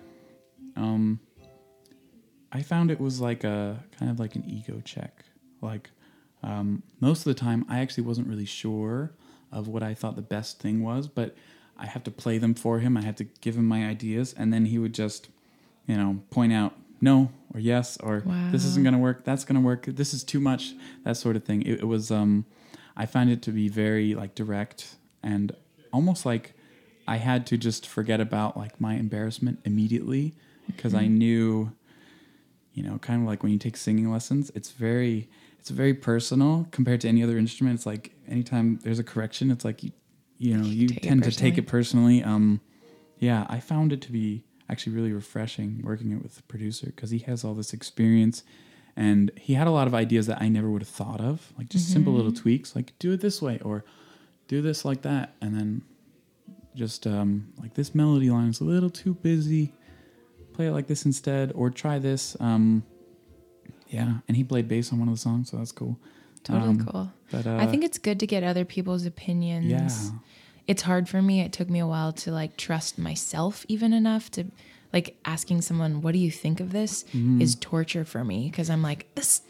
Um, 0.77 1.19
I 2.49 2.62
found 2.62 2.91
it 2.91 2.99
was 2.99 3.19
like 3.19 3.43
a 3.43 3.84
kind 3.99 4.10
of 4.10 4.21
like 4.21 4.38
an 4.38 4.45
ego 4.47 4.82
check. 4.86 5.25
Like 5.62 5.89
um, 6.43 6.84
most 7.01 7.19
of 7.19 7.25
the 7.25 7.34
time, 7.34 7.65
I 7.67 7.80
actually 7.80 8.04
wasn't 8.04 8.27
really 8.27 8.45
sure 8.45 9.12
of 9.51 9.67
what 9.67 9.84
I 9.84 9.93
thought 9.93 10.15
the 10.15 10.21
best 10.21 10.62
thing 10.62 10.82
was, 10.82 11.10
but 11.10 11.36
I 11.81 11.87
have 11.87 12.03
to 12.03 12.11
play 12.11 12.37
them 12.37 12.53
for 12.53 12.79
him. 12.79 12.95
I 12.95 13.01
have 13.01 13.15
to 13.17 13.25
give 13.41 13.57
him 13.57 13.65
my 13.65 13.85
ideas, 13.87 14.33
and 14.37 14.53
then 14.53 14.65
he 14.65 14.77
would 14.77 14.93
just, 14.93 15.29
you 15.87 15.97
know, 15.97 16.21
point 16.29 16.53
out 16.53 16.73
no 17.01 17.31
or 17.53 17.59
yes 17.59 17.97
or 17.97 18.23
this 18.51 18.63
isn't 18.63 18.83
going 18.83 18.93
to 18.93 18.99
work. 18.99 19.25
That's 19.25 19.43
going 19.43 19.59
to 19.59 19.65
work. 19.65 19.85
This 19.87 20.13
is 20.13 20.23
too 20.23 20.39
much. 20.39 20.73
That 21.03 21.17
sort 21.17 21.35
of 21.35 21.43
thing. 21.43 21.63
It, 21.63 21.81
it 21.81 21.87
was. 21.87 22.11
Um, 22.11 22.45
I 22.95 23.05
found 23.05 23.29
it 23.29 23.41
to 23.43 23.51
be 23.51 23.67
very 23.67 24.13
like 24.13 24.35
direct 24.35 24.95
and 25.23 25.55
almost 25.93 26.25
like 26.25 26.53
I 27.07 27.17
had 27.17 27.45
to 27.47 27.57
just 27.57 27.87
forget 27.87 28.19
about 28.19 28.57
like 28.57 28.79
my 28.79 28.95
embarrassment 28.95 29.59
immediately 29.65 30.33
because 30.67 30.93
I 30.93 31.07
knew, 31.07 31.71
you 32.73 32.83
know, 32.83 32.97
kind 32.99 33.21
of 33.21 33.27
like 33.27 33.43
when 33.43 33.51
you 33.51 33.57
take 33.57 33.75
singing 33.75 34.11
lessons, 34.11 34.51
it's 34.55 34.71
very 34.71 35.29
it's 35.59 35.69
very 35.69 35.93
personal 35.93 36.67
compared 36.71 37.01
to 37.01 37.07
any 37.07 37.23
other 37.23 37.37
instrument. 37.37 37.75
It's 37.75 37.85
like 37.85 38.13
anytime 38.27 38.79
there's 38.83 38.99
a 38.99 39.03
correction, 39.03 39.51
it's 39.51 39.65
like 39.65 39.83
you 39.83 39.91
you 40.41 40.58
know 40.58 40.65
you 40.65 40.88
Take 40.88 41.04
tend 41.04 41.23
to 41.23 41.32
take 41.32 41.58
it 41.58 41.67
personally. 41.67 42.23
Um, 42.23 42.62
yeah, 43.19 43.45
I 43.47 43.60
found 43.60 43.93
it 43.93 44.01
to 44.01 44.12
be 44.12 44.43
actually 44.67 44.93
really 44.93 45.13
refreshing 45.13 45.82
working 45.84 46.12
it 46.12 46.23
with 46.23 46.36
the 46.36 46.43
producer 46.43 46.88
because 46.88 47.12
he 47.12 47.19
has 47.19 47.43
all 47.43 47.54
this 47.54 47.73
experience 47.73 48.43
and 48.95 49.32
he 49.38 49.54
had 49.54 49.67
a 49.67 49.71
lot 49.71 49.88
of 49.88 49.93
ideas 49.93 50.27
that 50.27 50.41
I 50.41 50.49
never 50.49 50.69
would 50.69 50.82
have 50.82 50.89
thought 50.89 51.21
of, 51.21 51.54
like 51.58 51.69
just 51.69 51.91
simple 51.91 52.13
little 52.13 52.32
tweaks, 52.32 52.75
like 52.75 52.97
do 52.99 53.13
it 53.13 53.21
this 53.21 53.41
way 53.41 53.60
or 53.60 53.86
do 54.47 54.62
this 54.62 54.84
like 54.84 55.04
that, 55.04 55.36
and 55.41 55.56
then 55.56 55.84
just 56.75 57.06
um, 57.06 57.54
like 57.62 57.75
this 57.75 57.93
melody 57.93 58.30
line 58.30 58.49
is 58.49 58.60
a 58.60 58.63
little 58.63 58.89
too 58.89 59.13
busy. 59.13 59.73
Play 60.54 60.67
it 60.67 60.71
like 60.71 60.88
this 60.88 61.06
instead, 61.06 61.51
or 61.56 61.69
try 61.69 61.99
this. 61.99 62.36
Um, 62.39 62.84
yeah, 63.88 64.15
and 64.27 64.36
he 64.36 64.43
played 64.43 64.67
bass 64.67 64.91
on 64.91 64.99
one 64.99 65.08
of 65.08 65.13
the 65.13 65.19
songs, 65.19 65.51
so 65.51 65.58
that's 65.58 65.71
cool. 65.71 65.97
Totally 66.43 66.69
Um, 66.69 66.86
cool. 66.86 67.12
But 67.32 67.47
uh, 67.47 67.58
I 67.58 67.65
think 67.67 67.84
it's 67.84 67.97
good 67.97 68.19
to 68.19 68.27
get 68.27 68.43
other 68.43 68.65
people's 68.65 69.06
opinions. 69.06 69.65
yeah, 69.67 70.17
It's 70.67 70.82
hard 70.84 71.08
for 71.08 71.21
me. 71.21 71.41
It 71.41 71.54
took 71.54 71.69
me 71.69 71.80
a 71.80 71.88
while 71.88 72.12
to 72.13 72.32
like 72.32 72.58
trust 72.58 72.97
myself 72.97 73.65
even 73.67 73.93
enough 73.93 74.30
to 74.32 74.45
like 74.93 75.15
asking 75.25 75.62
someone, 75.62 76.01
"What 76.01 76.12
do 76.13 76.19
you 76.19 76.32
think 76.32 76.60
of 76.60 76.71
this?" 76.71 77.04
Mm-hmm. 77.13 77.41
is 77.41 77.56
torture 77.56 78.04
for 78.06 78.23
me 78.23 78.49
because 78.49 78.69
I'm 78.69 78.82
like 78.82 79.13
this. 79.15 79.41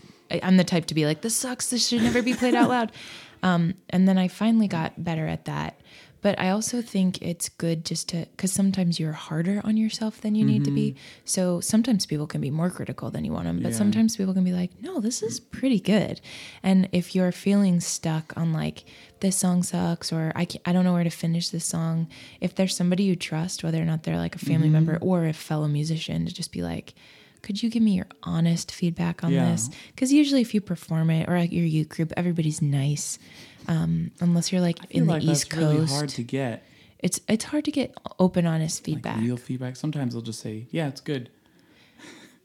I'm 0.43 0.57
the 0.57 0.63
type 0.63 0.85
to 0.87 0.93
be 0.93 1.05
like, 1.05 1.21
"This 1.21 1.35
sucks. 1.35 1.69
This 1.69 1.87
should 1.87 2.01
never 2.03 2.21
be 2.21 2.33
played 2.33 2.55
out 2.55 2.69
loud." 2.69 2.91
Um, 3.43 3.73
and 3.89 4.07
then 4.07 4.19
I 4.19 4.27
finally 4.27 4.67
got 4.67 5.03
better 5.03 5.25
at 5.25 5.45
that. 5.45 5.81
But 6.21 6.39
I 6.39 6.49
also 6.51 6.81
think 6.81 7.21
it's 7.21 7.49
good 7.49 7.83
just 7.83 8.09
to, 8.09 8.27
because 8.31 8.51
sometimes 8.51 8.99
you're 8.99 9.11
harder 9.13 9.59
on 9.63 9.75
yourself 9.75 10.21
than 10.21 10.35
you 10.35 10.45
need 10.45 10.65
to 10.65 10.71
be. 10.71 10.95
So 11.25 11.59
sometimes 11.61 12.05
people 12.05 12.27
can 12.27 12.41
be 12.41 12.51
more 12.51 12.69
critical 12.69 13.09
than 13.09 13.25
you 13.25 13.31
want 13.31 13.45
them, 13.45 13.57
but 13.57 13.63
Mm-hmm. 13.63 13.71
Yeah. 13.71 13.77
sometimes 13.77 14.17
people 14.17 14.33
can 14.33 14.43
be 14.43 14.51
like, 14.53 14.69
no, 14.81 14.99
this 14.99 15.23
is 15.23 15.39
pretty 15.39 15.79
good. 15.79 16.21
And 16.61 16.87
if 16.91 17.15
you're 17.15 17.31
feeling 17.31 17.79
stuck 17.79 18.33
on 18.37 18.53
like, 18.53 18.83
this 19.21 19.35
song 19.37 19.63
sucks, 19.63 20.11
or 20.11 20.31
I, 20.35 20.45
can't, 20.45 20.61
I 20.67 20.73
don't 20.73 20.83
know 20.83 20.93
where 20.93 21.03
to 21.03 21.09
finish 21.09 21.49
this 21.49 21.65
song, 21.65 22.07
if 22.39 22.53
there's 22.55 22.75
somebody 22.75 23.03
you 23.03 23.15
trust, 23.15 23.63
whether 23.63 23.81
or 23.81 23.85
not 23.85 24.03
they're 24.03 24.17
like 24.17 24.35
a 24.35 24.39
family 24.39 24.67
Mm-hmm. 24.67 24.73
member 24.73 24.97
or 25.01 25.25
a 25.25 25.33
fellow 25.33 25.67
musician, 25.67 26.25
to 26.25 26.33
just 26.33 26.51
be 26.51 26.61
like, 26.61 26.93
could 27.41 27.61
you 27.63 27.69
give 27.69 27.81
me 27.83 27.91
your 27.95 28.07
honest 28.23 28.71
feedback 28.71 29.23
on 29.23 29.31
Yeah. 29.31 29.51
this? 29.51 29.69
Because 29.87 30.11
usually, 30.13 30.41
if 30.41 30.53
you 30.53 30.61
perform 30.61 31.09
it 31.09 31.27
or 31.29 31.35
at 31.35 31.51
your 31.51 31.65
youth 31.65 31.89
group, 31.89 32.13
everybody's 32.17 32.61
nice. 32.61 33.17
Um, 33.67 34.11
unless 34.19 34.51
you're 34.51 34.61
like 34.61 34.79
in 34.89 35.05
the 35.07 35.13
like 35.13 35.23
East 35.23 35.49
that's 35.49 35.57
really 35.61 35.77
Coast, 35.79 35.93
hard 35.93 36.09
to 36.09 36.23
get. 36.23 36.63
it's 36.99 37.19
it's 37.27 37.45
hard 37.45 37.65
to 37.65 37.71
get 37.71 37.93
open, 38.19 38.45
honest 38.45 38.79
Like 38.81 38.85
feedback. 38.85 39.21
real 39.21 39.37
feedback. 39.37 39.75
Sometimes 39.75 40.13
they'll 40.13 40.21
just 40.21 40.39
say, 40.39 40.67
"Yeah, 40.71 40.87
it's 40.87 41.01
good." 41.01 41.29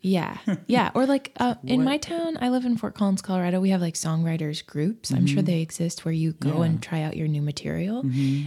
Yeah. 0.06 0.38
Yeah. 0.68 0.90
Or 0.94 1.04
like 1.06 1.32
uh, 1.38 1.54
in 1.64 1.84
my 1.84 1.96
town, 1.98 2.38
I 2.40 2.48
live 2.48 2.64
in 2.64 2.76
Fort 2.76 2.94
Collins, 2.94 3.22
Colorado. 3.22 3.60
We 3.60 3.70
have 3.70 3.80
like 3.80 3.94
songwriters 3.94 4.64
groups. 4.64 5.12
I'm 5.12 5.26
sure 5.26 5.42
they 5.42 5.60
exist 5.60 6.04
where 6.04 6.12
you 6.14 6.32
go 6.32 6.36
Mm-hmm. 6.36 6.46
Yeah. 6.48 6.54
Mm-hmm. 6.54 6.62
and 6.74 6.82
try 6.82 7.02
out 7.02 7.16
your 7.16 7.28
new 7.28 7.42
material. 7.42 8.00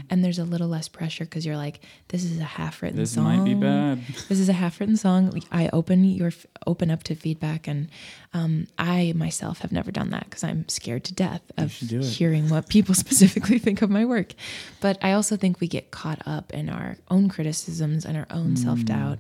And 0.10 0.24
there's 0.24 0.40
a 0.40 0.44
little 0.44 0.68
less 0.68 0.88
pressure 0.88 1.26
because 1.26 1.46
you're 1.46 1.58
like, 1.58 1.82
this 2.10 2.24
is 2.24 2.40
a 2.40 2.44
half 2.44 2.82
written 2.82 2.98
This 2.98 3.12
song. 3.14 3.24
might 3.26 3.46
be 3.46 3.54
bad. 3.56 4.00
This 4.30 4.40
is 4.40 4.50
a 4.50 4.54
half 4.54 4.80
written 4.80 4.98
song. 4.98 5.42
I 5.52 5.70
open 5.74 6.04
your 6.04 6.32
open 6.68 6.90
up 6.92 7.04
to 7.04 7.16
feedback, 7.16 7.68
and 7.68 7.90
um, 8.34 8.68
I 8.78 9.14
myself 9.16 9.60
have 9.60 9.72
never 9.72 9.92
done 9.92 10.10
that 10.12 10.26
because 10.26 10.44
I'm 10.44 10.68
scared 10.70 11.04
to 11.06 11.14
death 11.14 11.42
of 11.58 11.72
should 11.72 11.88
do 11.90 12.00
it. 12.00 12.06
hearing 12.06 12.50
what 12.50 12.68
people 12.70 12.96
specifically 13.06 13.60
think 13.60 13.82
of 13.82 13.90
my 13.90 14.06
work. 14.06 14.34
But 14.82 14.98
I 15.02 15.12
also 15.14 15.36
think 15.38 15.60
we 15.60 15.68
get 15.68 15.92
caught 15.92 16.22
up 16.26 16.52
in 16.54 16.70
our 16.70 16.98
own 17.10 17.28
criticisms 17.30 18.06
and 18.06 18.16
our 18.18 18.28
own 18.30 18.56
self 18.56 18.84
doubt. 18.86 19.20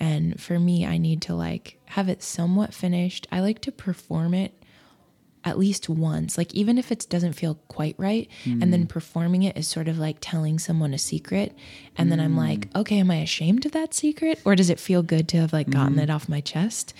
And 0.00 0.40
for 0.40 0.58
me, 0.58 0.86
I 0.86 0.98
need 0.98 1.22
to 1.22 1.34
like 1.34 1.78
have 1.86 2.08
it 2.08 2.22
somewhat 2.22 2.74
finished. 2.74 3.26
I 3.30 3.40
like 3.40 3.60
to 3.62 3.72
perform 3.72 4.34
it 4.34 4.52
at 5.46 5.58
least 5.58 5.90
once 5.90 6.38
like 6.38 6.54
even 6.54 6.78
if 6.78 6.90
it 6.90 7.06
doesn't 7.10 7.34
feel 7.34 7.56
quite 7.68 7.94
right 7.98 8.30
and 8.46 8.72
then 8.72 8.80
hmm. 8.80 8.86
performing 8.86 9.42
it 9.42 9.54
is 9.58 9.68
sort 9.68 9.88
of 9.88 9.98
like 9.98 10.16
telling 10.20 10.58
someone 10.58 10.94
a 10.94 10.98
secret. 10.98 11.54
And 11.96 12.10
then 12.10 12.18
i'm 12.18 12.32
hmm. 12.32 12.38
like 12.38 12.68
okay 12.74 12.98
am 12.98 13.10
i 13.10 13.16
ashamed 13.16 13.66
of 13.66 13.72
that 13.72 13.92
secret? 13.92 14.40
Or 14.44 14.56
does 14.56 14.70
it 14.70 14.80
feel 14.80 15.02
good 15.02 15.28
to 15.28 15.36
have 15.38 15.52
like 15.52 15.68
gotten 15.68 15.94
hmm. 15.94 16.00
it 16.00 16.10
off 16.10 16.28
my 16.28 16.40
chest 16.40 16.94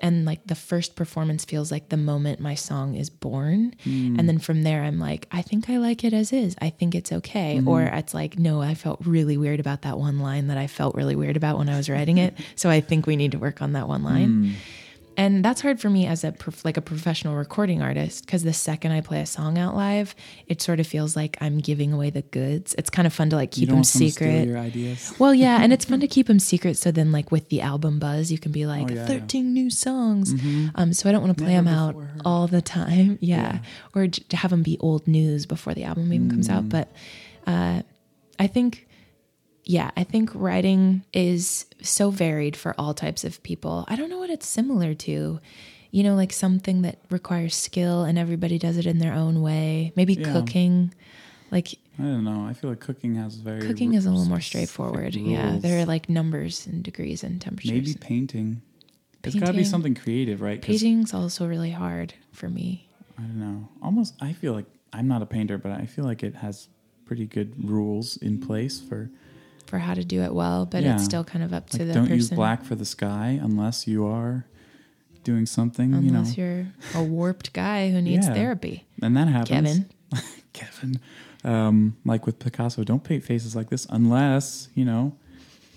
and 0.00 0.24
like 0.24 0.46
the 0.46 0.54
first 0.54 0.96
performance 0.96 1.44
feels 1.44 1.70
like 1.70 1.88
the 1.88 1.96
moment 1.96 2.40
my 2.40 2.54
song 2.54 2.94
is 2.94 3.10
born. 3.10 3.74
Hmm. 3.84 4.18
And 4.18 4.28
then 4.28 4.38
from 4.38 4.62
there 4.62 4.82
i'm 4.82 4.98
like 4.98 5.26
i 5.32 5.42
think 5.42 5.70
i 5.70 5.76
like 5.78 6.04
it 6.04 6.12
as 6.12 6.32
is. 6.32 6.56
I 6.60 6.70
think 6.70 6.94
it's 6.94 7.12
okay. 7.12 7.58
Hmm. 7.58 7.68
Or 7.68 7.82
it's 7.82 8.14
like 8.14 8.38
no 8.38 8.60
i 8.60 8.74
felt 8.74 9.00
really 9.04 9.36
weird 9.36 9.60
about 9.60 9.82
that 9.82 9.98
one 9.98 10.18
line 10.18 10.48
that 10.48 10.58
i 10.58 10.66
felt 10.66 10.94
really 10.94 11.16
weird 11.16 11.36
about 11.36 11.58
when 11.58 11.68
i 11.68 11.76
was 11.76 11.88
writing 11.88 12.18
it. 12.18 12.34
So 12.54 12.70
i 12.70 12.80
think 12.80 13.06
we 13.06 13.16
need 13.16 13.32
to 13.32 13.38
work 13.38 13.62
on 13.62 13.72
that 13.72 13.88
one 13.88 14.02
line 14.02 14.28
hmm. 14.28 14.52
And 15.16 15.44
that's 15.44 15.60
hard 15.60 15.80
for 15.80 15.88
me 15.90 16.06
as 16.06 16.24
a 16.24 16.32
prof- 16.32 16.64
like 16.64 16.76
a 16.76 16.80
professional 16.82 17.34
recording 17.36 17.80
artist 17.82 18.26
because 18.26 18.42
the 18.42 18.52
second 18.52 18.92
I 18.92 19.00
play 19.00 19.20
a 19.20 19.26
song 19.26 19.56
out 19.58 19.74
live, 19.74 20.14
it 20.46 20.60
sort 20.62 20.78
of 20.80 20.86
feels 20.86 21.16
like 21.16 21.36
I'm 21.40 21.58
giving 21.58 21.92
away 21.92 22.10
the 22.10 22.22
goods. 22.22 22.74
It's 22.78 22.90
kind 22.90 23.06
of 23.06 23.12
fun 23.12 23.30
to 23.30 23.36
like 23.36 23.50
keep 23.52 23.68
them 23.68 23.84
secret. 23.84 24.46
your 24.48 24.58
ideas. 24.58 25.14
Well, 25.18 25.34
yeah, 25.34 25.58
and 25.62 25.72
it's 25.72 25.84
fun 25.84 26.00
to 26.00 26.06
keep 26.16 26.26
them 26.26 26.38
secret. 26.38 26.76
So 26.76 26.90
then, 26.90 27.12
like 27.12 27.30
with 27.32 27.48
the 27.48 27.60
album 27.62 27.98
buzz, 27.98 28.30
you 28.30 28.38
can 28.38 28.52
be 28.52 28.66
like 28.66 28.90
Oh, 28.90 28.94
yeah, 28.94 29.00
yeah. 29.02 29.06
13 29.20 29.52
new 29.54 29.70
songs. 29.70 30.32
Um, 30.74 30.92
so 30.92 31.08
I 31.08 31.12
don't 31.12 31.22
want 31.22 31.36
to 31.36 31.42
play 31.42 31.52
Never 31.54 31.64
them 31.64 31.74
out 31.74 31.94
heard. 31.94 32.20
all 32.24 32.46
the 32.46 32.62
time. 32.62 33.18
Yeah, 33.26 33.58
or 33.94 34.06
j- 34.06 34.22
to 34.28 34.36
have 34.36 34.50
them 34.50 34.62
be 34.62 34.76
old 34.80 35.08
news 35.08 35.46
before 35.46 35.74
the 35.74 35.84
album 35.84 36.12
even 36.12 36.30
comes 36.30 36.48
Mm. 36.48 36.54
out. 36.54 36.68
But 36.68 36.92
uh, 37.46 37.82
I 38.38 38.46
think 38.46 38.85
yeah, 39.66 39.90
I 39.96 40.04
think 40.04 40.30
writing 40.32 41.02
is 41.12 41.66
so 41.82 42.10
varied 42.10 42.56
for 42.56 42.74
all 42.78 42.94
types 42.94 43.24
of 43.24 43.42
people. 43.42 43.84
I 43.88 43.96
don't 43.96 44.08
know 44.08 44.18
what 44.18 44.30
it's 44.30 44.46
similar 44.46 44.94
to. 44.94 45.40
You 45.90 46.02
know, 46.02 46.14
like 46.14 46.32
something 46.32 46.82
that 46.82 46.98
requires 47.10 47.54
skill 47.56 48.04
and 48.04 48.16
everybody 48.18 48.58
does 48.58 48.76
it 48.76 48.86
in 48.86 48.98
their 48.98 49.12
own 49.12 49.42
way. 49.42 49.92
Maybe 49.96 50.14
Yeah. 50.14 50.32
cooking. 50.32 50.94
Like 51.50 51.74
I 51.98 52.02
don't 52.02 52.24
know. 52.24 52.46
I 52.46 52.52
feel 52.52 52.70
like 52.70 52.80
cooking 52.80 53.16
has 53.16 53.36
very 53.36 53.60
cooking 53.60 53.94
is 53.94 54.06
a 54.06 54.10
little 54.10 54.26
more 54.26 54.40
straightforward. 54.40 55.14
Yeah, 55.14 55.58
there 55.58 55.80
are 55.80 55.84
like 55.86 56.08
numbers 56.08 56.66
and 56.66 56.82
degrees 56.82 57.24
and 57.24 57.40
temperatures. 57.40 57.72
maybe 57.72 57.94
painting. 57.94 58.62
It's 59.24 59.34
got 59.34 59.46
to 59.46 59.52
be 59.54 59.64
something 59.64 59.94
creative, 59.96 60.40
right? 60.40 60.62
Painting's 60.62 61.12
also 61.12 61.48
really 61.48 61.72
hard 61.72 62.14
for 62.30 62.48
me. 62.48 62.88
I 63.18 63.22
don't 63.22 63.40
know. 63.40 63.68
Almost, 63.82 64.14
I 64.20 64.32
feel 64.32 64.52
like 64.52 64.66
I'm 64.92 65.08
not 65.08 65.22
a 65.22 65.26
painter, 65.26 65.58
but 65.58 65.72
I 65.72 65.86
feel 65.86 66.04
like 66.04 66.22
it 66.22 66.36
has 66.36 66.68
pretty 67.06 67.26
good 67.26 67.68
rules 67.68 68.16
in 68.18 68.38
place 68.40 68.78
for 68.80 69.10
for 69.66 69.78
how 69.78 69.94
to 69.94 70.04
do 70.04 70.22
it 70.22 70.34
well, 70.34 70.66
but 70.66 70.82
Yeah. 70.82 70.94
it's 70.94 71.04
still 71.04 71.24
kind 71.24 71.44
of 71.44 71.52
up 71.52 71.70
to 71.70 71.78
like 71.78 71.88
the 71.88 71.94
don't 71.94 72.04
person. 72.04 72.16
use 72.16 72.30
black 72.30 72.64
for 72.64 72.74
the 72.74 72.84
sky 72.84 73.38
unless 73.42 73.86
you 73.86 74.06
are 74.06 74.46
doing 75.24 75.46
something, 75.46 75.92
you 75.92 76.10
know. 76.10 76.18
unless 76.20 76.36
you're 76.36 76.66
a 76.94 77.02
warped 77.02 77.52
guy 77.52 77.90
who 77.90 78.00
needs 78.00 78.26
Yeah. 78.26 78.34
therapy. 78.34 78.84
And 79.02 79.16
that 79.16 79.28
happens. 79.28 79.48
Kevin. 79.50 79.86
Kevin. 80.52 81.00
Um, 81.44 81.96
like 82.04 82.26
with 82.26 82.38
Picasso, 82.38 82.82
don't 82.84 83.04
paint 83.04 83.22
faces 83.24 83.54
like 83.54 83.68
this 83.70 83.86
unless, 83.90 84.68
you 84.74 84.84
know, 84.84 85.14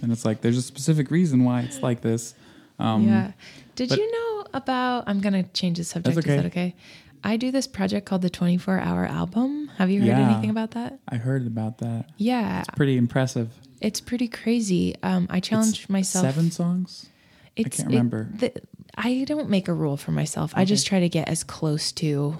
and 0.01 0.11
it's 0.11 0.25
like 0.25 0.41
there's 0.41 0.57
a 0.57 0.61
specific 0.61 1.11
reason 1.11 1.43
why 1.43 1.61
it's 1.61 1.81
like 1.81 2.01
this. 2.01 2.33
Um, 2.79 3.07
yeah. 3.07 3.31
Did 3.75 3.91
you 3.91 4.11
know 4.11 4.45
about? 4.53 5.03
I'm 5.07 5.19
gonna 5.19 5.43
change 5.43 5.77
the 5.77 5.83
subject. 5.83 6.15
That's 6.15 6.25
Is 6.27 6.35
that 6.35 6.45
okay. 6.45 6.47
okay? 6.47 6.75
I 7.23 7.35
do 7.37 7.51
this 7.51 7.67
project 7.67 8.05
called 8.05 8.21
the 8.21 8.29
24 8.29 8.79
Hour 8.79 9.05
Album. 9.05 9.69
Have 9.77 9.89
you 9.89 9.99
heard 9.99 10.07
Yeah. 10.07 10.31
anything 10.31 10.49
about 10.49 10.71
that? 10.71 10.99
I 11.09 11.17
heard 11.17 11.45
about 11.45 11.79
that. 11.79 12.05
Yeah, 12.17 12.59
It's 12.61 12.69
Pretty 12.77 12.95
impressive. 12.97 13.49
It's 13.81 14.01
pretty 14.01 14.27
crazy. 14.27 14.95
Um, 15.03 15.27
I 15.29 15.39
challenge 15.39 15.81
It's 15.81 15.89
myself. 15.89 16.25
Seven 16.25 16.51
songs? 16.51 17.07
It's, 17.55 17.77
can't 17.77 17.89
it- 17.89 17.93
remember. 17.93 18.29
the, 18.35 18.53
I 18.95 19.23
don't 19.25 19.49
make 19.49 19.67
a 19.67 19.73
rule 19.73 19.97
for 19.97 20.11
myself. 20.11 20.51
I 20.55 20.65
just 20.65 20.85
try 20.87 20.99
to 20.99 21.09
get 21.09 21.27
as 21.29 21.43
close 21.43 21.91
to 21.93 22.37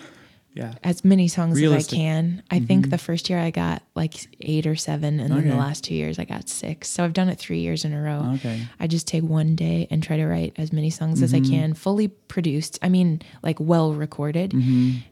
Yeah. 0.60 0.74
as 0.84 1.04
many 1.06 1.28
songs 1.28 1.58
Realistic. 1.60 1.94
as 1.94 2.00
I 2.00 2.02
can. 2.04 2.44
I 2.52 2.60
think 2.60 2.90
the 2.90 2.98
first 2.98 3.30
year 3.30 3.40
I 3.40 3.50
got 3.52 3.82
like 3.96 4.16
eight 4.42 4.66
or 4.68 4.76
seven, 4.76 5.20
and 5.20 5.32
then 5.34 5.48
the 5.48 5.56
last 5.56 5.84
two 5.84 5.96
years 5.96 6.20
I 6.20 6.26
got 6.26 6.50
six. 6.50 6.90
So 6.90 7.04
I've 7.04 7.14
done 7.14 7.30
it 7.30 7.40
three 7.40 7.60
years 7.60 7.86
in 7.86 7.94
a 7.94 8.02
row. 8.02 8.34
Okay. 8.36 8.68
I 8.80 8.88
just 8.88 9.08
take 9.08 9.24
one 9.24 9.56
day 9.56 9.88
and 9.92 10.04
try 10.04 10.18
to 10.18 10.26
write 10.28 10.54
as 10.58 10.72
many 10.74 10.90
songs 10.90 11.22
as 11.22 11.34
I 11.34 11.40
can, 11.40 11.74
fully 11.74 12.08
produced. 12.10 12.78
I 12.82 12.90
mean, 12.90 13.22
like 13.44 13.60
well 13.60 13.94
recorded. 13.94 14.54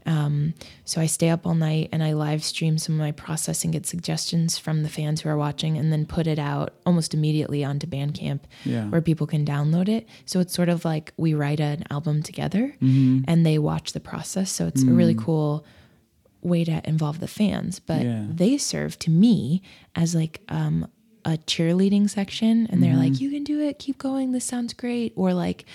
Um, 0.05 0.53
so 0.85 1.01
I 1.01 1.05
stay 1.05 1.29
up 1.29 1.45
all 1.45 1.55
night 1.55 1.89
and 1.91 2.03
I 2.03 2.13
live 2.13 2.43
stream 2.43 2.77
some 2.77 2.95
of 2.95 2.99
my 2.99 3.11
processing, 3.11 3.71
get 3.71 3.85
suggestions 3.85 4.57
from 4.57 4.83
the 4.83 4.89
fans 4.89 5.21
who 5.21 5.29
are 5.29 5.37
watching, 5.37 5.77
and 5.77 5.91
then 5.91 6.05
put 6.05 6.27
it 6.27 6.39
out 6.39 6.73
almost 6.85 7.13
immediately 7.13 7.63
onto 7.63 7.87
Bandcamp 7.87 8.41
Yeah. 8.65 8.85
where 8.89 9.01
people 9.01 9.27
can 9.27 9.45
download 9.45 9.89
it. 9.89 10.07
So 10.25 10.39
it's 10.39 10.53
sort 10.53 10.69
of 10.69 10.85
like 10.85 11.13
we 11.17 11.33
write 11.33 11.59
an 11.59 11.83
album 11.89 12.23
together 12.23 12.73
Mm-hmm. 12.81 13.23
and 13.27 13.45
they 13.45 13.57
watch 13.59 13.93
the 13.93 13.99
process. 13.99 14.51
So 14.51 14.67
it's 14.67 14.83
a 14.83 14.87
really 14.87 15.15
Mm. 15.15 15.23
Cool 15.37 15.65
way 16.41 16.63
to 16.63 16.81
involve 16.87 17.19
the 17.19 17.27
fans, 17.27 17.79
but 17.79 18.03
Yeah. 18.03 18.25
they 18.29 18.57
serve 18.57 18.97
to 18.99 19.09
me 19.11 19.61
as 19.95 20.13
like 20.15 20.41
um, 20.49 20.87
a 21.25 21.37
cheerleading 21.51 22.09
section, 22.09 22.67
and 22.69 22.81
they're 22.81 22.91
Mm-hmm. 22.93 23.13
like, 23.13 23.21
"You 23.21 23.29
can 23.31 23.43
do 23.43 23.59
it, 23.59 23.79
keep 23.79 23.97
going, 23.97 24.31
this 24.31 24.45
sounds 24.45 24.73
great," 24.73 25.11
or 25.15 25.33
like, 25.33 25.65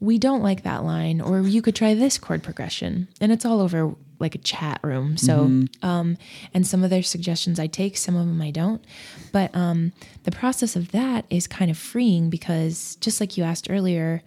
"We 0.00 0.18
don't 0.18 0.42
like 0.42 0.62
that 0.64 0.84
line," 0.84 1.20
or 1.20 1.40
"You 1.42 1.62
could 1.62 1.76
try 1.76 1.94
this 1.94 2.18
chord 2.18 2.42
progression," 2.42 3.08
and 3.20 3.30
it's 3.32 3.44
all 3.44 3.60
over 3.60 3.94
like 4.20 4.34
a 4.34 4.38
chat 4.38 4.80
room. 4.82 5.16
So, 5.16 5.34
Mm-hmm. 5.46 5.86
um, 5.88 6.16
and 6.52 6.66
some 6.66 6.82
of 6.82 6.90
their 6.90 7.04
suggestions 7.04 7.60
I 7.60 7.68
take, 7.68 7.96
some 7.96 8.16
of 8.16 8.26
them 8.26 8.42
I 8.42 8.50
don't, 8.50 8.82
but 9.32 9.54
um, 9.54 9.92
the 10.24 10.32
process 10.32 10.74
of 10.74 10.90
that 10.90 11.24
is 11.30 11.46
kind 11.46 11.70
of 11.70 11.78
freeing 11.78 12.28
because 12.30 12.96
just 13.00 13.20
like 13.20 13.36
you 13.36 13.44
asked 13.44 13.68
earlier 13.70 14.22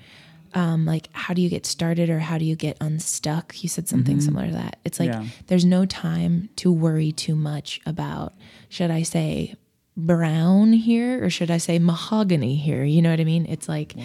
um, 0.54 0.86
like 0.86 1.08
how 1.14 1.34
do 1.34 1.42
you 1.42 1.50
get 1.50 1.66
started 1.66 2.10
or 2.10 2.20
how 2.20 2.38
do 2.38 2.46
you 2.46 2.56
get 2.56 2.78
unstuck? 2.82 3.62
You 3.64 3.70
said 3.70 3.88
something 3.88 4.20
similar 4.22 4.48
to 4.48 4.54
that. 4.54 4.78
It's 4.86 5.00
like 5.00 5.10
Yeah. 5.12 5.26
there's 5.48 5.66
no 5.66 5.86
time 5.86 6.50
to 6.58 6.72
worry 6.72 7.12
too 7.12 7.36
much 7.36 7.80
about 7.86 8.34
should 8.70 8.92
I 8.92 9.04
say 9.04 9.56
brown 9.98 10.74
here 10.74 11.24
or 11.24 11.30
should 11.30 11.52
I 11.52 11.58
say 11.58 11.80
mahogany 11.80 12.56
here? 12.56 12.84
You 12.84 13.02
know 13.02 13.12
what 13.12 13.20
I 13.20 13.24
mean? 13.26 13.46
It's 13.48 13.68
like 13.70 13.96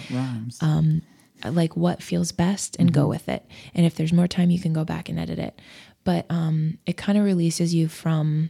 Um, 0.61 1.01
like 1.45 1.77
what 1.77 2.01
feels 2.01 2.31
best 2.31 2.75
and 2.79 2.91
go 2.91 3.07
with 3.07 3.29
it. 3.29 3.45
And 3.75 3.85
if 3.85 3.95
there's 3.95 4.11
more 4.13 4.27
time, 4.27 4.49
you 4.49 4.59
can 4.59 4.73
go 4.73 4.83
back 4.83 5.07
and 5.09 5.19
edit 5.19 5.39
it. 5.39 5.59
But 6.03 6.25
um, 6.29 6.77
it 6.85 6.97
kind 6.97 7.17
of 7.17 7.23
releases 7.25 7.73
you 7.75 7.87
from 7.87 8.49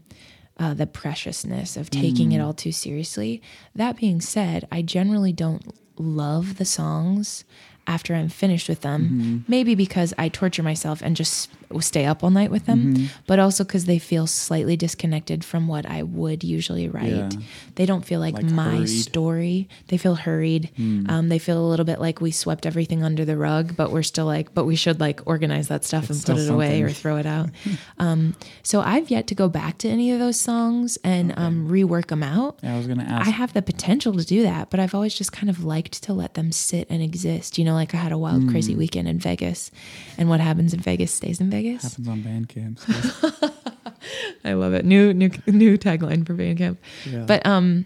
uh, 0.57 0.73
the 0.73 0.87
preciousness 0.87 1.75
of 1.77 1.89
taking 1.89 2.31
it 2.31 2.39
all 2.39 2.53
too 2.53 2.71
seriously. 2.71 3.41
That 3.75 3.97
being 3.97 4.21
said, 4.21 4.67
I 4.71 4.81
generally 4.81 5.33
don't 5.33 5.63
love 5.99 6.57
the 6.57 6.65
songs 6.65 7.43
after 7.87 8.13
I'm 8.13 8.29
finished 8.29 8.67
with 8.69 8.81
them. 8.81 9.45
Maybe 9.47 9.73
because 9.75 10.13
I 10.17 10.29
torture 10.29 10.63
myself 10.63 11.01
and 11.01 11.15
just 11.15 11.49
stay 11.81 12.05
up 12.05 12.23
all 12.23 12.29
night 12.29 12.49
with 12.51 12.65
them, 12.65 13.09
but 13.25 13.39
also 13.39 13.63
because 13.63 13.85
they 13.85 13.99
feel 13.99 14.25
slightly 14.27 14.77
disconnected 14.77 15.43
from 15.43 15.67
what 15.67 15.85
I 15.85 16.03
would 16.03 16.43
usually 16.43 16.87
write. 16.87 17.07
Yeah. 17.13 17.29
They 17.75 17.85
don't 17.85 18.05
feel 18.05 18.19
like, 18.21 18.35
Like 18.35 18.45
my 18.45 18.75
hurried. 18.77 18.87
story. 18.89 19.67
They 19.87 19.97
feel 19.97 20.15
hurried. 20.15 20.69
Um, 20.77 21.29
they 21.29 21.39
feel 21.39 21.59
a 21.65 21.67
little 21.67 21.85
bit 21.85 21.99
like 21.99 22.21
we 22.21 22.31
swept 22.31 22.65
everything 22.65 23.03
under 23.03 23.25
the 23.25 23.35
rug, 23.37 23.75
but 23.75 23.91
we're 23.91 24.03
still 24.03 24.25
like, 24.25 24.53
but 24.53 24.65
we 24.65 24.75
should 24.75 24.99
like 24.99 25.21
organize 25.25 25.67
that 25.69 25.83
stuff 25.83 26.09
and 26.09 26.19
put 26.23 26.37
it 26.37 26.41
still 26.43 26.53
away 26.55 26.81
or 26.81 26.89
throw 26.89 27.17
it 27.17 27.25
out. 27.25 27.49
um, 27.99 28.35
so 28.63 28.81
I've 28.81 29.09
yet 29.09 29.27
to 29.27 29.35
go 29.35 29.47
back 29.49 29.77
to 29.79 29.89
any 29.89 30.11
of 30.11 30.19
those 30.19 30.39
songs 30.39 30.97
and 31.03 31.33
um, 31.37 31.67
rework 31.69 32.07
them 32.07 32.23
out. 32.23 32.59
yeah, 32.63 32.75
I 32.75 32.77
was 32.77 32.87
gonna 32.87 33.03
ask. 33.03 33.27
I 33.27 33.31
have 33.31 33.53
the 33.53 33.61
potential 33.61 34.13
to 34.13 34.25
do 34.25 34.43
that, 34.43 34.69
but 34.69 34.79
I've 34.79 34.95
always 34.95 35.13
just 35.13 35.31
kind 35.31 35.49
of 35.49 35.63
liked 35.63 36.01
to 36.03 36.13
let 36.13 36.33
them 36.35 36.51
sit 36.51 36.87
and 36.89 37.01
exist. 37.01 37.57
You 37.57 37.65
know, 37.65 37.75
like 37.77 37.93
I 37.93 37.97
had 37.97 38.11
a 38.11 38.17
wild, 38.17 38.49
crazy 38.49 38.73
Hmm. 38.73 38.79
weekend 38.79 39.07
in 39.07 39.19
Vegas, 39.19 39.71
and 40.17 40.27
what 40.29 40.39
happens 40.39 40.73
in 40.73 40.79
Vegas 40.81 41.11
stays 41.13 41.39
in 41.39 41.49
Vegas. 41.49 41.83
happens 41.83 42.07
on 42.07 42.21
Bandcamp. 42.23 42.79
so- 42.79 43.49
I 44.45 44.53
love 44.53 44.73
it. 44.73 44.85
New, 44.85 45.13
new, 45.13 45.29
new 45.47 45.77
tagline 45.77 46.25
for 46.25 46.33
Bandcamp. 46.33 46.77
yeah. 47.05 47.23
But 47.25 47.45
um, 47.45 47.85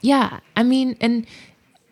yeah, 0.00 0.40
I 0.56 0.62
mean, 0.62 0.96
and 1.00 1.26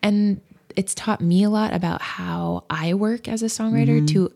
and 0.01 0.41
it's 0.75 0.93
taught 0.95 1.21
me 1.21 1.43
a 1.43 1.49
lot 1.49 1.73
about 1.73 2.01
how 2.01 2.63
I 2.69 2.93
work 2.93 3.27
as 3.27 3.41
a 3.43 3.47
songwriter 3.47 4.07
to 4.09 4.31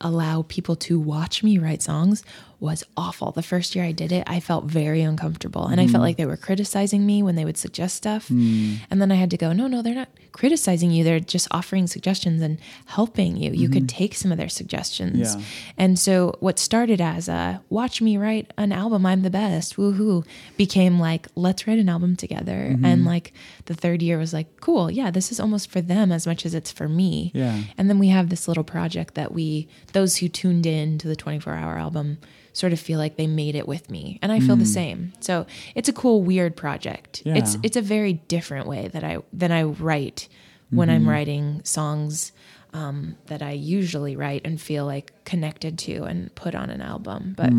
allow 0.00 0.42
people 0.48 0.76
to 0.76 0.98
watch 0.98 1.42
me 1.42 1.58
write 1.58 1.82
songs 1.82 2.22
was 2.60 2.82
awful. 2.96 3.30
The 3.30 3.42
first 3.42 3.76
year 3.76 3.84
I 3.84 3.92
did 3.92 4.10
it, 4.10 4.24
I 4.26 4.40
felt 4.40 4.64
very 4.64 5.00
uncomfortable 5.02 5.66
and 5.66 5.80
I 5.80 5.86
felt 5.86 6.00
mm. 6.00 6.06
like 6.06 6.16
they 6.16 6.26
were 6.26 6.36
criticizing 6.36 7.06
me 7.06 7.22
when 7.22 7.36
they 7.36 7.44
would 7.44 7.56
suggest 7.56 7.94
stuff. 7.94 8.28
Mm. 8.28 8.78
And 8.90 9.00
then 9.00 9.12
I 9.12 9.14
had 9.14 9.30
to 9.30 9.36
go, 9.36 9.52
no, 9.52 9.68
no, 9.68 9.80
they're 9.80 9.94
not 9.94 10.08
criticizing 10.32 10.90
you. 10.90 11.04
They're 11.04 11.20
just 11.20 11.46
offering 11.52 11.86
suggestions 11.86 12.42
and 12.42 12.58
helping 12.86 13.36
you. 13.36 13.52
You 13.52 13.68
could 13.68 13.84
mm-hmm. 13.86 13.98
take 13.98 14.14
some 14.14 14.32
of 14.32 14.38
their 14.38 14.48
suggestions. 14.48 15.34
Yeah. 15.34 15.42
And 15.76 15.98
so 15.98 16.34
what 16.40 16.58
started 16.58 17.00
as 17.00 17.28
a 17.28 17.62
watch 17.70 18.02
me 18.02 18.16
write 18.16 18.52
an 18.58 18.72
album, 18.72 19.06
I'm 19.06 19.22
the 19.22 19.30
best, 19.30 19.76
woohoo, 19.76 20.26
became 20.56 20.98
like, 20.98 21.28
let's 21.36 21.66
write 21.66 21.78
an 21.78 21.88
album 21.88 22.16
together. 22.16 22.70
Mm-hmm. 22.70 22.84
And 22.84 23.04
like 23.04 23.32
the 23.66 23.74
third 23.74 24.02
year 24.02 24.18
was 24.18 24.32
like, 24.32 24.60
cool, 24.60 24.90
yeah, 24.90 25.10
this 25.10 25.30
is 25.30 25.38
almost 25.38 25.70
for 25.70 25.80
them 25.80 26.10
as 26.10 26.26
much 26.26 26.44
as 26.44 26.54
it's 26.54 26.72
for 26.72 26.88
me. 26.88 27.30
Yeah. 27.34 27.62
And 27.76 27.88
then 27.88 27.98
we 28.00 28.08
have 28.08 28.30
this 28.30 28.48
little 28.48 28.64
project 28.64 29.14
that 29.14 29.32
we, 29.32 29.68
those 29.92 30.16
who 30.16 30.28
tuned 30.28 30.66
in 30.66 30.98
to 30.98 31.08
the 31.08 31.16
24 31.16 31.54
hour 31.54 31.78
album, 31.78 32.18
sort 32.58 32.72
of 32.72 32.80
feel 32.80 32.98
like 32.98 33.14
they 33.16 33.26
made 33.26 33.54
it 33.54 33.66
with 33.68 33.84
me. 33.90 34.18
And 34.22 34.32
I 34.32 34.40
feel 34.40 34.56
the 34.56 34.66
same. 34.80 35.12
So 35.20 35.46
it's 35.76 35.88
a 35.88 35.92
cool, 35.92 36.22
weird 36.22 36.54
project. 36.56 37.22
It's 37.24 37.50
Mm. 37.52 37.54
Yeah. 37.54 37.60
it's 37.66 37.76
a 37.76 37.82
very 37.96 38.14
different 38.34 38.66
way 38.66 38.88
that 38.94 39.04
I 39.04 39.18
than 39.40 39.52
I 39.52 39.62
write 39.62 40.28
when 40.70 40.88
Mm-hmm. 40.88 40.94
I'm 40.96 41.08
writing 41.08 41.44
songs 41.64 42.32
um, 42.74 43.16
that 43.26 43.42
I 43.42 43.52
usually 43.52 44.14
write 44.16 44.42
and 44.46 44.60
feel 44.60 44.84
like 44.84 45.12
connected 45.24 45.78
to 45.86 46.04
and 46.04 46.34
put 46.34 46.54
on 46.54 46.68
an 46.70 46.82
album. 46.82 47.34
But 47.36 47.50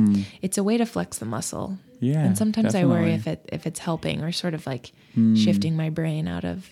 it's 0.42 0.58
a 0.58 0.64
way 0.64 0.78
to 0.78 0.86
flex 0.86 1.18
the 1.18 1.26
muscle. 1.26 1.78
Yeah, 2.02 2.24
and 2.26 2.38
sometimes 2.38 2.76
I 2.76 2.86
worry 2.86 3.14
if 3.14 3.26
it 3.28 3.40
if 3.52 3.66
it's 3.66 3.80
helping 3.80 4.22
or 4.22 4.32
sort 4.32 4.54
of 4.54 4.66
like 4.68 4.92
Hmm. 5.16 5.36
shifting 5.36 5.76
my 5.76 5.90
brain 5.90 6.28
out 6.28 6.46
of 6.46 6.70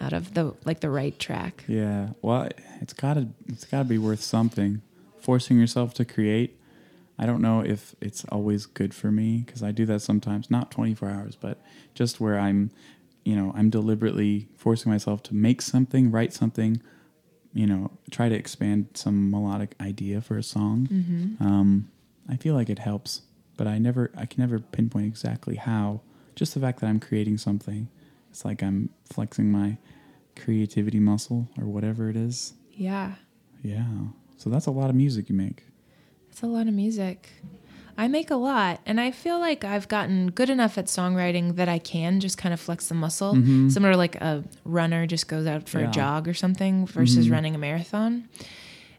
out 0.00 0.12
of 0.12 0.34
the 0.34 0.54
like 0.64 0.80
the 0.80 0.90
right 0.90 1.16
track. 1.18 1.64
Yeah. 1.68 2.10
Well, 2.22 2.48
it's 2.80 2.92
gotta 2.94 3.28
it's 3.48 3.64
gotta 3.64 3.88
be 3.88 3.98
worth 3.98 4.20
something. 4.22 4.80
Forcing 5.20 5.58
yourself 5.58 5.92
to 5.94 6.04
create. 6.04 6.57
I 7.18 7.26
don't 7.26 7.42
know 7.42 7.60
if 7.60 7.94
it's 8.00 8.24
always 8.26 8.66
good 8.66 8.94
for 8.94 9.10
me 9.10 9.42
because 9.44 9.62
I 9.62 9.72
do 9.72 9.84
that 9.86 10.00
sometimes. 10.00 10.50
Not 10.50 10.70
24 10.70 11.10
hours, 11.10 11.36
but 11.36 11.60
just 11.94 12.20
where 12.20 12.38
I'm, 12.38 12.70
you 13.24 13.34
know, 13.34 13.52
I'm 13.56 13.70
deliberately 13.70 14.48
forcing 14.56 14.92
myself 14.92 15.22
to 15.24 15.34
make 15.34 15.60
something, 15.60 16.10
write 16.10 16.32
something, 16.32 16.80
you 17.52 17.66
know, 17.66 17.90
try 18.10 18.28
to 18.28 18.34
expand 18.34 18.88
some 18.94 19.30
melodic 19.30 19.74
idea 19.80 20.20
for 20.20 20.38
a 20.38 20.42
song. 20.42 20.86
Um, 21.44 21.90
I 22.28 22.36
feel 22.36 22.54
like 22.54 22.70
it 22.70 22.78
helps, 22.78 23.22
but 23.56 23.66
I 23.66 23.78
never, 23.78 24.12
I 24.16 24.26
can 24.26 24.40
never 24.40 24.60
pinpoint 24.60 25.06
exactly 25.06 25.56
how. 25.56 26.02
Just 26.36 26.54
the 26.54 26.60
fact 26.60 26.80
that 26.80 26.86
I'm 26.86 27.00
creating 27.00 27.38
something, 27.38 27.88
it's 28.30 28.44
like 28.44 28.62
I'm 28.62 28.90
flexing 29.12 29.50
my 29.50 29.78
creativity 30.36 31.00
muscle 31.00 31.48
or 31.58 31.64
whatever 31.66 32.08
it 32.08 32.16
is. 32.16 32.54
Yeah. 32.70 33.14
Yeah. 33.62 33.86
So 34.36 34.50
that's 34.50 34.66
a 34.66 34.70
lot 34.70 34.88
of 34.88 34.94
music 34.94 35.28
you 35.28 35.34
make. 35.34 35.64
It's 36.38 36.44
a 36.44 36.46
lot 36.46 36.68
of 36.68 36.74
music. 36.74 37.30
I 37.96 38.06
make 38.06 38.30
a 38.30 38.36
lot, 38.36 38.80
and 38.86 39.00
I 39.00 39.10
feel 39.10 39.40
like 39.40 39.64
I've 39.64 39.88
gotten 39.88 40.30
good 40.30 40.50
enough 40.50 40.78
at 40.78 40.84
songwriting 40.84 41.56
that 41.56 41.68
I 41.68 41.80
can 41.80 42.20
just 42.20 42.38
kind 42.38 42.52
of 42.52 42.60
flex 42.60 42.86
the 42.86 42.94
muscle. 42.94 43.34
Mm-hmm. 43.34 43.70
Similar 43.70 43.94
to 43.94 43.98
like 43.98 44.14
a 44.14 44.44
runner 44.64 45.04
just 45.04 45.26
goes 45.26 45.48
out 45.48 45.68
for 45.68 45.80
Yeah. 45.80 45.88
a 45.88 45.90
jog 45.90 46.28
or 46.28 46.34
something 46.34 46.86
versus 46.86 47.24
mm-hmm. 47.24 47.34
running 47.34 47.54
a 47.56 47.58
marathon. 47.58 48.28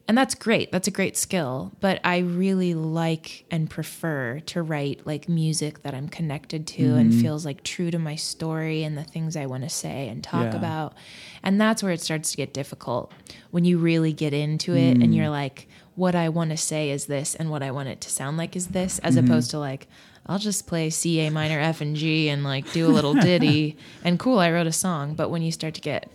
And 0.10 0.18
that's 0.18 0.36
great. 0.36 0.74
That's 0.74 0.90
a 0.90 0.92
great 0.92 1.16
skill. 1.16 1.72
But 1.80 2.02
I 2.04 2.18
really 2.18 2.74
like 2.74 3.46
and 3.50 3.70
prefer 3.70 4.42
to 4.48 4.62
write 4.62 5.08
like 5.08 5.30
music 5.30 5.84
that 5.84 5.94
I'm 5.94 6.10
connected 6.10 6.68
to 6.68 6.96
and 6.96 7.12
mm-hmm. 7.12 7.22
feels 7.22 7.46
like 7.46 7.64
true 7.64 7.90
to 7.92 8.00
my 8.00 8.16
story 8.16 8.84
and 8.84 8.98
the 8.98 9.04
things 9.04 9.38
I 9.38 9.46
want 9.46 9.64
to 9.64 9.70
say 9.70 10.10
and 10.10 10.22
talk 10.22 10.52
Yeah. 10.52 10.58
about. 10.58 10.96
And 11.42 11.62
that's 11.62 11.82
where 11.82 11.94
it 11.94 12.02
starts 12.02 12.32
to 12.32 12.38
get 12.38 12.54
difficult 12.54 13.14
when 13.52 13.64
you 13.64 13.78
really 13.78 14.12
get 14.12 14.34
into 14.34 14.76
it 14.76 14.94
and 14.94 15.04
mm. 15.04 15.16
you're 15.16 15.30
like, 15.30 15.70
what 16.00 16.16
I 16.16 16.30
want 16.30 16.52
to 16.52 16.58
say 16.58 16.92
is 16.92 17.08
this 17.08 17.36
and 17.36 17.52
what 17.52 17.62
I 17.62 17.72
want 17.72 17.90
it 17.90 18.00
to 18.02 18.10
sound 18.10 18.38
like 18.38 18.56
is 18.56 18.68
this, 18.68 19.00
as 19.00 19.16
mm-hmm. 19.16 19.26
opposed 19.26 19.52
to 19.52 19.60
like, 19.60 19.88
I'll 20.26 20.40
just 20.40 20.66
play 20.66 20.90
C, 20.90 21.20
A 21.20 21.30
minor, 21.30 21.60
F, 21.60 21.82
and 21.82 21.94
G 21.94 22.30
and 22.30 22.46
like 22.46 22.72
do 22.72 22.88
a 22.88 22.88
little 22.88 23.14
ditty 23.28 23.76
and 24.04 24.18
cool, 24.18 24.40
I 24.40 24.50
wrote 24.50 24.66
a 24.66 24.72
song. 24.72 25.16
But 25.16 25.30
when 25.30 25.42
you 25.42 25.52
start 25.52 25.74
to 25.74 25.82
get 25.82 26.10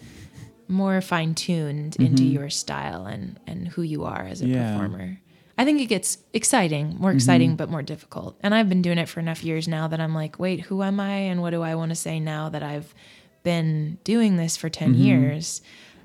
more 0.68 1.03
fine 1.03 1.35
tuned 1.35 1.97
into 1.97 2.22
mm-hmm. 2.22 2.32
your 2.32 2.51
style 2.51 3.05
and, 3.05 3.39
and 3.47 3.68
who 3.68 3.82
you 3.82 4.05
are 4.05 4.22
as 4.22 4.41
a 4.41 4.47
Yeah. 4.47 4.72
performer. 4.72 5.20
I 5.59 5.66
think 5.66 5.80
it 5.82 5.87
gets 5.87 6.18
exciting, 6.32 6.97
more 6.99 7.11
mm-hmm. 7.11 7.16
exciting, 7.16 7.57
but 7.57 7.68
more 7.68 7.82
difficult. 7.82 8.37
And 8.41 8.55
I've 8.55 8.70
been 8.70 8.82
doing 8.82 8.99
it 8.99 9.09
for 9.09 9.20
enough 9.20 9.45
years 9.45 9.68
now 9.68 9.87
that 9.89 10.01
I'm 10.01 10.14
like, 10.14 10.39
wait, 10.39 10.61
who 10.61 10.82
am 10.82 10.99
I 10.99 11.14
and 11.16 11.43
what 11.43 11.51
do 11.51 11.62
I 11.62 11.74
want 11.74 11.91
to 11.91 11.95
say 11.95 12.18
now 12.18 12.49
that 12.49 12.62
I've 12.62 12.95
been 13.43 13.99
doing 14.03 14.37
this 14.37 14.57
for 14.57 14.70
10 14.70 14.95
years? 14.95 15.61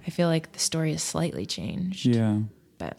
I 0.05 0.09
feel 0.09 0.27
like 0.27 0.51
the 0.51 0.59
story 0.59 0.91
has 0.91 1.01
slightly 1.01 1.45
changed. 1.45 2.05
Yeah. 2.05 2.39
But 2.77 2.97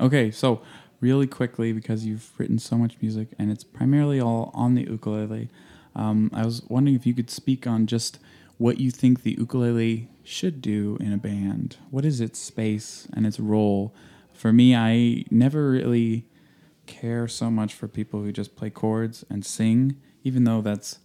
Okay, 0.00 0.30
so 0.30 0.62
really 1.00 1.26
quickly 1.26 1.72
because 1.72 2.06
you've 2.06 2.30
written 2.38 2.58
so 2.58 2.76
much 2.76 2.96
music 3.00 3.28
and 3.38 3.50
it's 3.50 3.64
primarily 3.64 4.20
all 4.20 4.50
on 4.54 4.74
the 4.74 4.82
ukulele. 4.82 5.48
Um, 5.96 6.30
I 6.32 6.44
was 6.44 6.62
wondering 6.68 6.94
if 6.94 7.06
you 7.06 7.14
could 7.14 7.30
speak 7.30 7.66
on 7.66 7.86
just 7.86 8.18
what 8.58 8.78
you 8.78 8.90
think 8.90 9.22
the 9.22 9.36
ukulele 9.38 10.08
should 10.22 10.60
do 10.60 10.96
in 11.00 11.12
a 11.12 11.16
band. 11.16 11.76
What 11.90 12.04
is 12.04 12.20
its 12.20 12.38
space 12.38 13.08
and 13.12 13.26
its 13.26 13.40
role? 13.40 13.94
For 14.32 14.52
me, 14.52 14.76
I 14.76 15.24
never 15.30 15.70
really 15.70 16.26
care 16.86 17.26
so 17.26 17.50
much 17.50 17.74
for 17.74 17.88
people 17.88 18.20
who 18.20 18.30
just 18.32 18.54
play 18.54 18.70
chords 18.70 19.24
and 19.28 19.44
sing, 19.44 19.96
even 20.22 20.44
though 20.44 20.60
that's 20.60 21.00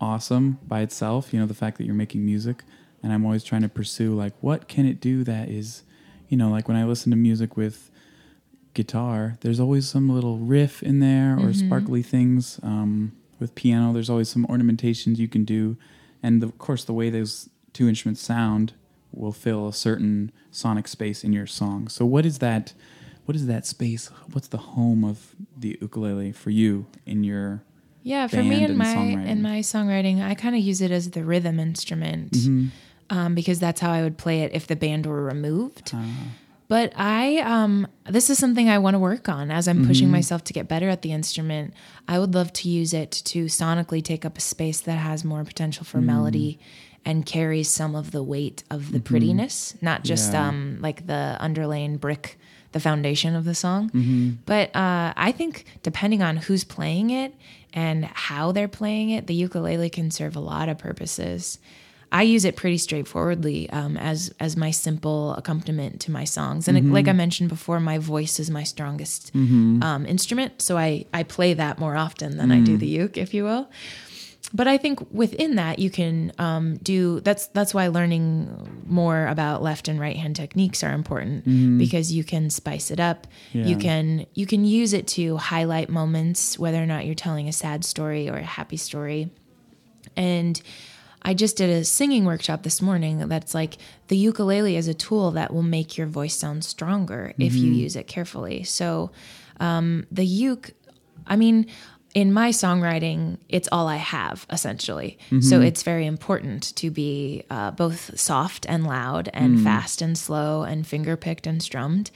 awesome 0.00 0.58
by 0.66 0.80
itself, 0.80 1.32
you 1.32 1.40
know, 1.40 1.46
the 1.46 1.54
fact 1.54 1.78
that 1.78 1.84
you're 1.84 1.94
making 1.94 2.24
music. 2.26 2.62
And 3.02 3.12
I'm 3.12 3.24
always 3.24 3.44
trying 3.44 3.62
to 3.62 3.68
pursue, 3.68 4.14
like, 4.14 4.34
what 4.40 4.68
can 4.68 4.86
it 4.86 5.00
do 5.00 5.24
that 5.24 5.48
is, 5.48 5.82
you 6.28 6.36
know, 6.36 6.50
like 6.50 6.68
when 6.68 6.76
I 6.76 6.84
listen 6.84 7.10
to 7.10 7.16
music 7.16 7.56
with 7.56 7.90
guitar, 8.74 9.36
there's 9.40 9.60
always 9.60 9.88
some 9.88 10.08
little 10.08 10.38
riff 10.38 10.82
in 10.82 11.00
there 11.00 11.38
or 11.38 11.52
sparkly 11.52 12.02
things. 12.02 12.58
Um, 12.62 13.12
with 13.38 13.54
piano, 13.54 13.92
there's 13.92 14.08
always 14.10 14.28
some 14.28 14.46
ornamentations 14.46 15.18
you 15.18 15.28
can 15.28 15.44
do. 15.44 15.76
And 16.22 16.42
of 16.44 16.56
course, 16.58 16.84
the 16.84 16.92
way 16.92 17.10
those 17.10 17.48
two 17.72 17.88
instruments 17.88 18.20
sound 18.22 18.72
will 19.12 19.32
fill 19.32 19.68
a 19.68 19.72
certain 19.72 20.30
sonic 20.50 20.86
space 20.88 21.24
in 21.24 21.32
your 21.32 21.46
song. 21.46 21.88
So, 21.88 22.04
what 22.06 22.24
is 22.26 22.38
that? 22.38 22.72
what 23.24 23.36
is 23.36 23.46
that 23.46 23.64
space? 23.64 24.08
What's 24.32 24.48
the 24.48 24.58
home 24.58 25.04
of 25.04 25.36
the 25.56 25.78
ukulele 25.80 26.32
for 26.32 26.50
you 26.50 26.86
in 27.06 27.22
your 27.24 27.62
yeah 28.02 28.26
for 28.26 28.42
me 28.42 28.64
in 28.64 28.70
and 28.70 28.76
my 28.78 28.84
songwriting. 28.96 29.26
in 29.28 29.42
my 29.42 29.58
songwriting 29.60 30.20
i 30.20 30.34
kind 30.34 30.56
of 30.56 30.60
use 30.60 30.80
it 30.80 30.90
as 30.90 31.10
the 31.12 31.22
rhythm 31.22 31.60
instrument 31.60 32.32
Mm-hmm. 32.32 33.16
um, 33.16 33.34
because 33.36 33.60
that's 33.60 33.80
how 33.80 33.92
i 33.92 34.02
would 34.02 34.18
play 34.18 34.40
it 34.40 34.50
if 34.52 34.66
the 34.66 34.74
band 34.74 35.06
were 35.06 35.22
removed 35.22 35.92
Uh, 35.94 36.02
but 36.74 36.88
i 36.96 37.38
um, 37.56 37.86
this 38.16 38.26
is 38.32 38.38
something 38.38 38.66
i 38.68 38.78
want 38.84 38.94
to 38.94 38.98
work 39.10 39.28
on 39.38 39.50
as 39.58 39.64
i'm 39.68 39.86
pushing 39.90 40.10
myself 40.18 40.40
to 40.44 40.52
get 40.58 40.66
better 40.74 40.88
at 40.94 41.02
the 41.02 41.12
instrument. 41.20 41.66
I 42.08 42.18
would 42.20 42.34
love 42.38 42.50
to 42.60 42.64
use 42.80 42.92
it 43.02 43.10
to 43.32 43.38
sonically 43.60 44.02
take 44.10 44.22
up 44.28 44.34
a 44.38 44.40
space 44.40 44.80
that 44.88 44.98
has 45.08 45.24
more 45.32 45.44
potential 45.44 45.84
for 45.84 46.00
melody 46.00 46.50
and 47.08 47.26
carries 47.26 47.68
some 47.80 47.92
of 48.00 48.06
the 48.16 48.22
weight 48.34 48.58
of 48.76 48.80
the 48.94 49.00
prettiness 49.00 49.56
not 49.90 50.00
just 50.10 50.32
Yeah. 50.32 50.48
um, 50.48 50.58
like 50.86 50.98
the 51.12 51.22
underlaying 51.46 51.94
brick 52.04 52.26
the 52.76 52.80
foundation 52.80 53.32
of 53.40 53.44
the 53.44 53.54
song. 53.64 53.90
But 54.52 54.66
uh, 54.84 55.12
i 55.28 55.30
think 55.38 55.54
depending 55.82 56.22
on 56.28 56.34
who's 56.44 56.64
playing 56.64 57.10
it 57.22 57.30
and 57.74 57.98
how 58.28 58.44
they're 58.54 58.74
playing 58.80 59.10
it 59.16 59.26
the 59.26 59.34
ukulele 59.46 59.90
can 59.98 60.10
serve 60.10 60.34
a 60.36 60.44
lot 60.52 60.66
of 60.72 60.76
purposes 60.88 61.58
I 62.12 62.22
use 62.22 62.44
it 62.44 62.56
pretty 62.56 62.76
straightforwardly 62.78 63.68
um, 63.70 63.96
as 63.96 64.32
as 64.38 64.56
my 64.56 64.70
simple 64.70 65.34
accompaniment 65.34 66.00
to 66.02 66.10
my 66.10 66.24
songs, 66.24 66.68
and 66.68 66.92
like 66.92 67.08
I 67.08 67.12
mentioned 67.12 67.48
before, 67.48 67.80
my 67.80 67.98
voice 67.98 68.38
is 68.38 68.50
my 68.50 68.64
strongest 68.64 69.34
um, 69.34 70.04
instrument, 70.06 70.60
so 70.60 70.76
I 70.76 71.06
I 71.12 71.22
play 71.22 71.54
that 71.54 71.78
more 71.78 71.96
often 71.96 72.36
than 72.36 72.52
I 72.52 72.60
do 72.60 72.76
the 72.76 72.86
uke, 72.86 73.16
if 73.16 73.32
you 73.34 73.44
will. 73.44 73.68
But 74.54 74.68
I 74.68 74.76
think 74.76 75.00
within 75.10 75.54
that 75.54 75.78
you 75.78 75.88
can 75.88 76.32
um, 76.38 76.76
do 76.82 77.20
that's 77.20 77.46
that's 77.48 77.72
why 77.72 77.86
learning 77.86 78.82
more 78.86 79.26
about 79.28 79.62
left 79.62 79.88
and 79.88 79.98
right 79.98 80.16
hand 80.16 80.36
techniques 80.36 80.82
are 80.84 80.92
important 80.92 81.44
because 81.78 82.12
you 82.12 82.24
can 82.24 82.50
spice 82.50 82.90
it 82.90 83.00
up. 83.00 83.26
Yeah. 83.52 83.64
You 83.64 83.76
can 83.78 84.26
you 84.34 84.44
can 84.46 84.66
use 84.66 84.92
it 84.92 85.06
to 85.16 85.38
highlight 85.38 85.88
moments, 85.88 86.58
whether 86.58 86.82
or 86.82 86.86
not 86.86 87.06
you're 87.06 87.14
telling 87.14 87.48
a 87.48 87.52
sad 87.52 87.84
story 87.86 88.28
or 88.28 88.36
a 88.36 88.44
happy 88.44 88.76
story. 88.76 89.30
And 90.14 90.60
I 91.24 91.34
just 91.34 91.56
did 91.56 91.70
a 91.70 91.84
singing 91.84 92.24
workshop 92.24 92.62
this 92.64 92.82
morning 92.82 93.28
that's 93.28 93.54
like 93.54 93.78
the 94.08 94.16
ukulele 94.16 94.76
is 94.76 94.88
a 94.88 94.94
tool 94.94 95.30
that 95.32 95.54
will 95.54 95.62
make 95.62 95.96
your 95.96 96.08
voice 96.08 96.34
sound 96.36 96.64
stronger 96.64 97.32
if 97.38 97.54
you 97.54 97.70
use 97.70 97.94
it 97.96 98.08
carefully. 98.08 98.64
So 98.64 99.12
um, 99.60 100.06
the 100.10 100.26
uke, 100.26 100.72
I 101.26 101.36
mean, 101.36 101.66
in 102.14 102.30
my 102.32 102.50
songwriting, 102.50 103.38
it's 103.48 103.68
all 103.72 103.88
I 103.88 103.96
have 103.96 104.46
essentially. 104.50 105.18
So 105.40 105.60
it's 105.62 105.82
very 105.82 106.04
important 106.04 106.76
to 106.76 106.90
be 106.90 107.44
uh, 107.48 107.70
both 107.70 108.18
soft 108.20 108.66
and 108.68 108.86
loud 108.86 109.30
and 109.32 109.62
fast 109.64 110.02
and 110.02 110.16
slow 110.18 110.62
and 110.62 110.86
finger 110.86 111.16
picked 111.16 111.46
and 111.46 111.62
strummed. 111.62 112.10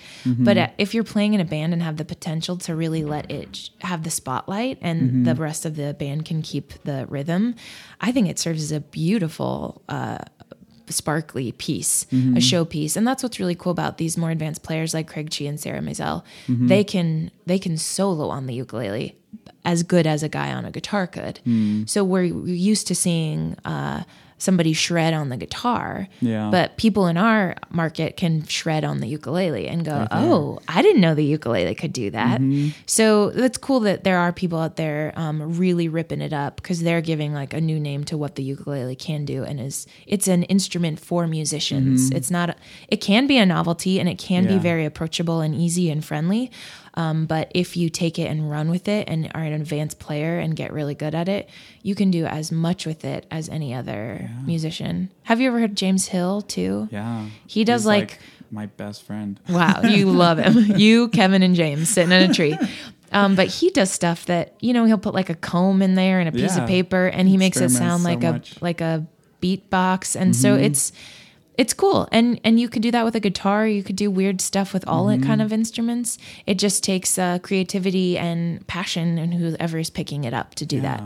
But 0.45 0.57
uh, 0.59 0.69
if 0.77 0.93
you're 0.93 1.05
playing 1.05 1.33
in 1.35 1.41
a 1.41 1.47
band 1.47 1.73
and 1.73 1.83
have 1.83 1.97
the 1.97 2.05
potential 2.05 2.59
to 2.59 2.75
really 2.77 3.05
let 3.05 3.31
it 3.31 3.57
sh- 3.57 3.69
have 3.81 4.03
the 4.03 4.11
spotlight 4.11 4.79
and 4.83 5.25
the 5.25 5.35
rest 5.35 5.65
of 5.65 5.77
the 5.77 5.95
band 5.95 6.27
can 6.27 6.43
keep 6.43 6.75
the 6.85 7.07
rhythm, 7.09 7.55
I 8.01 8.13
think 8.13 8.29
it 8.29 8.39
serves 8.39 8.63
as 8.63 8.73
a 8.73 8.81
beautiful. 8.81 9.83
Uh, 9.89 10.19
sparkly 10.89 11.53
piece, 11.53 12.05
a 12.05 12.07
mm-hmm. 12.07 12.37
showpiece, 12.37 12.97
and 12.97 13.07
that's 13.07 13.23
what's 13.23 13.41
really 13.41 13.55
cool 13.55 13.73
about 13.73 13.99
these 13.99 14.17
more 14.17 14.31
advanced 14.31 14.63
players 14.63 14.95
like 14.95 15.09
Craig 15.09 15.31
Chee 15.31 15.47
and 15.47 15.59
Sarah 15.59 15.81
Maisel. 15.81 16.23
Mm-hmm. 16.47 16.67
They 16.69 16.85
can 16.85 17.31
they 17.47 17.59
can 17.59 17.77
solo 17.77 18.29
on 18.29 18.47
the 18.47 18.55
ukulele 18.55 19.17
as 19.65 19.83
good 19.83 20.07
as 20.07 20.23
a 20.23 20.29
guy 20.29 20.53
on 20.53 20.65
a 20.65 20.71
guitar 20.71 21.07
could. 21.07 21.41
Mm. 21.45 21.89
So 21.89 22.05
we're, 22.05 22.33
we're 22.33 22.55
used 22.55 22.87
to 22.87 22.95
seeing 22.95 23.57
uh, 23.65 24.05
somebody 24.39 24.73
shred 24.75 25.15
on 25.15 25.31
the 25.31 25.37
guitar, 25.37 26.09
Yeah. 26.21 26.51
but 26.51 26.77
people 26.77 27.07
in 27.07 27.17
our 27.17 27.57
market 27.71 28.17
can 28.19 28.45
shred 28.47 28.85
on 28.85 29.01
the 29.01 29.09
ukulele 29.09 29.67
and 29.67 29.85
go, 29.85 30.07
"Oh, 30.11 30.59
I 30.69 30.83
didn't 30.83 31.01
know 31.01 31.15
the 31.15 31.25
ukulele 31.25 31.75
could 31.75 31.93
do 31.93 32.11
that." 32.11 32.41
So 32.87 33.31
that's 33.31 33.57
cool 33.59 33.81
that 33.81 34.05
there 34.05 34.19
are 34.19 34.33
people 34.33 34.59
out 34.59 34.77
there 34.77 35.13
um, 35.17 35.57
really 35.59 35.89
ripping 35.89 36.21
it 36.21 36.33
up 36.33 36.57
because 36.57 36.83
they're 36.83 37.01
giving 37.01 37.33
like 37.33 37.55
a 37.55 37.61
new 37.61 37.81
name 37.81 38.05
to 38.05 38.17
what 38.19 38.35
the 38.35 38.43
ukulele 38.43 38.95
can 38.97 39.25
do, 39.25 39.43
and 39.43 39.59
is 39.61 39.87
it's 40.07 40.29
an 40.29 40.43
instrument 40.45 41.01
for 41.01 41.27
musicians. 41.27 42.11
It's 42.11 42.31
not. 42.31 42.51
A, 42.51 42.55
it 42.89 42.99
can 43.01 43.27
be 43.27 43.39
a 43.39 43.47
novelty, 43.47 43.99
and 44.01 44.09
it 44.09 44.19
can 44.19 44.47
be 44.47 44.59
very 44.59 44.85
approachable 44.85 45.41
and 45.41 45.55
easy 45.55 45.91
and 45.91 46.05
friendly. 46.05 46.51
Um, 46.97 47.27
but 47.27 47.51
if 47.55 47.77
you 47.77 47.91
take 47.91 48.19
it 48.19 48.25
and 48.25 48.51
run 48.51 48.71
with 48.71 48.89
it 48.89 49.07
and 49.09 49.31
are 49.35 49.43
an 49.43 49.53
advanced 49.53 49.99
player 49.99 50.39
and 50.39 50.57
get 50.57 50.73
really 50.73 50.95
good 50.95 51.15
at 51.15 51.29
it, 51.29 51.49
you 51.83 51.95
can 51.95 52.11
do 52.11 52.25
as 52.25 52.51
much 52.51 52.87
with 52.87 53.05
it 53.05 53.27
as 53.31 53.49
any 53.51 53.75
other 53.75 54.31
musician. 54.47 55.11
Have 55.25 55.41
you 55.41 55.49
ever 55.49 55.61
heard 55.61 55.77
James 55.77 56.07
Hill 56.07 56.41
too? 56.43 56.89
yeah. 56.91 57.27
He 57.47 57.65
does, 57.65 57.83
He's 57.83 57.87
like- 57.87 58.19
my 58.51 58.67
best 58.67 59.03
friend. 59.03 59.39
Wow, 59.49 59.83
you 59.83 60.07
love 60.11 60.39
him. 60.39 60.79
You, 60.79 61.09
Kevin, 61.09 61.43
and 61.43 61.55
James 61.57 61.89
sitting 61.91 62.13
in 62.13 62.31
a 62.31 62.33
tree. 62.33 62.57
Um, 63.13 63.35
but 63.35 63.49
he 63.49 63.71
does 63.71 63.91
stuff 63.91 64.27
that 64.27 64.55
you 64.61 64.73
know 64.73 64.85
he'll 64.85 64.99
put 64.99 65.15
like 65.15 65.31
a 65.31 65.35
comb 65.35 65.83
in 65.83 65.95
there 65.97 66.21
and 66.21 66.29
a 66.29 66.33
piece 66.33 66.57
Yeah. 66.57 66.63
of 66.63 66.69
paper, 66.69 67.07
and 67.07 67.29
he 67.29 67.37
makes 67.37 67.57
it 67.61 67.71
sound 67.71 68.03
so 68.03 68.09
like 68.09 68.23
a 68.25 68.33
much. 68.33 68.51
Mm-hmm. 68.55 68.65
like 68.65 68.81
a 68.81 69.07
beatbox, 69.43 70.15
and 70.19 70.35
so 70.35 70.55
it's 70.55 70.93
it's 71.59 71.73
cool. 71.75 72.09
And 72.13 72.41
and 72.45 72.59
you 72.61 72.69
could 72.69 72.83
do 72.83 72.91
that 72.91 73.05
with 73.05 73.15
a 73.17 73.21
guitar. 73.21 73.67
You 73.67 73.83
could 73.83 73.97
do 73.97 74.11
weird 74.11 74.41
stuff 74.41 74.73
with 74.75 74.87
all 74.87 75.07
Mm-hmm. 75.07 75.23
it 75.23 75.27
kind 75.27 75.43
of 75.43 75.53
instruments. 75.53 76.19
It 76.47 76.59
just 76.59 76.83
takes 76.85 77.19
uh, 77.19 77.39
creativity 77.39 78.19
and 78.19 78.67
passion, 78.67 79.19
and 79.19 79.35
whoever 79.35 79.79
is 79.79 79.91
picking 79.91 80.25
it 80.25 80.35
up 80.35 80.55
to 80.57 80.67
do 80.67 80.81
that. 80.83 81.03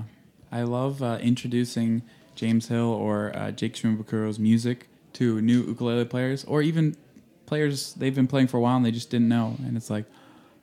I 0.52 0.62
love 0.62 1.02
uh, 1.02 1.18
introducing 1.22 2.02
James 2.34 2.68
Hill 2.68 2.88
or 2.92 3.36
uh, 3.36 3.50
Jake 3.52 3.74
Shimabukuro's 3.74 4.38
music 4.38 4.88
to 5.14 5.40
new 5.40 5.62
ukulele 5.62 6.04
players, 6.04 6.44
or 6.44 6.62
even 6.62 6.96
players 7.46 7.94
they've 7.94 8.14
been 8.14 8.26
playing 8.28 8.46
for 8.48 8.56
a 8.56 8.60
while 8.60 8.76
and 8.76 8.84
they 8.86 8.90
just 8.92 9.10
didn't 9.10 9.28
know. 9.28 9.56
And 9.66 9.76
it's 9.76 9.90
like, 9.90 10.04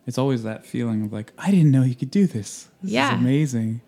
it's 0.05 0.17
always 0.17 0.43
that 0.43 0.65
feeling 0.65 1.03
of 1.03 1.11
like, 1.13 1.31
I 1.37 1.51
didn't 1.51 1.71
know 1.71 1.83
you 1.83 1.95
could 1.95 2.11
do 2.11 2.27
this. 2.27 2.67
This 2.81 2.93
Yeah. 2.93 3.17
amazing. 3.17 3.81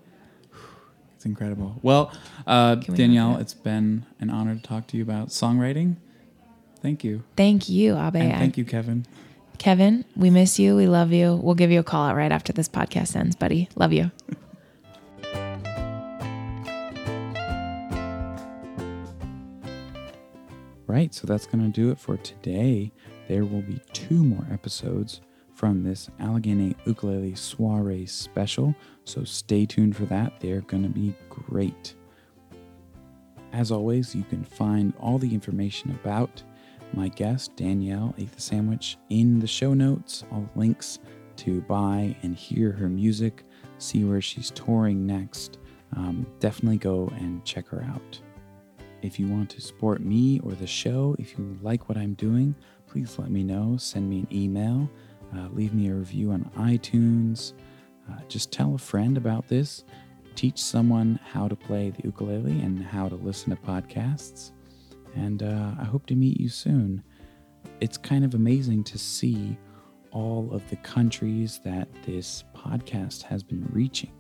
It's 1.19 1.25
incredible. 1.25 1.77
Well, 1.81 2.13
uh, 2.47 2.75
Danielle, 2.75 3.35
it? 3.35 3.41
it's 3.41 3.53
been 3.53 4.05
an 4.21 4.29
honor 4.29 4.55
to 4.55 4.61
talk 4.61 4.87
to 4.87 4.95
you 4.95 5.03
about 5.03 5.27
songwriting. 5.27 5.97
Thank 6.81 7.03
you. 7.03 7.25
Thank 7.35 7.67
you, 7.67 7.97
Abe. 7.97 8.15
And 8.15 8.37
thank 8.39 8.57
you, 8.57 8.63
Kevin. 8.63 9.05
Kevin, 9.57 10.05
we 10.15 10.29
miss 10.29 10.59
you. 10.59 10.77
We 10.77 10.87
love 10.87 11.11
you. 11.11 11.35
We'll 11.35 11.55
give 11.55 11.71
you 11.71 11.81
a 11.81 11.83
call 11.83 12.05
out 12.05 12.15
right 12.15 12.31
after 12.31 12.53
this 12.53 12.69
podcast 12.69 13.17
ends, 13.17 13.35
buddy. 13.35 13.67
Love 13.75 13.91
you. 13.91 14.11
Right, 20.87 21.13
so 21.13 21.27
that's 21.27 21.47
going 21.47 21.65
to 21.65 21.67
do 21.67 21.91
it 21.91 21.99
for 21.99 22.15
today. 22.15 22.93
There 23.27 23.43
will 23.43 23.61
be 23.61 23.81
two 23.91 24.23
more 24.23 24.47
episodes 24.49 25.19
from 25.59 25.83
this 25.83 26.09
Allegheny 26.21 26.73
Ukulele 26.85 27.35
Soiree 27.35 28.05
special, 28.05 28.73
so 29.03 29.25
stay 29.25 29.65
tuned 29.65 29.93
for 29.93 30.05
that. 30.05 30.39
They're 30.39 30.61
going 30.61 30.83
to 30.83 30.89
be 30.89 31.13
great. 31.27 31.95
As 33.51 33.69
always, 33.69 34.15
you 34.15 34.23
can 34.23 34.45
find 34.45 34.93
all 35.01 35.17
the 35.17 35.33
information 35.33 35.91
about 35.91 36.41
my 36.93 37.09
guest, 37.09 37.57
Danielle 37.57 38.15
Ate 38.17 38.31
the 38.31 38.39
Sandwich, 38.39 38.95
in 39.09 39.39
the 39.39 39.47
show 39.47 39.73
notes. 39.73 40.23
All 40.31 40.49
the 40.53 40.59
links 40.59 40.99
to 41.35 41.59
buy 41.63 42.15
and 42.23 42.37
hear 42.37 42.71
her 42.71 42.87
music, 42.87 43.43
see 43.79 44.05
where 44.05 44.21
she's 44.21 44.51
touring 44.51 45.05
next. 45.05 45.57
Um, 45.93 46.25
definitely 46.39 46.77
go 46.77 47.11
and 47.17 47.43
check 47.43 47.67
her 47.67 47.83
out. 47.83 48.21
If 49.01 49.19
you 49.19 49.27
want 49.27 49.49
to 49.49 49.61
support 49.61 49.99
me 49.99 50.39
or 50.39 50.53
the 50.53 50.67
show, 50.67 51.17
if 51.19 51.37
you 51.37 51.57
like 51.61 51.89
what 51.89 51.97
I'm 51.97 52.13
doing, 52.13 52.55
please 52.87 53.19
let 53.19 53.29
me 53.29 53.43
know. 53.43 53.75
Send 53.75 54.09
me 54.09 54.19
an 54.19 54.27
email, 54.31 54.89
uh, 55.35 55.47
leave 55.51 55.73
me 55.73 55.89
a 55.89 55.93
review 55.93 56.31
on 56.31 56.49
iTunes. 56.57 57.53
Uh, 58.09 58.19
just 58.27 58.51
tell 58.51 58.75
a 58.75 58.77
friend 58.77 59.17
about 59.17 59.47
this. 59.47 59.83
Teach 60.35 60.61
someone 60.61 61.19
how 61.31 61.47
to 61.47 61.55
play 61.55 61.89
the 61.91 62.03
ukulele 62.03 62.61
and 62.61 62.83
how 62.83 63.09
to 63.09 63.15
listen 63.15 63.49
to 63.49 63.61
podcasts. 63.61 64.51
And 65.15 65.43
uh, 65.43 65.71
I 65.79 65.83
hope 65.83 66.05
to 66.07 66.15
meet 66.15 66.39
you 66.39 66.49
soon. 66.49 67.03
It's 67.81 67.97
kind 67.97 68.23
of 68.23 68.35
amazing 68.35 68.83
to 68.85 68.97
see 68.97 69.57
all 70.11 70.49
of 70.51 70.67
the 70.69 70.75
countries 70.77 71.59
that 71.63 71.87
this 72.05 72.43
podcast 72.55 73.23
has 73.23 73.43
been 73.43 73.67
reaching. 73.71 74.11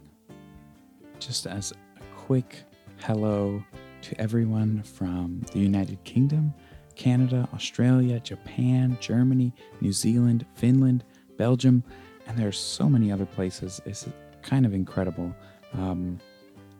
Just 1.19 1.47
as 1.47 1.71
a 1.97 2.15
quick 2.15 2.63
hello 2.99 3.63
to 4.01 4.21
everyone 4.21 4.83
from 4.83 5.41
the 5.51 5.59
United 5.59 6.03
Kingdom, 6.03 6.53
Canada, 6.99 7.47
Australia, 7.53 8.19
Japan, 8.19 8.97
Germany, 8.99 9.53
New 9.79 9.93
Zealand, 9.93 10.45
Finland, 10.55 11.05
Belgium, 11.37 11.81
and 12.27 12.37
there 12.37 12.49
are 12.49 12.51
so 12.51 12.89
many 12.89 13.09
other 13.09 13.25
places. 13.25 13.79
It's 13.85 14.05
kind 14.41 14.65
of 14.65 14.73
incredible. 14.73 15.33
Um, 15.73 16.19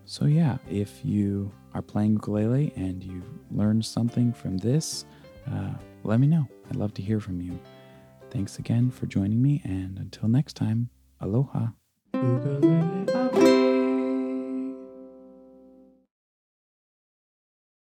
so 0.04 0.26
yeah, 0.26 0.58
if 0.70 1.06
you 1.06 1.54
are 1.74 1.82
playing 1.82 2.14
ukulele 2.14 2.74
and 2.76 3.02
you've 3.02 3.32
learned 3.50 3.86
something 3.86 4.34
from 4.34 4.58
this, 4.58 5.06
uh, 5.50 5.72
let 6.04 6.20
me 6.20 6.28
know. 6.28 6.46
I'd 6.70 6.76
love 6.76 6.94
to 6.96 7.02
hear 7.02 7.22
from 7.22 7.40
you. 7.40 7.58
Thanks 8.30 8.60
again 8.60 8.92
for 8.92 9.06
joining 9.06 9.42
me, 9.42 9.62
and 9.64 9.98
until 9.98 10.28
next 10.28 10.58
time, 10.58 10.90
aloha. 11.22 11.68
Ukulele 12.14 13.49